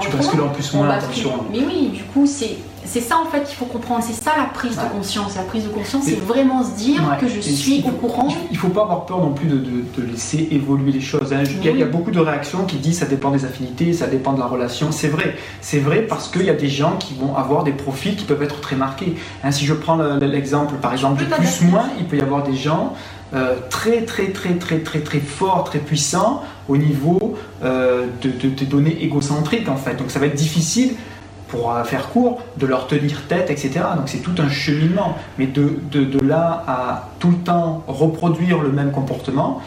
Faire 0.00 0.10
tu 0.10 0.16
bascules 0.16 0.40
en 0.40 0.48
plus 0.48 0.72
moins 0.74 0.88
attention. 0.88 1.32
Mais 1.50 1.60
oui, 1.60 1.90
du 1.92 2.04
coup, 2.04 2.26
c'est 2.26 2.56
c'est 2.84 3.00
ça 3.00 3.18
en 3.18 3.30
fait 3.30 3.44
qu'il 3.44 3.56
faut 3.56 3.66
comprendre, 3.66 4.02
c'est 4.02 4.12
ça 4.12 4.32
la 4.36 4.46
prise 4.46 4.76
de 4.76 4.96
conscience. 4.96 5.36
La 5.36 5.42
prise 5.42 5.64
de 5.64 5.68
conscience, 5.68 6.04
c'est 6.04 6.20
vraiment 6.20 6.64
se 6.64 6.72
dire 6.72 7.00
que 7.20 7.28
je 7.28 7.40
suis 7.40 7.82
au 7.86 7.90
courant. 7.90 8.28
Il 8.50 8.54
ne 8.54 8.58
faut 8.58 8.68
pas 8.68 8.82
avoir 8.82 9.06
peur 9.06 9.20
non 9.20 9.32
plus 9.32 9.48
de, 9.48 9.56
de, 9.56 10.02
laisser 10.10 10.48
évoluer 10.50 10.90
les 10.90 11.00
choses. 11.00 11.32
Hein. 11.32 11.42
Il, 11.44 11.78
y 11.78 11.82
a, 11.82 11.86
beaucoup 11.86 12.10
de 12.10 12.18
réactions 12.18 12.64
qui 12.64 12.76
disent 12.76 12.98
ça 12.98 13.06
dépend 13.06 13.30
des 13.30 13.44
affinités, 13.44 13.92
ça 13.92 14.06
dépend 14.06 14.32
de 14.32 14.40
la 14.40 14.46
relation. 14.46 14.90
C'est 14.90 15.08
vrai, 15.08 15.36
c'est 15.60 15.78
vrai 15.78 16.02
parce 16.02 16.28
qu'il 16.28 16.44
y 16.44 16.50
a 16.50 16.54
des 16.54 16.68
gens 16.68 16.96
qui 16.96 17.14
vont 17.14 17.36
avoir 17.36 17.62
des 17.62 17.72
profils 17.72 18.16
qui 18.16 18.24
peuvent 18.24 18.42
être 18.42 18.60
très 18.60 18.76
marqués. 18.76 19.14
Hein, 19.44 19.52
si 19.52 19.64
je 19.64 19.74
prends 19.74 19.96
l'exemple 20.16 20.74
par 20.74 20.92
exemple 20.92 21.22
du 21.22 21.26
plus-moins, 21.26 21.88
il 21.98 22.06
peut 22.06 22.16
y 22.16 22.22
avoir 22.22 22.42
des 22.42 22.56
gens 22.56 22.94
euh, 23.34 23.56
très 23.70 24.02
très 24.02 24.30
très 24.32 24.54
très 24.54 24.80
très 24.80 25.00
très 25.00 25.20
fort, 25.20 25.64
très 25.64 25.78
puissant 25.78 26.42
au 26.68 26.76
niveau 26.76 27.36
euh, 27.64 28.06
de, 28.22 28.64
données 28.64 29.02
égocentriques 29.02 29.68
en 29.68 29.76
fait. 29.76 29.94
Donc 29.94 30.10
ça 30.10 30.18
va 30.18 30.26
être 30.26 30.34
difficile 30.34 30.94
pour 31.48 31.74
euh, 31.74 31.84
faire 31.84 32.08
court, 32.08 32.42
de 32.56 32.66
leur 32.66 32.86
tenir 32.86 33.26
tête, 33.28 33.50
etc. 33.50 33.80
Donc 33.96 34.08
c'est 34.08 34.22
tout 34.22 34.34
un 34.38 34.48
cheminement. 34.48 35.16
Mais 35.38 35.46
de, 35.46 35.78
de, 35.90 36.20
là 36.20 36.64
à 36.66 37.08
tout 37.18 37.30
le 37.30 37.36
temps 37.36 37.84
reproduire 37.86 38.60
le 38.60 38.70
même 38.70 38.90
comportement, 38.90 39.60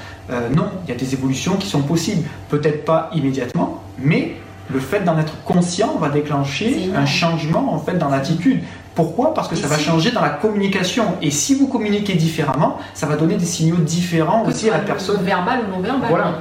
non, 0.55 0.69
il 0.85 0.89
y 0.89 0.91
a 0.91 0.97
des 0.97 1.13
évolutions 1.13 1.55
qui 1.55 1.67
sont 1.67 1.83
possibles. 1.83 2.23
Peut-être 2.49 2.83
pas 2.83 3.11
immédiatement, 3.13 3.83
mais 3.99 4.37
le 4.73 4.79
fait 4.79 5.01
d'en 5.01 5.19
être 5.19 5.43
conscient 5.43 5.95
va 5.99 6.09
déclencher 6.09 6.89
un 6.95 7.05
changement 7.05 7.73
en 7.73 7.79
fait 7.79 7.97
dans 7.97 8.09
l'attitude. 8.09 8.61
Pourquoi? 8.95 9.33
Parce 9.33 9.49
que 9.49 9.55
ça 9.55 9.67
va 9.67 9.77
changer 9.77 10.11
dans 10.11 10.21
la 10.21 10.29
communication. 10.29 11.03
Et 11.21 11.29
si 11.29 11.53
vous 11.53 11.67
communiquez 11.67 12.13
différemment, 12.13 12.79
ça 12.93 13.05
va 13.05 13.17
donner 13.17 13.35
des 13.35 13.45
signaux 13.45 13.75
différents 13.75 14.45
aussi 14.45 14.69
à 14.69 14.73
la 14.73 14.79
personne. 14.79 15.21
Verbal 15.21 15.65
ou 15.67 15.75
non 15.75 15.81
verbal. 15.81 16.09
Voilà. 16.09 16.33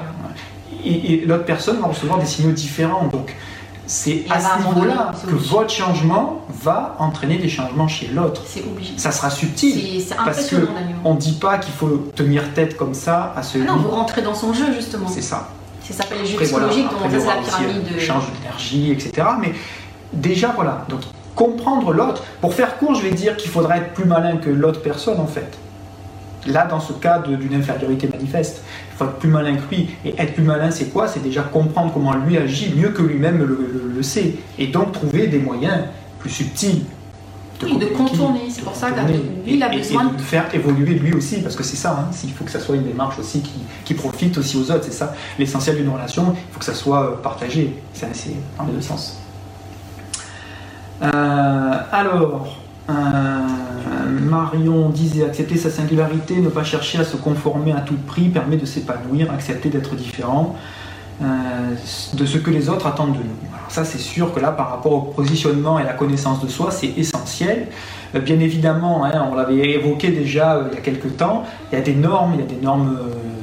Et, 0.84 1.24
l'autre 1.26 1.44
personne 1.44 1.78
va 1.80 1.88
recevoir 1.88 2.18
des 2.18 2.26
signaux 2.26 2.52
différents. 2.52 3.06
Donc, 3.08 3.34
c'est 3.86 4.24
à 4.30 4.40
ce 4.40 4.66
niveau-là 4.66 5.12
que 5.26 5.34
votre 5.34 5.70
changement 5.70 6.40
va 6.62 6.96
entraîner 6.98 7.36
des 7.36 7.48
changements 7.48 7.88
chez 7.88 8.06
l'autre. 8.06 8.42
C'est 8.46 8.62
obligé. 8.62 8.94
Ça 8.96 9.12
sera 9.12 9.30
subtil. 9.30 10.02
C'est 10.06 10.16
parce 10.16 10.46
que 10.46 10.56
on 11.04 11.14
ne 11.14 11.18
dit 11.18 11.32
pas 11.32 11.58
qu'il 11.58 11.74
faut 11.74 12.10
tenir 12.14 12.54
tête 12.54 12.76
comme 12.76 12.94
ça 12.94 13.34
à 13.36 13.42
celui. 13.42 13.66
Ah 13.68 13.72
non, 13.72 13.78
vous 13.78 13.90
rentrez 13.90 14.22
dans 14.22 14.34
son 14.34 14.54
jeu 14.54 14.72
justement. 14.74 15.08
C'est 15.08 15.22
ça. 15.22 15.48
Ça 15.82 15.92
s'appelle 15.92 16.22
les 16.22 16.26
jeux 16.26 16.38
psychologiques, 16.38 16.86
voilà, 16.98 17.18
c'est 17.18 17.26
la 17.26 17.58
pyramide. 17.58 18.00
Change 18.00 18.24
d'énergie, 18.38 18.90
etc. 18.90 19.28
Mais 19.38 19.52
déjà, 20.14 20.52
voilà. 20.56 20.86
Donc, 20.88 21.00
comprendre 21.34 21.92
l'autre. 21.92 22.22
Pour 22.40 22.54
faire 22.54 22.78
court, 22.78 22.94
je 22.94 23.02
vais 23.02 23.10
dire 23.10 23.36
qu'il 23.36 23.50
faudra 23.50 23.76
être 23.78 23.92
plus 23.92 24.06
malin 24.06 24.36
que 24.38 24.50
l'autre 24.50 24.80
personne 24.80 25.20
en 25.20 25.26
fait. 25.26 25.58
Là, 26.46 26.66
dans 26.66 26.80
ce 26.80 26.92
cas 26.92 27.18
d'une 27.18 27.54
infériorité 27.54 28.08
manifeste, 28.08 28.62
faut 28.96 29.04
être 29.04 29.16
plus 29.16 29.28
malin 29.28 29.56
que 29.56 29.74
lui. 29.74 29.90
Et 30.04 30.14
être 30.18 30.34
plus 30.34 30.42
malin, 30.42 30.70
c'est 30.70 30.92
quoi? 30.92 31.08
C'est 31.08 31.22
déjà 31.22 31.42
comprendre 31.42 31.92
comment 31.92 32.14
lui 32.14 32.36
agit 32.36 32.72
mieux 32.76 32.90
que 32.90 33.02
lui-même 33.02 33.42
le, 33.42 34.02
sait. 34.02 34.34
Et 34.58 34.66
donc 34.66 34.92
trouver 34.92 35.26
des 35.28 35.38
moyens 35.38 35.84
plus 36.18 36.30
subtils. 36.30 36.82
De, 37.60 37.66
oui, 37.66 37.78
de 37.78 37.86
contourner. 37.86 38.50
C'est 38.50 38.62
pour 38.62 38.74
ça 38.74 38.90
que 38.90 39.00
lui, 39.00 39.20
il 39.46 39.62
a 39.62 39.68
besoin 39.68 40.06
de... 40.06 40.20
faire 40.20 40.52
évoluer 40.52 40.94
lui 40.94 41.14
aussi, 41.14 41.40
parce 41.40 41.56
que 41.56 41.62
c'est 41.62 41.76
ça. 41.76 41.92
Hein. 42.00 42.14
Il 42.24 42.32
faut 42.32 42.44
que 42.44 42.50
ça 42.50 42.60
soit 42.60 42.76
une 42.76 42.84
démarche 42.84 43.18
aussi 43.18 43.42
qui, 43.84 43.94
profite 43.94 44.36
aussi 44.38 44.56
aux 44.56 44.70
autres. 44.70 44.84
C'est 44.84 44.92
ça 44.92 45.14
l'essentiel 45.38 45.76
d'une 45.76 45.88
relation. 45.88 46.34
Il 46.36 46.52
faut 46.52 46.58
que 46.58 46.64
ça 46.64 46.74
soit 46.74 47.22
partagé. 47.22 47.74
C'est 47.92 48.08
dans 48.58 48.66
les 48.66 48.72
deux 48.72 48.80
sens. 48.80 49.18
Euh, 51.02 51.72
alors, 51.92 52.46
euh, 52.46 52.63
Marion 52.88 54.90
disait 54.90 55.24
accepter 55.24 55.56
sa 55.56 55.70
singularité, 55.70 56.36
ne 56.36 56.48
pas 56.48 56.64
chercher 56.64 56.98
à 56.98 57.04
se 57.04 57.16
conformer 57.16 57.72
à 57.72 57.80
tout 57.80 57.96
prix, 58.06 58.28
permet 58.28 58.56
de 58.56 58.66
s'épanouir, 58.66 59.32
accepter 59.32 59.68
d'être 59.68 59.94
différent 59.94 60.56
euh, 61.22 61.26
de 62.14 62.26
ce 62.26 62.38
que 62.38 62.50
les 62.50 62.68
autres 62.68 62.88
attendent 62.88 63.12
de 63.12 63.18
nous. 63.18 63.56
Alors 63.56 63.70
ça, 63.70 63.84
c'est 63.84 63.98
sûr 63.98 64.34
que 64.34 64.40
là, 64.40 64.50
par 64.50 64.70
rapport 64.70 64.92
au 64.92 65.00
positionnement 65.00 65.78
et 65.78 65.84
la 65.84 65.92
connaissance 65.92 66.42
de 66.42 66.48
soi, 66.48 66.72
c'est 66.72 66.92
essentiel. 66.96 67.68
bien 68.14 68.40
évidemment, 68.40 69.04
hein, 69.04 69.28
on 69.30 69.36
l'avait 69.36 69.70
évoqué 69.70 70.08
déjà 70.08 70.60
il 70.68 70.74
y 70.74 70.78
a 70.78 70.80
quelques 70.80 71.16
temps, 71.16 71.44
il 71.70 71.78
y 71.78 71.80
a 71.80 71.84
des 71.84 71.94
normes, 71.94 72.32
il 72.34 72.40
y 72.40 72.42
a 72.42 72.46
des 72.46 72.60
normes 72.60 72.98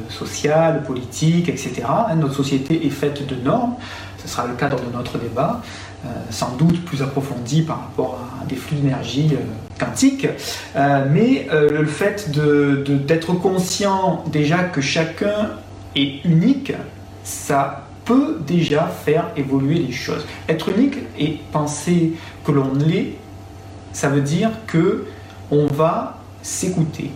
sociales, 0.09 0.83
politiques, 0.83 1.47
etc. 1.47 1.83
Hein, 1.87 2.15
notre 2.15 2.35
société 2.35 2.85
est 2.85 2.89
faite 2.89 3.25
de 3.25 3.35
normes. 3.35 3.75
Ce 4.17 4.27
sera 4.27 4.45
le 4.45 4.53
cadre 4.53 4.77
de 4.77 4.95
notre 4.95 5.17
débat. 5.17 5.61
Euh, 6.03 6.09
sans 6.31 6.55
doute 6.55 6.83
plus 6.83 7.03
approfondi 7.03 7.61
par 7.61 7.81
rapport 7.81 8.19
à 8.41 8.45
des 8.45 8.55
flux 8.55 8.77
d'énergie 8.77 9.29
euh, 9.33 9.43
quantiques. 9.79 10.27
Euh, 10.75 11.05
mais 11.11 11.47
le 11.51 11.85
fait 11.85 12.31
d'être 12.31 13.33
conscient 13.33 14.23
déjà 14.25 14.63
que 14.63 14.81
chacun 14.81 15.51
est 15.95 16.25
unique, 16.25 16.73
ça 17.23 17.85
peut 18.03 18.39
déjà 18.47 18.87
faire 18.87 19.27
évoluer 19.37 19.75
les 19.75 19.91
choses. 19.91 20.25
Être 20.49 20.69
unique 20.69 20.97
et 21.19 21.39
penser 21.51 22.13
que 22.43 22.51
l'on 22.51 22.73
l'est, 22.73 23.13
ça 23.93 24.09
veut 24.09 24.21
dire 24.21 24.49
que 24.65 25.05
on 25.51 25.67
va 25.67 26.17
s'écouter, 26.41 27.11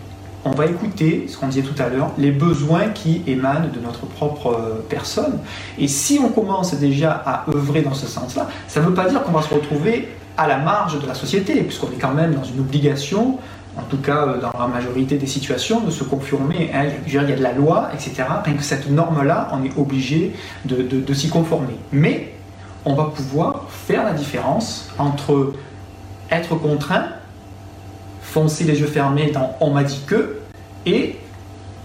on 0.45 0.51
va 0.51 0.67
écouter, 0.67 1.25
ce 1.27 1.37
qu'on 1.37 1.47
disait 1.47 1.63
tout 1.63 1.81
à 1.81 1.89
l'heure, 1.89 2.11
les 2.19 2.31
besoins 2.31 2.89
qui 2.89 3.23
émanent 3.25 3.67
de 3.73 3.79
notre 3.79 4.05
propre 4.05 4.53
euh, 4.53 4.85
personne. 4.87 5.39
Et 5.79 5.87
si 5.87 6.19
on 6.23 6.29
commence 6.29 6.75
déjà 6.75 7.11
à 7.25 7.45
œuvrer 7.49 7.81
dans 7.81 7.95
ce 7.95 8.05
sens-là, 8.05 8.47
ça 8.67 8.79
ne 8.79 8.85
veut 8.85 8.93
pas 8.93 9.09
dire 9.09 9.23
qu'on 9.23 9.31
va 9.31 9.41
se 9.41 9.53
retrouver 9.53 10.07
à 10.37 10.47
la 10.47 10.57
marge 10.57 11.01
de 11.01 11.07
la 11.07 11.15
société, 11.15 11.55
puisqu'on 11.63 11.87
est 11.87 11.99
quand 11.99 12.13
même 12.13 12.35
dans 12.35 12.43
une 12.43 12.59
obligation, 12.59 13.39
en 13.75 13.81
tout 13.89 13.97
cas 13.97 14.27
euh, 14.27 14.39
dans 14.39 14.51
la 14.57 14.67
majorité 14.67 15.17
des 15.17 15.25
situations, 15.25 15.81
de 15.81 15.89
se 15.89 16.03
conformer. 16.03 16.69
Hein. 16.75 16.89
il 17.07 17.13
y 17.13 17.17
a 17.17 17.23
de 17.23 17.41
la 17.41 17.51
loi, 17.51 17.89
etc. 17.93 18.23
Rien 18.43 18.53
que 18.53 18.63
cette 18.63 18.89
norme-là, 18.89 19.49
on 19.51 19.63
est 19.63 19.75
obligé 19.77 20.35
de, 20.65 20.83
de 20.83 21.13
s'y 21.15 21.29
conformer. 21.29 21.75
Mais 21.91 22.33
on 22.85 22.93
va 22.93 23.05
pouvoir 23.05 23.65
faire 23.69 24.03
la 24.03 24.13
différence 24.13 24.89
entre 24.99 25.53
être 26.29 26.55
contraint 26.55 27.05
foncer 28.35 28.65
les 28.65 28.81
yeux 28.81 28.87
fermés 28.87 29.31
dans 29.31 29.55
on 29.61 29.71
m'a 29.71 29.85
dit 29.85 30.01
que 30.05 30.39
et 30.85 31.15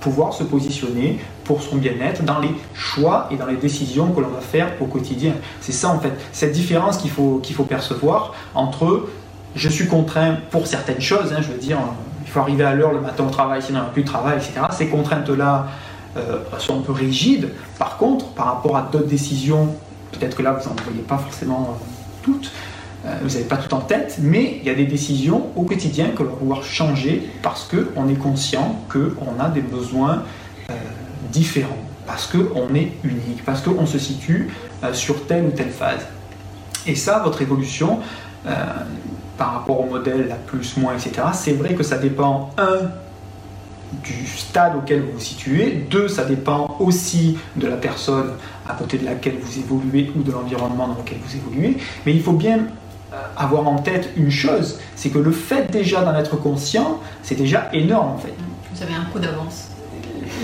pouvoir 0.00 0.32
se 0.32 0.42
positionner 0.42 1.20
pour 1.44 1.62
son 1.62 1.76
bien-être 1.76 2.24
dans 2.24 2.40
les 2.40 2.50
choix 2.74 3.28
et 3.30 3.36
dans 3.36 3.46
les 3.46 3.54
décisions 3.54 4.10
que 4.10 4.20
l'on 4.20 4.30
va 4.30 4.40
faire 4.40 4.72
au 4.80 4.86
quotidien. 4.86 5.34
C'est 5.60 5.70
ça 5.70 5.90
en 5.90 6.00
fait, 6.00 6.12
cette 6.32 6.50
différence 6.50 6.96
qu'il 6.96 7.12
faut, 7.12 7.40
faut 7.54 7.62
percevoir 7.62 8.34
entre 8.56 9.08
je 9.54 9.68
suis 9.68 9.86
contraint 9.86 10.38
pour 10.50 10.66
certaines 10.66 11.00
choses, 11.00 11.32
hein, 11.32 11.40
je 11.40 11.52
veux 11.52 11.58
dire, 11.58 11.78
il 12.24 12.30
faut 12.30 12.40
arriver 12.40 12.64
à 12.64 12.74
l'heure 12.74 12.92
le 12.92 13.00
matin 13.00 13.24
au 13.28 13.30
travail, 13.30 13.62
sinon 13.62 13.78
il 13.78 13.82
n'y 13.82 13.88
a 13.88 13.92
plus 13.92 14.02
de 14.02 14.08
travail, 14.08 14.38
etc. 14.38 14.54
Ces 14.72 14.88
contraintes-là 14.88 15.68
euh, 16.16 16.38
sont 16.58 16.80
un 16.80 16.82
peu 16.82 16.92
rigides. 16.92 17.50
Par 17.78 17.96
contre, 17.96 18.26
par 18.30 18.46
rapport 18.46 18.76
à 18.76 18.82
d'autres 18.82 19.06
décisions, 19.06 19.76
peut-être 20.10 20.36
que 20.36 20.42
là 20.42 20.52
vous 20.54 20.68
n'en 20.68 20.74
voyez 20.84 21.02
pas 21.02 21.18
forcément 21.18 21.76
euh, 21.76 21.84
toutes, 22.24 22.50
vous 23.22 23.28
n'avez 23.28 23.44
pas 23.44 23.56
tout 23.56 23.72
en 23.74 23.80
tête, 23.80 24.18
mais 24.20 24.58
il 24.60 24.66
y 24.66 24.70
a 24.70 24.74
des 24.74 24.84
décisions 24.84 25.46
au 25.56 25.62
quotidien 25.62 26.08
que 26.08 26.22
l'on 26.22 26.30
va 26.30 26.36
pouvoir 26.36 26.62
changer 26.62 27.30
parce 27.42 27.66
qu'on 27.68 28.08
est 28.08 28.18
conscient 28.18 28.76
qu'on 28.90 29.42
a 29.42 29.48
des 29.48 29.62
besoins 29.62 30.22
différents, 31.32 31.78
parce 32.06 32.26
qu'on 32.26 32.74
est 32.74 32.92
unique, 33.02 33.44
parce 33.46 33.62
qu'on 33.62 33.86
se 33.86 33.98
situe 33.98 34.50
sur 34.92 35.26
telle 35.26 35.46
ou 35.46 35.50
telle 35.50 35.70
phase. 35.70 36.06
Et 36.86 36.94
ça, 36.94 37.20
votre 37.20 37.40
évolution, 37.40 38.00
par 39.38 39.54
rapport 39.54 39.80
au 39.80 39.86
modèle, 39.86 40.28
la 40.28 40.34
plus, 40.34 40.76
moins, 40.76 40.92
etc., 40.92 41.28
c'est 41.32 41.54
vrai 41.54 41.72
que 41.72 41.82
ça 41.82 41.96
dépend, 41.96 42.50
un, 42.58 42.90
du 44.02 44.26
stade 44.26 44.76
auquel 44.76 45.02
vous 45.02 45.12
vous 45.12 45.20
situez, 45.20 45.86
deux, 45.90 46.08
ça 46.08 46.24
dépend 46.24 46.76
aussi 46.78 47.38
de 47.56 47.66
la 47.66 47.76
personne 47.76 48.32
à 48.68 48.74
côté 48.74 48.98
de 48.98 49.04
laquelle 49.04 49.36
vous 49.40 49.58
évoluez 49.58 50.12
ou 50.16 50.22
de 50.22 50.30
l'environnement 50.30 50.88
dans 50.88 50.94
lequel 50.94 51.18
vous 51.24 51.36
évoluez, 51.36 51.76
mais 52.06 52.14
il 52.14 52.22
faut 52.22 52.32
bien 52.32 52.58
euh, 52.58 52.62
avoir 53.36 53.66
en 53.66 53.78
tête 53.78 54.10
une 54.16 54.30
chose, 54.30 54.78
c'est 54.96 55.10
que 55.10 55.18
le 55.18 55.32
fait 55.32 55.70
déjà 55.70 56.02
d'en 56.02 56.14
être 56.14 56.36
conscient, 56.36 57.00
c'est 57.22 57.34
déjà 57.34 57.68
énorme 57.72 58.12
en 58.12 58.18
fait. 58.18 58.34
Vous 58.74 58.82
avez 58.82 58.94
un 58.94 59.04
coup 59.12 59.18
d'avance. 59.18 59.68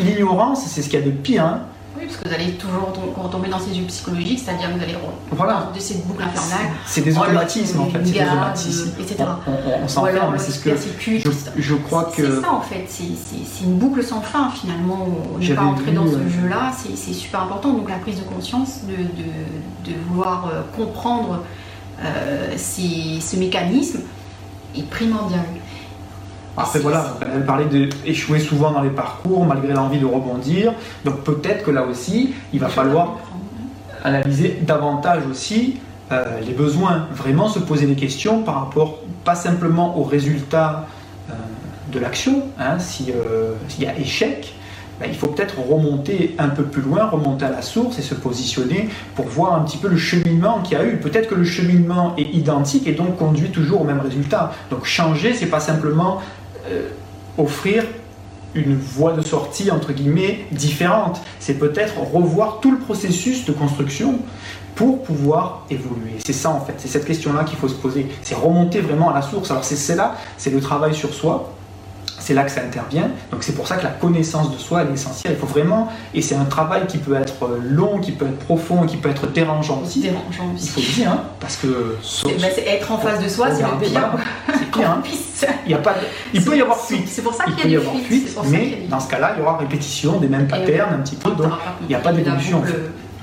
L'ignorance, 0.04 0.64
c'est 0.66 0.82
ce 0.82 0.88
qu'il 0.88 0.98
y 0.98 1.02
a 1.02 1.06
de 1.06 1.10
pire. 1.10 1.44
Hein. 1.44 1.60
Oui, 1.98 2.04
parce 2.06 2.18
que 2.18 2.28
vous 2.28 2.34
allez 2.34 2.52
toujours 2.52 2.92
retomber 3.16 3.48
dans 3.48 3.58
ces 3.58 3.70
yeux 3.70 3.86
psychologiques, 3.86 4.40
c'est-à-dire 4.44 4.68
que 4.68 4.74
vous 4.76 4.82
allez 4.82 4.96
voilà. 5.30 5.70
de 5.74 5.80
cette 5.80 6.06
boucle 6.06 6.22
infernale. 6.22 6.72
C'est 6.84 7.00
des 7.00 7.16
automatismes 7.16 7.80
en 7.80 7.86
fait, 7.86 8.00
c'est 8.04 8.12
des 8.12 8.20
automatismes. 8.20 8.90
Etc. 9.00 9.24
On, 9.46 9.84
on, 9.84 9.88
s'enferme, 9.88 10.34
c'est 10.36 10.52
ce 10.52 10.58
que 10.58 10.70
je, 10.76 11.30
je 11.56 11.74
crois 11.74 12.12
que. 12.14 12.36
C'est 12.36 12.42
ça 12.42 12.52
en 12.52 12.60
fait, 12.60 12.84
c'est 12.88 13.64
une 13.64 13.78
boucle 13.78 14.02
sans 14.02 14.20
fin 14.20 14.50
finalement. 14.50 15.08
On 15.34 15.38
n'est 15.38 15.54
pas 15.54 15.62
entré 15.62 15.92
dans 15.92 16.06
ce 16.06 16.18
jeu-là, 16.28 16.72
c'est 16.74 17.14
super 17.14 17.42
important. 17.42 17.72
Donc 17.72 17.88
la 17.88 17.96
prise 17.96 18.18
de 18.18 18.24
conscience, 18.24 18.80
de, 18.84 18.96
de, 18.96 19.90
de 19.90 19.98
vouloir 20.08 20.50
euh, 20.52 20.60
comprendre 20.76 21.44
euh, 22.02 22.56
ce 22.56 23.36
mécanisme 23.36 24.00
est 24.76 24.88
primordial. 24.88 25.44
Après 26.56 26.78
voilà, 26.78 27.18
elle 27.34 27.44
parlait 27.44 27.66
d'échouer 27.66 28.38
souvent 28.38 28.70
dans 28.70 28.80
les 28.80 28.90
parcours 28.90 29.44
malgré 29.44 29.74
l'envie 29.74 29.98
de 29.98 30.06
rebondir. 30.06 30.72
Donc 31.04 31.22
peut-être 31.22 31.64
que 31.64 31.70
là 31.70 31.82
aussi, 31.82 32.34
il 32.52 32.60
va 32.60 32.68
falloir 32.68 33.18
analyser 34.02 34.58
davantage 34.62 35.26
aussi 35.30 35.78
euh, 36.12 36.40
les 36.40 36.52
besoins, 36.52 37.08
vraiment 37.12 37.48
se 37.48 37.58
poser 37.58 37.86
des 37.86 37.96
questions 37.96 38.42
par 38.42 38.60
rapport 38.60 39.00
pas 39.24 39.34
simplement 39.34 39.98
aux 39.98 40.04
résultats 40.04 40.86
euh, 41.28 41.32
de 41.92 41.98
l'action, 41.98 42.44
hein, 42.60 42.78
euh, 43.10 43.54
s'il 43.68 43.82
y 43.82 43.86
a 43.86 43.98
échec, 43.98 44.54
ben, 45.00 45.08
il 45.08 45.16
faut 45.16 45.28
peut-être 45.28 45.58
remonter 45.58 46.34
un 46.38 46.48
peu 46.48 46.64
plus 46.64 46.82
loin, 46.82 47.06
remonter 47.06 47.44
à 47.44 47.50
la 47.50 47.62
source 47.62 47.98
et 47.98 48.02
se 48.02 48.14
positionner 48.14 48.88
pour 49.14 49.26
voir 49.26 49.54
un 49.54 49.60
petit 49.60 49.76
peu 49.76 49.88
le 49.88 49.96
cheminement 49.96 50.60
qu'il 50.60 50.78
y 50.78 50.80
a 50.80 50.84
eu. 50.84 50.96
Peut-être 50.96 51.28
que 51.28 51.34
le 51.34 51.44
cheminement 51.44 52.14
est 52.16 52.34
identique 52.34 52.86
et 52.86 52.92
donc 52.92 53.16
conduit 53.16 53.50
toujours 53.50 53.82
au 53.82 53.84
même 53.84 54.00
résultat. 54.00 54.52
Donc 54.70 54.84
changer, 54.84 55.34
c'est 55.34 55.46
pas 55.46 55.60
simplement 55.60 56.20
euh, 56.70 56.88
offrir 57.38 57.84
une 58.54 58.74
voie 58.74 59.12
de 59.12 59.20
sortie 59.20 59.70
entre 59.70 59.92
guillemets 59.92 60.46
différente. 60.50 61.20
C'est 61.40 61.58
peut-être 61.58 61.94
revoir 62.00 62.60
tout 62.60 62.70
le 62.70 62.78
processus 62.78 63.44
de 63.44 63.52
construction 63.52 64.18
pour 64.74 65.02
pouvoir 65.02 65.66
évoluer. 65.70 66.16
C'est 66.24 66.32
ça 66.32 66.50
en 66.50 66.60
fait, 66.60 66.74
c'est 66.78 66.88
cette 66.88 67.04
question-là 67.04 67.44
qu'il 67.44 67.58
faut 67.58 67.68
se 67.68 67.74
poser. 67.74 68.06
C'est 68.22 68.34
remonter 68.34 68.80
vraiment 68.80 69.10
à 69.10 69.14
la 69.14 69.22
source. 69.22 69.50
Alors 69.50 69.64
c'est 69.64 69.94
là, 69.94 70.16
c'est 70.38 70.50
le 70.50 70.60
travail 70.60 70.94
sur 70.94 71.12
soi, 71.12 71.52
c'est 72.26 72.34
là 72.34 72.42
que 72.42 72.50
ça 72.50 72.62
intervient. 72.62 73.08
Donc 73.30 73.44
c'est 73.44 73.54
pour 73.54 73.68
ça 73.68 73.76
que 73.76 73.84
la 73.84 73.90
connaissance 73.90 74.50
de 74.50 74.58
soi 74.58 74.82
est 74.82 74.92
essentielle. 74.92 75.34
Il 75.36 75.38
faut 75.38 75.46
vraiment, 75.46 75.92
et 76.12 76.20
c'est 76.20 76.34
un 76.34 76.44
travail 76.44 76.88
qui 76.88 76.98
peut 76.98 77.14
être 77.14 77.44
euh, 77.44 77.60
long, 77.62 78.00
qui 78.00 78.10
peut 78.10 78.26
être 78.26 78.40
profond, 78.40 78.84
qui 78.84 78.96
peut 78.96 79.10
être 79.10 79.28
dérangeant 79.28 79.80
aussi. 79.84 80.00
Dérangeant 80.00 80.52
aussi. 80.52 80.66
Il 80.66 80.70
faut 80.70 80.80
le 80.80 80.94
dire, 80.94 81.10
hein, 81.12 81.20
parce 81.38 81.56
que 81.56 81.96
eh 82.26 82.34
ben, 82.34 82.50
être 82.66 82.90
en 82.90 82.98
face 82.98 83.22
de 83.22 83.28
soi, 83.28 83.54
c'est 83.54 83.62
le 83.62 83.78
pire. 83.78 84.10
C'est 84.48 84.70
pire. 84.72 84.90
Hein. 84.90 85.02
Il, 85.66 85.70
y 85.70 85.74
a 85.74 85.78
pas 85.78 85.94
il 86.34 86.44
peut 86.44 86.56
y 86.56 86.62
avoir 86.62 86.80
fuite. 86.80 87.06
C'est 87.06 87.22
pour 87.22 87.34
ça 87.34 87.44
qu'il 87.44 87.70
y 87.70 87.76
a 87.76 87.78
des 87.78 87.86
fuites, 88.00 88.36
mais 88.50 88.78
dans 88.90 88.98
ce 88.98 89.08
cas-là, 89.08 89.34
il 89.36 89.40
y 89.40 89.42
aura 89.42 89.58
répétition 89.58 90.18
des 90.18 90.26
mêmes 90.26 90.48
patterns 90.48 90.94
un 90.94 91.02
petit 91.02 91.16
peu, 91.16 91.30
donc 91.30 91.52
il 91.82 91.86
n'y 91.86 91.94
a 91.94 92.00
pas 92.00 92.12
d'évolution. 92.12 92.60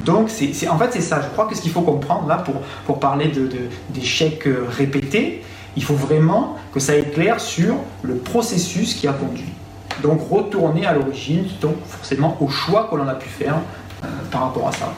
Donc, 0.05 0.29
c'est, 0.29 0.67
en 0.67 0.77
fait, 0.77 0.89
c'est 0.91 1.01
ça. 1.01 1.21
Je 1.21 1.27
crois 1.27 1.45
que 1.45 1.55
ce 1.55 1.61
qu'il 1.61 1.71
faut 1.71 1.81
comprendre 1.81 2.27
là 2.27 2.37
pour, 2.37 2.55
pour 2.85 2.99
parler 2.99 3.27
de, 3.27 3.49
d'échecs 3.89 4.47
euh, 4.47 4.65
répétés, 4.69 5.43
il 5.75 5.83
faut 5.83 5.95
vraiment 5.95 6.57
que 6.73 6.79
ça 6.79 6.95
éclaire 6.95 7.39
sur 7.39 7.75
le 8.01 8.15
processus 8.15 8.93
qui 8.93 9.07
a 9.07 9.13
conduit. 9.13 9.53
Donc 10.01 10.21
retourner 10.29 10.85
à 10.85 10.93
l'origine, 10.93 11.45
donc 11.61 11.75
forcément 11.87 12.37
au 12.39 12.47
choix 12.47 12.87
que 12.89 12.95
l'on 12.95 13.07
a 13.07 13.15
pu 13.15 13.29
faire 13.29 13.55
euh, 14.03 14.07
par 14.31 14.41
rapport 14.41 14.67
à 14.67 14.71
ça. 14.71 14.93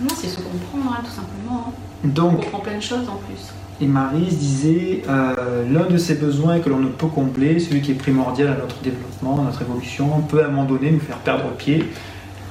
Non, 0.00 0.08
c'est 0.14 0.28
se 0.28 0.36
comprendre, 0.36 0.96
hein, 0.96 1.02
tout 1.04 1.10
simplement. 1.10 1.66
Hein. 1.68 1.72
Donc, 2.04 2.32
on 2.32 2.42
comprend 2.42 2.58
plein 2.60 2.76
de 2.76 2.82
choses 2.82 3.08
en 3.08 3.16
plus. 3.26 3.52
Et 3.80 3.86
Marise 3.86 4.38
disait 4.38 5.02
euh, 5.08 5.64
l'un 5.68 5.86
de 5.86 5.96
ces 5.98 6.14
besoins 6.14 6.60
que 6.60 6.68
l'on 6.68 6.78
ne 6.78 6.88
peut 6.88 7.06
combler, 7.06 7.58
celui 7.58 7.80
qui 7.80 7.92
est 7.92 7.94
primordial 7.94 8.48
à 8.48 8.56
notre 8.56 8.80
développement, 8.80 9.40
à 9.40 9.44
notre 9.44 9.62
évolution, 9.62 10.20
peut 10.22 10.42
à 10.42 10.46
un 10.46 10.48
moment 10.48 10.64
donné 10.64 10.90
nous 10.90 11.00
faire 11.00 11.18
perdre 11.18 11.50
pied. 11.56 11.90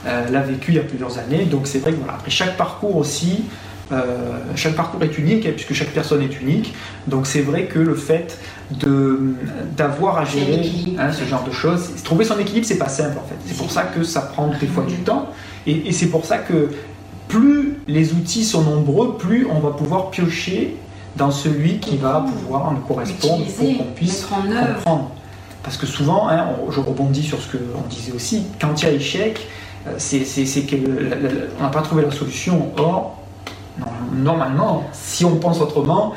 Euh, 0.05 0.29
l'a 0.29 0.41
vécu 0.41 0.71
il 0.71 0.75
y 0.75 0.79
a 0.79 0.83
plusieurs 0.83 1.17
années. 1.17 1.45
Donc 1.45 1.67
c'est 1.67 1.79
vrai 1.79 1.91
que 1.91 1.97
voilà, 1.97 2.13
après 2.13 2.31
chaque 2.31 2.55
parcours 2.55 2.95
aussi 2.95 3.43
euh, 3.91 4.39
chaque 4.55 4.75
parcours 4.75 5.01
est 5.03 5.17
unique, 5.17 5.45
hein, 5.45 5.51
puisque 5.55 5.73
chaque 5.73 5.89
personne 5.89 6.21
est 6.21 6.41
unique. 6.41 6.73
Donc 7.07 7.25
c'est 7.25 7.41
vrai 7.41 7.65
que 7.65 7.79
le 7.79 7.95
fait 7.95 8.37
d'avoir 9.77 10.17
à 10.17 10.25
gérer 10.25 10.69
hein, 10.99 11.11
ce 11.13 11.23
genre 11.23 11.43
de 11.43 11.51
choses, 11.51 11.91
trouver 12.03 12.25
son 12.25 12.37
équilibre, 12.37 12.65
c'est 12.65 12.77
pas 12.77 12.89
simple 12.89 13.17
en 13.17 13.27
fait. 13.27 13.35
C'est 13.45 13.57
pour 13.57 13.71
ça 13.71 13.83
que 13.83 14.03
ça 14.03 14.21
prend 14.21 14.51
des 14.59 14.67
fois 14.67 14.83
du 14.83 14.95
temps. 14.95 15.29
Et, 15.65 15.91
c'est 15.91 16.07
pour 16.07 16.25
ça 16.25 16.37
que 16.37 16.69
plus 17.27 17.77
les 17.87 18.13
outils 18.13 18.43
sont 18.43 18.61
nombreux, 18.61 19.17
plus 19.17 19.47
on 19.49 19.59
va 19.59 19.71
pouvoir 19.71 20.09
piocher 20.11 20.75
dans 21.15 21.31
celui 21.31 21.79
qui 21.79 21.97
va 21.97 22.25
pouvoir 22.25 22.71
nous 22.71 22.79
correspondre 22.81 23.45
pour 23.45 23.77
qu'on 23.77 23.83
puisse 23.95 24.25
comprendre. 24.25 25.11
Parce 25.63 25.75
que 25.75 25.85
souvent, 25.85 26.29
hein, 26.29 26.47
je 26.69 26.79
rebondis 26.79 27.23
sur 27.23 27.41
ce 27.41 27.57
qu'on 27.57 27.81
disait 27.89 28.13
aussi, 28.13 28.43
quand 28.61 28.81
il 28.81 28.85
y 28.85 28.89
a 28.89 28.93
échec, 28.93 29.45
euh, 29.87 29.91
c'est 29.97 30.61
qu'on 30.65 31.63
n'a 31.63 31.69
pas 31.69 31.81
trouvé 31.81 32.03
la 32.03 32.11
solution. 32.11 32.71
Or, 32.77 33.16
normalement, 34.13 34.85
si 34.93 35.25
on 35.25 35.37
pense 35.37 35.61
autrement, 35.61 36.13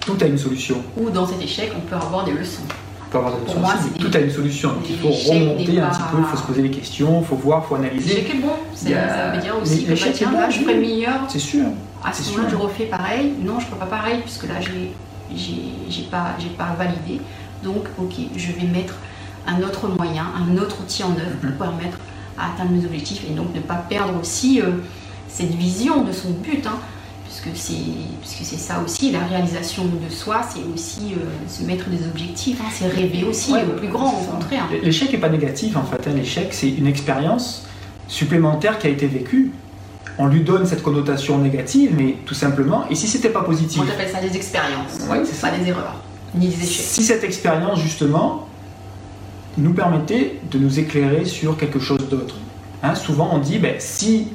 tout 0.00 0.16
a 0.20 0.26
une 0.26 0.38
solution. 0.38 0.82
Ou 0.96 1.10
dans 1.10 1.26
cet 1.26 1.42
échec, 1.42 1.72
on 1.76 1.80
peut 1.80 1.96
avoir 1.96 2.24
des 2.24 2.32
leçons. 2.32 2.62
On 3.06 3.10
peut 3.10 3.18
avoir 3.18 3.34
des 3.34 3.44
leçons. 3.44 3.88
tout 3.98 4.10
a 4.12 4.20
une 4.20 4.30
solution. 4.30 4.72
il 4.88 4.96
faut 4.96 5.08
remonter 5.08 5.80
un 5.80 5.88
petit 5.88 6.02
peu, 6.10 6.18
il 6.18 6.24
faut 6.24 6.36
se 6.36 6.42
poser 6.42 6.62
des 6.62 6.70
questions, 6.70 7.20
il 7.20 7.26
faut 7.26 7.36
voir, 7.36 7.62
il 7.64 7.68
faut 7.68 7.74
analyser. 7.76 8.14
L'échec 8.14 8.34
est 8.34 8.38
bon. 8.38 8.52
Ça 8.74 9.30
veut 9.30 9.40
dire 9.40 9.56
aussi 9.60 9.84
que 9.84 9.90
bah, 9.90 10.10
tiens, 10.12 10.32
là, 10.32 10.50
je 10.50 10.60
ferai 10.60 10.74
meilleur. 10.76 11.20
C'est 11.28 11.38
sûr. 11.38 11.66
À 12.04 12.12
ce 12.12 12.30
moment-là, 12.30 12.48
je 12.50 12.56
refais 12.56 12.84
pareil. 12.86 13.32
Non, 13.40 13.60
je 13.60 13.66
ne 13.66 13.70
ferai 13.70 13.80
pas 13.80 13.86
pareil, 13.86 14.20
puisque 14.22 14.48
là, 14.48 14.54
je 14.60 14.70
n'ai 14.70 16.06
pas, 16.10 16.36
pas 16.56 16.74
validé. 16.78 17.20
Donc, 17.62 17.84
ok, 17.98 18.14
je 18.36 18.52
vais 18.52 18.66
mettre 18.66 18.94
un 19.46 19.62
autre 19.62 19.88
moyen, 19.88 20.24
un 20.36 20.56
autre 20.56 20.80
outil 20.80 21.02
en 21.02 21.10
œuvre 21.10 21.36
pour 21.40 21.50
mhm. 21.50 21.56
permettre 21.56 21.98
à 22.38 22.54
atteindre 22.54 22.70
mes 22.70 22.84
objectifs 22.84 23.22
et 23.28 23.34
donc 23.34 23.54
ne 23.54 23.60
pas 23.60 23.84
perdre 23.88 24.18
aussi. 24.18 24.60
Euh, 24.60 24.70
cette 25.32 25.54
vision 25.54 26.02
de 26.02 26.12
son 26.12 26.30
but, 26.30 26.66
hein, 26.66 26.78
puisque 27.24 27.56
c'est 27.56 28.56
ça 28.58 28.82
aussi, 28.84 29.12
la 29.12 29.24
réalisation 29.24 29.84
de 29.84 30.12
soi, 30.12 30.40
c'est 30.52 30.62
aussi 30.74 31.14
euh, 31.14 31.24
se 31.48 31.62
mettre 31.62 31.88
des 31.88 32.04
objectifs, 32.06 32.60
hein, 32.60 32.68
c'est 32.72 32.88
rêver 32.88 33.24
aussi 33.24 33.52
au 33.54 33.78
plus 33.78 33.88
grand, 33.88 34.20
au 34.20 34.32
contraire. 34.32 34.68
L'échec 34.82 35.12
n'est 35.12 35.18
pas 35.18 35.28
négatif 35.28 35.76
en 35.76 35.84
fait, 35.84 36.08
hein. 36.08 36.14
l'échec 36.14 36.48
c'est 36.50 36.70
une 36.70 36.86
expérience 36.86 37.66
supplémentaire 38.08 38.78
qui 38.78 38.88
a 38.88 38.90
été 38.90 39.06
vécue. 39.06 39.52
On 40.18 40.26
lui 40.26 40.40
donne 40.40 40.66
cette 40.66 40.82
connotation 40.82 41.38
négative, 41.38 41.94
mais 41.96 42.16
tout 42.26 42.34
simplement, 42.34 42.84
et 42.90 42.94
si 42.94 43.06
c'était 43.06 43.30
pas 43.30 43.42
positif? 43.42 43.78
Moi 43.78 43.86
j'appelle 43.88 44.10
ça 44.10 44.20
des 44.20 44.36
expériences, 44.36 44.98
pas 45.40 45.50
des 45.50 45.68
erreurs, 45.68 45.96
ni 46.34 46.48
des 46.48 46.64
échecs. 46.64 46.84
Si 46.86 47.02
cette 47.04 47.24
expérience 47.24 47.80
justement 47.80 48.48
nous 49.56 49.72
permettait 49.72 50.40
de 50.50 50.58
nous 50.58 50.78
éclairer 50.78 51.24
sur 51.24 51.56
quelque 51.56 51.78
chose 51.78 52.08
d'autre. 52.08 52.34
souvent 52.96 53.30
on 53.32 53.38
dit, 53.38 53.58
ben, 53.58 53.76
si 53.78 54.28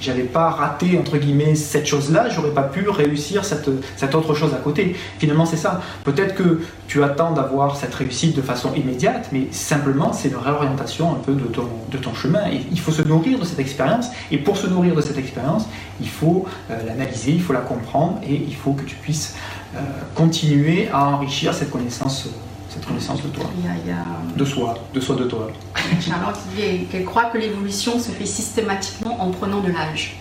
j'avais 0.00 0.22
pas 0.22 0.50
raté 0.50 0.98
entre 0.98 1.16
guillemets 1.16 1.54
cette 1.54 1.86
chose-là, 1.86 2.28
j'aurais 2.28 2.50
pas 2.50 2.62
pu 2.62 2.88
réussir 2.88 3.44
cette, 3.44 3.68
cette, 3.96 4.14
autre 4.14 4.34
chose 4.34 4.52
à 4.54 4.58
côté. 4.58 4.96
Finalement, 5.18 5.46
c'est 5.46 5.56
ça. 5.56 5.80
Peut-être 6.04 6.34
que 6.34 6.60
tu 6.88 7.02
attends 7.02 7.32
d'avoir 7.32 7.76
cette 7.76 7.94
réussite 7.94 8.36
de 8.36 8.42
façon 8.42 8.72
immédiate, 8.74 9.28
mais 9.32 9.48
simplement, 9.50 10.12
c'est 10.12 10.28
une 10.28 10.36
réorientation 10.36 11.12
un 11.12 11.18
peu 11.18 11.32
de 11.32 11.44
ton, 11.44 11.68
de 11.90 11.98
ton 11.98 12.14
chemin. 12.14 12.46
Et 12.50 12.60
il 12.70 12.80
faut 12.80 12.92
se 12.92 13.02
nourrir 13.02 13.38
de 13.38 13.44
cette 13.44 13.58
expérience. 13.58 14.08
Et 14.30 14.38
pour 14.38 14.56
se 14.56 14.66
nourrir 14.66 14.94
de 14.94 15.00
cette 15.00 15.18
expérience, 15.18 15.66
il 16.00 16.08
faut 16.08 16.46
euh, 16.70 16.78
l'analyser, 16.86 17.32
il 17.32 17.42
faut 17.42 17.52
la 17.52 17.60
comprendre, 17.60 18.20
et 18.26 18.34
il 18.34 18.54
faut 18.54 18.72
que 18.72 18.84
tu 18.84 18.96
puisses 18.96 19.34
euh, 19.74 19.80
continuer 20.14 20.88
à 20.92 21.06
enrichir 21.08 21.54
cette 21.54 21.70
connaissance 21.70 22.28
cette 22.76 22.86
connaissance 22.86 23.22
de 23.22 23.28
toi. 23.28 23.44
Il 23.58 23.64
y 23.64 23.92
a, 23.92 23.96
De 24.36 24.44
soi, 24.44 24.74
de 24.92 25.00
soi, 25.00 25.16
de 25.16 25.24
toi. 25.24 25.48
Charlotte 26.00 26.38
dit 26.54 26.84
qu'elle 26.90 27.04
croit 27.04 27.24
que 27.24 27.38
l'évolution 27.38 27.98
se 27.98 28.10
fait 28.10 28.26
systématiquement 28.26 29.20
en 29.20 29.30
prenant 29.30 29.60
de 29.60 29.72
l'âge. 29.72 30.16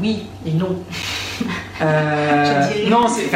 Oui 0.00 0.26
et 0.46 0.52
non. 0.52 0.76
Euh, 1.82 2.88
non, 2.88 3.08
c'est. 3.08 3.28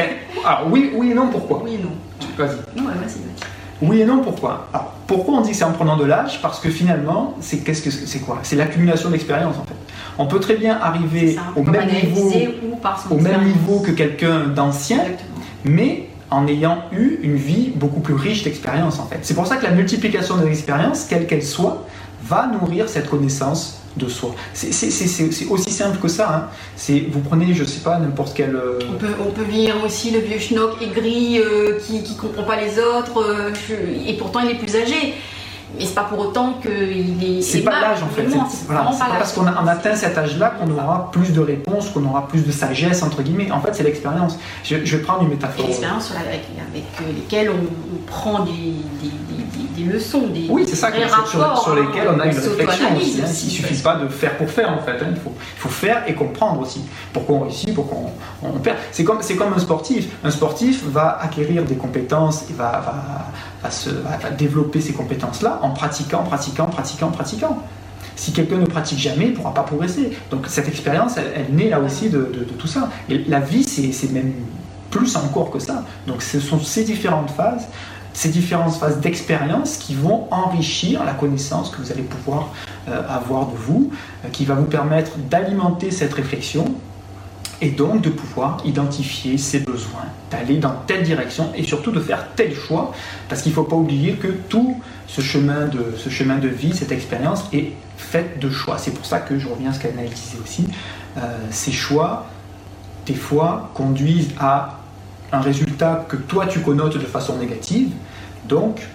alors 0.44 0.68
oui, 0.70 0.92
oui 0.94 1.10
et 1.10 1.14
non, 1.14 1.26
pourquoi? 1.26 1.60
Oui 1.64 1.74
et 1.74 1.78
non. 1.78 1.90
Vas-y. 2.38 2.78
Non, 2.80 2.84
vas-y, 2.84 2.94
vas-y. 2.94 3.82
Oui 3.82 4.00
et 4.00 4.04
non, 4.04 4.20
pourquoi? 4.20 4.68
Alors, 4.72 4.94
pourquoi 5.08 5.34
on 5.34 5.40
dit 5.40 5.50
que 5.50 5.56
c'est 5.56 5.64
en 5.64 5.72
prenant 5.72 5.96
de 5.96 6.04
l'âge? 6.04 6.40
Parce 6.40 6.60
que 6.60 6.70
finalement, 6.70 7.34
c'est 7.40 7.58
qu'est-ce 7.58 7.82
que 7.82 7.90
c'est 7.90 8.20
quoi? 8.20 8.38
C'est 8.44 8.54
l'accumulation 8.54 9.10
d'expérience 9.10 9.56
en 9.56 9.64
fait. 9.64 9.74
On 10.16 10.26
peut 10.26 10.38
très 10.38 10.54
bien 10.54 10.78
arriver 10.80 11.36
au 11.56 11.64
même 11.64 11.90
niveau, 11.90 12.32
au 13.10 13.18
même 13.18 13.44
niveau 13.44 13.80
que 13.80 13.90
quelqu'un 13.90 14.46
d'ancien, 14.46 15.00
mais 15.64 16.08
en 16.30 16.46
ayant 16.46 16.78
eu 16.92 17.18
une 17.22 17.36
vie 17.36 17.72
beaucoup 17.74 18.00
plus 18.00 18.14
riche 18.14 18.42
d'expérience 18.42 18.98
en 18.98 19.06
fait. 19.06 19.20
C'est 19.22 19.34
pour 19.34 19.46
ça 19.46 19.56
que 19.56 19.64
la 19.64 19.70
multiplication 19.70 20.36
des 20.36 20.48
expériences, 20.48 21.04
quelle 21.04 21.26
qu'elle 21.26 21.42
soit, 21.42 21.86
va 22.24 22.46
nourrir 22.46 22.88
cette 22.88 23.08
connaissance 23.08 23.80
de 23.96 24.08
soi. 24.08 24.34
C'est 24.52 25.46
aussi 25.50 25.70
simple 25.70 25.98
que 25.98 26.08
ça. 26.08 26.48
Hein. 26.88 27.00
Vous 27.10 27.20
prenez, 27.20 27.52
je 27.54 27.64
sais 27.64 27.80
pas, 27.80 27.98
n'importe 27.98 28.34
quel. 28.34 28.54
Euh, 28.54 28.78
on, 28.88 28.96
peut, 28.96 29.14
on 29.18 29.42
venir 29.42 29.74
aussi 29.84 30.10
le 30.10 30.20
vieux 30.20 30.38
schnock 30.38 30.80
aigri 30.80 31.40
euh, 31.40 31.78
qui 31.80 32.00
ne 32.00 32.20
comprend 32.20 32.44
pas 32.44 32.60
les 32.60 32.78
autres, 32.78 33.22
euh, 33.22 33.52
et 34.06 34.14
pourtant 34.14 34.40
il 34.40 34.50
est 34.50 34.54
plus 34.54 34.76
âgé. 34.76 35.14
Mais 35.76 35.84
c'est 35.84 35.94
pas 35.94 36.04
pour 36.04 36.18
autant 36.18 36.54
qu'il 36.62 37.38
est. 37.38 37.42
C'est 37.42 37.60
pas 37.60 37.80
l'âge 37.80 38.02
en 38.02 38.08
fait. 38.08 38.26
C'est 38.50 38.68
pas, 38.68 38.94
parce 39.18 39.32
qu'on 39.32 39.46
a, 39.46 39.70
atteint 39.70 39.94
cet 39.94 40.16
âge-là 40.16 40.54
qu'on 40.58 40.70
aura 40.70 41.10
plus 41.12 41.32
de 41.32 41.40
réponses, 41.40 41.90
qu'on 41.90 42.04
aura 42.06 42.26
plus 42.26 42.46
de 42.46 42.52
sagesse 42.52 43.02
entre 43.02 43.22
guillemets. 43.22 43.50
En 43.50 43.60
fait, 43.60 43.74
c'est 43.74 43.82
l'expérience. 43.82 44.38
Je, 44.64 44.76
vais 44.76 44.98
prendre 44.98 45.22
une 45.22 45.28
métaphore. 45.28 45.66
L'expérience 45.66 46.12
avec, 46.12 46.42
avec, 46.70 47.14
lesquelles 47.14 47.50
on, 47.50 48.10
prend 48.10 48.44
des 48.44 48.74
des 49.78 49.84
leçons, 49.84 50.26
des 50.28 50.46
Oui, 50.48 50.64
c'est 50.66 50.76
ça, 50.76 50.90
sur, 51.26 51.62
sur, 51.62 51.74
lesquels 51.74 52.08
on 52.08 52.18
a 52.18 52.26
une 52.26 52.38
réflexion 52.38 52.96
aussi. 52.96 53.20
Hein. 53.20 53.26
Il 53.26 53.46
ne 53.46 53.50
suffit 53.50 53.82
pas 53.82 53.96
de 53.96 54.08
faire 54.08 54.36
pour 54.36 54.50
faire 54.50 54.72
en 54.72 54.78
fait. 54.78 54.92
Hein. 54.92 55.08
Il, 55.10 55.16
faut, 55.16 55.32
faut, 55.56 55.68
faire 55.68 56.02
et 56.06 56.14
comprendre 56.14 56.60
aussi. 56.60 56.82
Pourquoi 57.12 57.36
on 57.36 57.40
réussit, 57.40 57.74
pourquoi 57.74 58.10
on, 58.42 58.58
perd. 58.58 58.76
C'est 58.92 59.04
comme, 59.04 59.20
comme 59.20 59.52
un 59.52 59.58
sportif. 59.58 60.08
Un 60.24 60.30
sportif 60.30 60.84
va 60.84 61.18
acquérir 61.22 61.64
des 61.64 61.76
compétences, 61.76 62.44
il 62.48 62.56
va, 62.56 62.70
va, 62.72 63.26
va, 63.62 63.70
se, 63.70 63.90
développer 64.38 64.80
ces 64.80 64.92
compétences-là 64.92 65.60
en 65.62 65.70
pratiquant, 65.70 66.22
pratiquant, 66.22 66.66
pratiquant, 66.66 67.10
pratiquant. 67.10 67.62
Si 68.16 68.32
quelqu'un 68.32 68.56
ne 68.56 68.66
pratique 68.66 68.98
jamais, 68.98 69.26
il 69.26 69.30
ne 69.30 69.36
pourra 69.36 69.54
pas 69.54 69.62
progresser. 69.62 70.16
Donc 70.30 70.46
cette 70.48 70.68
expérience, 70.68 71.16
elle, 71.16 71.54
naît 71.54 71.68
là 71.68 71.80
aussi 71.80 72.10
de 72.10 72.46
tout 72.58 72.66
ça. 72.66 72.90
Et 73.08 73.18
la 73.28 73.40
vie, 73.40 73.64
c'est 73.64 74.12
même 74.12 74.32
plus 74.90 75.14
encore 75.16 75.50
que 75.50 75.58
ça. 75.58 75.84
Donc 76.06 76.22
ce 76.22 76.40
sont 76.40 76.60
ces 76.60 76.84
différentes 76.84 77.30
phases 77.30 77.68
ces 78.18 78.30
différentes 78.30 78.74
phases 78.74 78.98
d'expérience 78.98 79.76
qui 79.76 79.94
vont 79.94 80.26
enrichir 80.32 81.04
la 81.04 81.12
connaissance 81.12 81.70
que 81.70 81.80
vous 81.80 81.92
allez 81.92 82.02
pouvoir 82.02 82.48
euh, 82.88 83.00
avoir 83.08 83.46
de 83.46 83.56
vous, 83.56 83.92
euh, 84.24 84.28
qui 84.30 84.44
va 84.44 84.54
vous 84.54 84.64
permettre 84.64 85.12
d'alimenter 85.30 85.92
cette 85.92 86.14
réflexion 86.14 86.64
et 87.60 87.70
donc 87.70 88.02
de 88.02 88.10
pouvoir 88.10 88.58
identifier 88.64 89.36
ses 89.36 89.60
besoins, 89.60 90.06
d'aller 90.30 90.58
dans 90.58 90.74
telle 90.86 91.02
direction 91.02 91.50
et 91.56 91.64
surtout 91.64 91.90
de 91.90 92.00
faire 92.00 92.28
tel 92.36 92.54
choix, 92.54 92.92
parce 93.28 93.42
qu'il 93.42 93.50
ne 93.50 93.56
faut 93.56 93.64
pas 93.64 93.76
oublier 93.76 94.14
que 94.14 94.28
tout 94.28 94.80
ce 95.06 95.20
chemin 95.20 95.66
de, 95.66 95.94
ce 95.96 96.08
chemin 96.08 96.36
de 96.36 96.48
vie, 96.48 96.74
cette 96.74 96.92
expérience 96.92 97.44
est 97.52 97.72
faite 97.96 98.38
de 98.38 98.48
choix. 98.50 98.78
C'est 98.78 98.92
pour 98.92 99.06
ça 99.06 99.18
que 99.18 99.38
je 99.38 99.48
reviens 99.48 99.70
à 99.70 99.72
ce 99.72 99.80
qu'Anna 99.80 100.02
disait 100.02 100.38
aussi, 100.42 100.66
euh, 101.16 101.20
ces 101.50 101.72
choix, 101.72 102.26
des 103.06 103.14
fois, 103.14 103.70
conduisent 103.74 104.30
à 104.38 104.78
un 105.32 105.40
résultat 105.40 106.06
que 106.08 106.16
toi 106.16 106.46
tu 106.46 106.60
connotes 106.60 106.96
de 106.96 107.06
façon 107.06 107.36
négative, 107.36 107.90
donc, 108.48 108.86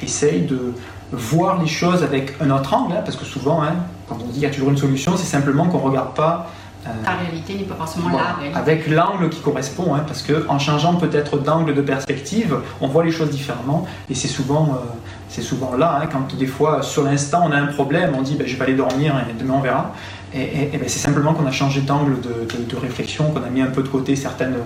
essaye 0.00 0.42
de 0.42 0.72
voir 1.10 1.60
les 1.60 1.66
choses 1.66 2.02
avec 2.02 2.34
un 2.40 2.50
autre 2.50 2.72
angle, 2.74 2.94
hein, 2.96 3.02
parce 3.04 3.16
que 3.16 3.24
souvent, 3.24 3.62
hein, 3.62 3.74
quand 4.08 4.18
on 4.22 4.26
dit 4.26 4.34
qu'il 4.34 4.42
y 4.42 4.46
a 4.46 4.50
toujours 4.50 4.70
une 4.70 4.76
solution, 4.76 5.16
c'est 5.16 5.26
simplement 5.26 5.66
qu'on 5.66 5.78
ne 5.78 5.84
regarde 5.90 6.14
pas. 6.14 6.50
Euh, 6.86 6.90
la 7.04 7.16
réalité 7.16 7.54
n'est 7.54 7.64
pas 7.64 7.74
forcément 7.74 8.08
la 8.10 8.34
réalité. 8.34 8.56
Avec 8.58 8.86
l'angle 8.86 9.28
qui 9.28 9.40
correspond, 9.40 9.94
hein, 9.94 10.04
parce 10.06 10.22
qu'en 10.22 10.58
changeant 10.58 10.94
peut-être 10.94 11.38
d'angle 11.38 11.74
de 11.74 11.82
perspective, 11.82 12.56
on 12.80 12.86
voit 12.86 13.04
les 13.04 13.10
choses 13.10 13.30
différemment, 13.30 13.86
et 14.08 14.14
c'est 14.14 14.28
souvent, 14.28 14.74
euh, 14.74 14.86
c'est 15.28 15.42
souvent 15.42 15.74
là, 15.74 16.00
quand 16.10 16.36
des 16.36 16.46
fois, 16.46 16.82
sur 16.82 17.02
l'instant, 17.02 17.42
on 17.46 17.50
a 17.50 17.56
un 17.56 17.66
problème, 17.66 18.12
on 18.16 18.22
dit 18.22 18.36
ben, 18.36 18.46
je 18.46 18.56
vais 18.56 18.62
aller 18.62 18.74
dormir 18.74 19.14
et 19.28 19.32
demain 19.32 19.54
on 19.58 19.60
verra. 19.60 19.92
Et, 20.34 20.68
ben, 20.72 20.82
c'est 20.86 20.98
simplement 20.98 21.32
qu'on 21.32 21.46
a 21.46 21.50
changé 21.50 21.80
d'angle 21.80 22.20
de, 22.20 22.76
réflexion, 22.76 23.30
qu'on 23.30 23.42
a 23.42 23.48
mis 23.48 23.62
un 23.62 23.68
peu 23.68 23.82
de 23.82 23.88
côté 23.88 24.14
certaines, 24.14 24.56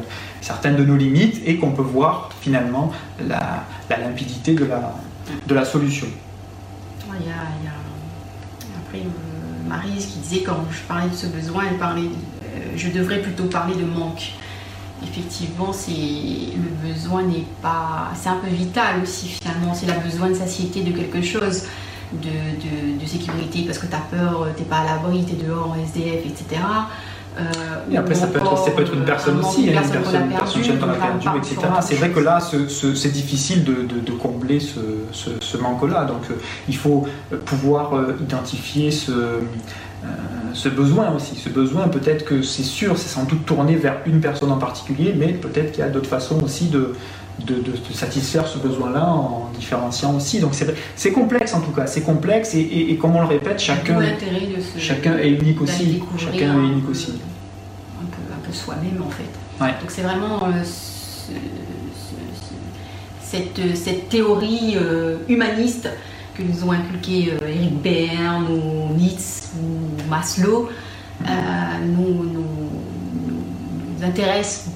certaines 0.40 0.76
de 0.76 0.84
nos 0.84 0.96
limites 0.96 1.40
et 1.46 1.56
qu'on 1.56 1.70
peut 1.70 1.82
voir 1.82 2.30
finalement 2.40 2.90
la, 3.26 3.64
limpidité 3.96 4.54
de 4.54 4.64
la, 4.64 4.94
de 5.46 5.54
la 5.54 5.64
solution. 5.64 6.08
Il 7.20 7.26
y 7.26 7.30
a, 7.30 7.34
après 8.84 8.98
euh, 8.98 9.31
Marise 9.66 10.06
qui 10.06 10.18
disait 10.18 10.42
quand 10.42 10.64
je 10.70 10.80
parlais 10.88 11.08
de 11.08 11.14
ce 11.14 11.26
besoin, 11.26 11.64
elle 11.70 11.78
parlait, 11.78 12.02
euh, 12.02 12.72
je 12.76 12.88
devrais 12.88 13.20
plutôt 13.20 13.44
parler 13.44 13.74
de 13.74 13.84
manque. 13.84 14.32
Effectivement, 15.02 15.72
c'est 15.72 15.90
le 15.90 16.88
besoin 16.88 17.22
n'est 17.22 17.46
pas, 17.60 18.12
c'est 18.14 18.28
un 18.28 18.36
peu 18.36 18.48
vital 18.48 19.02
aussi 19.02 19.28
finalement. 19.28 19.74
C'est 19.74 19.86
la 19.86 19.98
besoin 19.98 20.28
de 20.28 20.34
satiété 20.34 20.82
de 20.82 20.92
quelque 20.92 21.22
chose 21.22 21.64
de, 22.12 23.06
sécurité 23.06 23.64
parce 23.66 23.78
que 23.78 23.86
tu 23.86 23.94
as 23.94 24.16
peur, 24.16 24.46
tu 24.56 24.62
n'es 24.62 24.68
pas 24.68 24.78
à 24.78 24.84
l'abri, 24.84 25.24
tu 25.24 25.32
es 25.32 25.46
dehors 25.46 25.70
en 25.70 25.74
SDF, 25.74 26.24
etc. 26.24 26.60
Euh, 27.38 27.42
et 27.90 27.96
après, 27.96 28.14
ça 28.14 28.26
peut, 28.26 28.38
être, 28.38 28.58
ça 28.58 28.70
peut 28.72 28.82
être 28.82 28.94
une 28.94 29.04
personne 29.04 29.40
aussi, 29.40 29.66
une 29.66 29.72
personne, 29.72 30.30
une 30.30 30.36
personne 30.36 30.62
qui 30.62 30.70
a 30.70 30.74
perdu, 30.74 31.28
etc. 31.38 31.56
C'est 31.80 31.94
vrai 31.94 32.10
que 32.10 32.20
là, 32.20 32.38
c'est 32.40 33.12
difficile 33.12 33.64
de, 33.64 33.86
de, 34.04 34.12
combler 34.12 34.60
ce, 34.60 34.80
ce, 35.40 35.56
manque-là. 35.56 36.04
Donc, 36.04 36.22
euh, 36.30 36.34
il 36.68 36.76
faut 36.76 37.06
pouvoir 37.46 37.94
euh, 37.94 38.16
identifier 38.20 38.90
ce, 38.90 39.40
ce 40.52 40.68
besoin 40.68 41.14
aussi. 41.14 41.36
Ce 41.36 41.48
besoin, 41.48 41.88
peut-être 41.88 42.24
que 42.24 42.42
c'est 42.42 42.62
sûr, 42.62 42.98
c'est 42.98 43.08
sans 43.08 43.24
doute 43.24 43.46
tourné 43.46 43.76
vers 43.76 43.98
une 44.06 44.20
personne 44.20 44.52
en 44.52 44.58
particulier, 44.58 45.14
mais 45.16 45.28
peut-être 45.28 45.72
qu'il 45.72 45.80
y 45.80 45.86
a 45.86 45.90
d'autres 45.90 46.10
façons 46.10 46.42
aussi 46.42 46.66
de, 46.66 46.94
de, 47.44 47.62
satisfaire 47.92 48.46
ce 48.46 48.58
besoin-là 48.58 49.06
en 49.06 49.50
différenciant 49.56 50.14
aussi. 50.16 50.40
Donc 50.40 50.52
c'est 50.96 51.12
complexe 51.12 51.54
en 51.54 51.60
tout 51.60 51.72
cas, 51.72 51.86
c'est 51.86 52.02
complexe 52.02 52.54
et, 52.54 52.96
comme 53.00 53.16
on 53.16 53.22
le 53.22 53.26
répète, 53.26 53.60
chacun, 53.60 54.00
chacun 54.78 55.18
est 55.18 55.30
unique 55.30 55.60
aussi. 55.60 56.02
Chacun 56.18 56.62
est 56.62 56.66
unique 56.66 56.88
aussi. 56.88 57.14
Un 58.00 58.46
peu, 58.46 58.52
soi-même 58.52 59.02
en 59.02 59.10
fait. 59.10 59.70
Donc 59.80 59.90
c'est 59.90 60.02
vraiment 60.02 60.42
euh, 60.44 60.62
cette, 63.22 63.76
cette, 63.76 64.08
théorie 64.08 64.76
euh, 64.76 65.18
humaniste 65.28 65.88
que 66.34 66.42
nous 66.42 66.64
ont 66.64 66.72
inculqué 66.72 67.32
euh, 67.32 67.46
Eric 67.46 67.80
Berne 67.80 68.46
ou 68.50 68.94
Nietzsche 68.94 69.50
ou 69.60 70.10
Maslow 70.10 70.68
nous, 71.86 72.24
nous, 72.24 72.46
nous 73.28 74.04
intéresse 74.04 74.71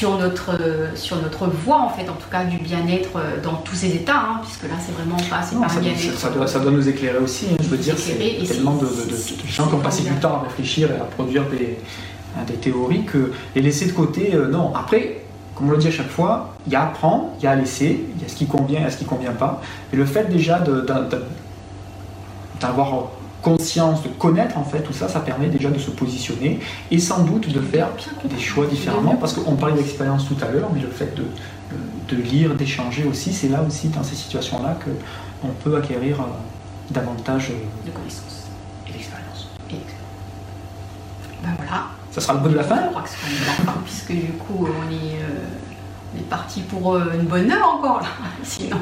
sur 0.00 0.16
notre, 0.16 0.58
sur 0.94 1.20
notre 1.20 1.46
voie, 1.46 1.82
en 1.82 1.90
fait, 1.90 2.08
en 2.08 2.14
tout 2.14 2.30
cas, 2.30 2.44
du 2.44 2.56
bien-être 2.56 3.10
euh, 3.16 3.38
dans 3.42 3.56
tous 3.56 3.74
ces 3.74 3.88
états, 3.88 4.16
hein, 4.16 4.40
puisque 4.42 4.62
là, 4.62 4.76
c'est 4.80 4.92
vraiment 4.92 5.18
pas, 5.28 5.42
c'est 5.42 5.60
pas 5.60 5.68
ça, 5.68 5.78
bien-être. 5.78 6.18
Ça, 6.18 6.30
doit, 6.30 6.46
ça 6.46 6.58
doit 6.58 6.70
nous 6.70 6.88
éclairer 6.88 7.18
aussi, 7.18 7.48
hein, 7.52 7.56
je 7.62 7.68
veux 7.68 7.76
dire, 7.76 7.96
c'est 7.98 8.14
tellement 8.14 8.76
de, 8.76 8.88
gens 9.46 9.66
qui 9.66 9.74
ont 9.74 9.80
passé 9.80 10.02
du 10.04 10.14
temps 10.14 10.36
à 10.36 10.48
réfléchir 10.48 10.90
et 10.90 10.94
à 10.94 11.04
produire 11.04 11.44
des, 11.50 11.78
des 12.46 12.54
théories 12.54 13.04
que 13.04 13.32
les 13.54 13.60
laisser 13.60 13.84
de 13.88 13.92
côté, 13.92 14.34
euh, 14.34 14.48
non. 14.48 14.72
Après, 14.74 15.20
comme 15.54 15.68
on 15.68 15.72
le 15.72 15.76
dit 15.76 15.88
à 15.88 15.90
chaque 15.90 16.08
fois, 16.08 16.54
il 16.66 16.72
y 16.72 16.76
a 16.76 16.80
à 16.80 16.86
apprendre, 16.86 17.32
il 17.38 17.44
y 17.44 17.46
a 17.46 17.50
à 17.50 17.56
laisser, 17.56 18.02
il 18.16 18.22
y 18.22 18.24
a 18.24 18.28
ce 18.28 18.36
qui 18.36 18.46
convient 18.46 18.86
et 18.86 18.90
ce 18.90 18.96
qui 18.96 19.04
convient 19.04 19.32
pas. 19.32 19.60
Et 19.92 19.96
le 19.96 20.06
fait 20.06 20.30
déjà 20.30 20.64
d'avoir 22.58 23.10
conscience, 23.42 24.02
de 24.02 24.08
connaître 24.08 24.58
en 24.58 24.64
fait 24.64 24.80
tout 24.80 24.92
ça, 24.92 25.08
ça 25.08 25.20
permet 25.20 25.48
déjà 25.48 25.70
de 25.70 25.78
se 25.78 25.90
positionner 25.90 26.60
et 26.90 26.98
sans 26.98 27.24
doute 27.24 27.48
de 27.48 27.60
faire 27.60 27.88
des 28.24 28.38
choix 28.38 28.66
différemment. 28.66 29.16
Parce 29.16 29.32
qu'on 29.34 29.56
parlait 29.56 29.76
d'expérience 29.76 30.26
tout 30.26 30.36
à 30.42 30.50
l'heure, 30.50 30.70
mais 30.74 30.80
le 30.80 30.88
fait 30.88 31.14
de, 31.14 31.24
de 32.08 32.22
lire, 32.22 32.54
d'échanger 32.54 33.04
aussi, 33.04 33.32
c'est 33.32 33.48
là 33.48 33.62
aussi 33.66 33.88
dans 33.88 34.02
ces 34.02 34.16
situations-là 34.16 34.78
qu'on 34.84 35.48
peut 35.48 35.76
acquérir 35.76 36.20
euh, 36.20 36.24
davantage 36.90 37.50
euh, 37.50 37.86
de 37.86 37.90
connaissances. 37.90 38.46
et 38.88 38.92
d'expérience. 38.92 39.48
Ben 41.42 41.50
voilà. 41.56 41.84
Ça 42.10 42.20
sera 42.20 42.34
le 42.34 42.40
mot 42.40 42.48
de 42.48 42.56
la 42.56 42.64
fin 42.64 42.82
Je 42.84 42.88
crois 42.88 43.02
que 43.02 43.08
ce 43.08 43.16
sera 43.16 43.72
le 43.74 43.82
puisque 43.84 44.12
du 44.12 44.32
coup 44.32 44.66
on 44.66 44.92
est, 44.92 45.22
euh, 45.22 45.46
on 46.14 46.18
est 46.18 46.28
parti 46.28 46.60
pour 46.62 46.98
une 46.98 47.22
bonne 47.22 47.50
heure 47.50 47.76
encore 47.76 48.00
là, 48.00 48.08
sinon 48.42 48.78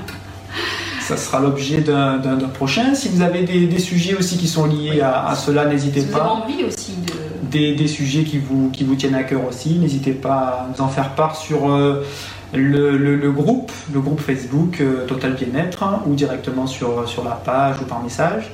ça 1.09 1.17
sera 1.17 1.41
l'objet 1.41 1.81
d'un 1.81 2.49
prochain. 2.53 2.95
Si 2.95 3.09
vous 3.09 3.23
avez 3.23 3.43
des, 3.43 3.79
sujets 3.79 4.15
aussi 4.15 4.37
qui 4.37 4.47
sont 4.47 4.67
liés 4.67 5.01
à, 5.01 5.35
cela, 5.35 5.65
n'hésitez 5.65 6.03
pas. 6.03 6.19
Vous 6.19 6.19
avez 6.19 6.55
envie 6.55 6.65
aussi 6.65 6.93
de... 7.07 7.75
Des, 7.75 7.89
sujets 7.89 8.25
qui 8.25 8.39
vous, 8.39 8.69
qui 8.71 8.85
vous 8.85 8.95
tiennent 8.95 9.15
à 9.15 9.23
cœur 9.23 9.41
aussi, 9.49 9.79
n'hésitez 9.79 10.13
pas 10.13 10.37
à 10.37 10.69
nous 10.71 10.85
en 10.85 10.89
faire 10.89 11.15
part 11.15 11.35
sur 11.35 11.71
euh, 11.71 12.05
le, 12.53 13.31
groupe, 13.31 13.73
le 13.91 14.01
groupe 14.01 14.21
Facebook 14.21 14.83
euh, 14.83 15.07
Total 15.07 15.33
Bien-être 15.33 15.83
hein, 15.83 16.03
ou 16.07 16.15
directement 16.15 16.67
sur, 16.67 17.09
sur 17.09 17.25
la 17.25 17.31
page 17.31 17.77
ou 17.81 17.85
par 17.87 18.03
message. 18.03 18.51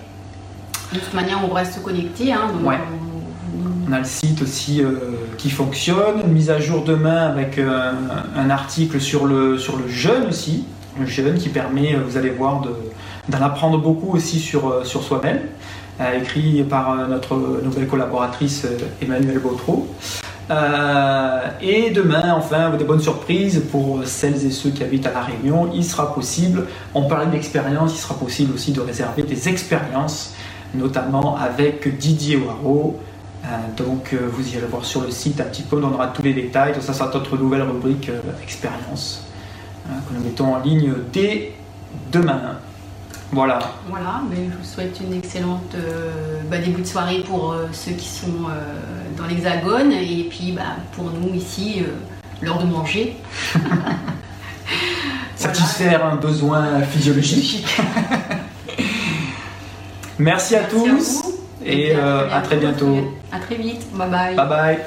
De 0.92 1.00
toute 1.00 1.14
manière, 1.14 1.40
on 1.44 1.52
reste 1.52 1.82
connecté. 1.82 2.32
Hein, 2.32 2.52
ouais. 2.62 2.78
Vous 3.52 3.68
On 3.88 3.92
a 3.92 3.98
le 3.98 4.04
site 4.04 4.42
aussi 4.42 4.80
qui 5.38 5.50
fonctionne. 5.50 6.20
Une 6.24 6.32
mise 6.32 6.50
à 6.50 6.60
jour 6.60 6.84
demain 6.84 7.26
avec 7.26 7.58
un 7.58 8.50
article 8.50 9.00
sur 9.00 9.26
le, 9.26 9.58
sur 9.58 9.76
le 9.76 9.88
jeûne 9.88 10.28
aussi. 10.28 10.66
Jeûne 11.04 11.38
qui 11.38 11.48
permet, 11.48 11.94
vous 11.94 12.16
allez 12.16 12.30
voir, 12.30 12.62
d'en 13.28 13.42
apprendre 13.42 13.78
beaucoup 13.78 14.16
aussi 14.16 14.38
sur, 14.38 14.86
sur 14.86 15.02
soi-même. 15.02 15.40
écrit 16.20 16.62
par 16.62 17.08
notre 17.08 17.36
nouvelle 17.62 17.86
collaboratrice 17.86 18.66
Emmanuelle 19.02 19.38
Bautreau. 19.38 19.88
Euh, 20.50 21.40
et 21.62 21.90
demain, 21.90 22.34
enfin, 22.36 22.70
des 22.76 22.84
bonnes 22.84 23.00
surprises 23.00 23.62
pour 23.70 24.00
celles 24.04 24.44
et 24.44 24.50
ceux 24.50 24.70
qui 24.70 24.82
habitent 24.82 25.06
à 25.06 25.12
La 25.12 25.22
Réunion. 25.22 25.70
Il 25.72 25.84
sera 25.84 26.14
possible, 26.14 26.66
on 26.94 27.04
parlait 27.08 27.30
d'expérience, 27.30 27.94
il 27.94 27.98
sera 27.98 28.14
possible 28.14 28.54
aussi 28.54 28.72
de 28.72 28.80
réserver 28.80 29.22
des 29.22 29.48
expériences, 29.48 30.34
notamment 30.74 31.36
avec 31.36 31.96
Didier 31.96 32.36
Waro. 32.36 33.00
Euh, 33.44 33.48
donc, 33.76 34.12
euh, 34.12 34.28
vous 34.30 34.54
irez 34.54 34.66
voir 34.66 34.84
sur 34.84 35.02
le 35.02 35.10
site 35.10 35.40
un 35.40 35.44
petit 35.44 35.62
peu, 35.62 35.76
on 35.76 35.80
donnera 35.80 36.08
tous 36.08 36.22
les 36.22 36.34
détails. 36.34 36.74
Donc, 36.74 36.82
ça 36.82 36.92
sera 36.92 37.10
notre 37.12 37.36
nouvelle 37.38 37.62
rubrique 37.62 38.10
expérience 38.42 39.22
que 39.84 40.14
nous 40.14 40.24
mettons 40.24 40.54
en 40.54 40.60
ligne 40.60 40.92
dès 41.12 41.52
demain. 42.12 42.58
Voilà. 43.32 43.58
Voilà, 43.88 44.22
mais 44.30 44.36
je 44.36 44.56
vous 44.56 44.64
souhaite 44.64 45.00
une 45.00 45.12
excellente 45.12 45.74
euh, 45.74 46.40
bah, 46.48 46.58
début 46.58 46.82
de 46.82 46.86
soirée 46.86 47.24
pour 47.26 47.52
euh, 47.52 47.66
ceux 47.72 47.92
qui 47.92 48.08
sont 48.08 48.48
euh, 48.48 48.52
dans 49.18 49.26
l'Hexagone 49.26 49.92
et 49.92 50.28
puis 50.30 50.52
bah, 50.52 50.76
pour 50.92 51.10
nous 51.10 51.34
ici, 51.34 51.82
l'heure 52.40 52.58
de 52.58 52.66
manger. 52.66 53.16
Satisfaire 55.36 56.06
un 56.06 56.16
besoin 56.16 56.80
physiologique. 56.82 57.66
Merci 60.18 60.54
à 60.54 60.64
tous 60.64 61.22
et 61.64 61.92
à, 61.94 62.40
très 62.42 62.56
bientôt. 62.56 63.18
À 63.32 63.40
très 63.40 63.56
vite. 63.56 63.84
Bye 63.92 64.10
bye. 64.10 64.36
Bye 64.36 64.48
bye. 64.48 64.78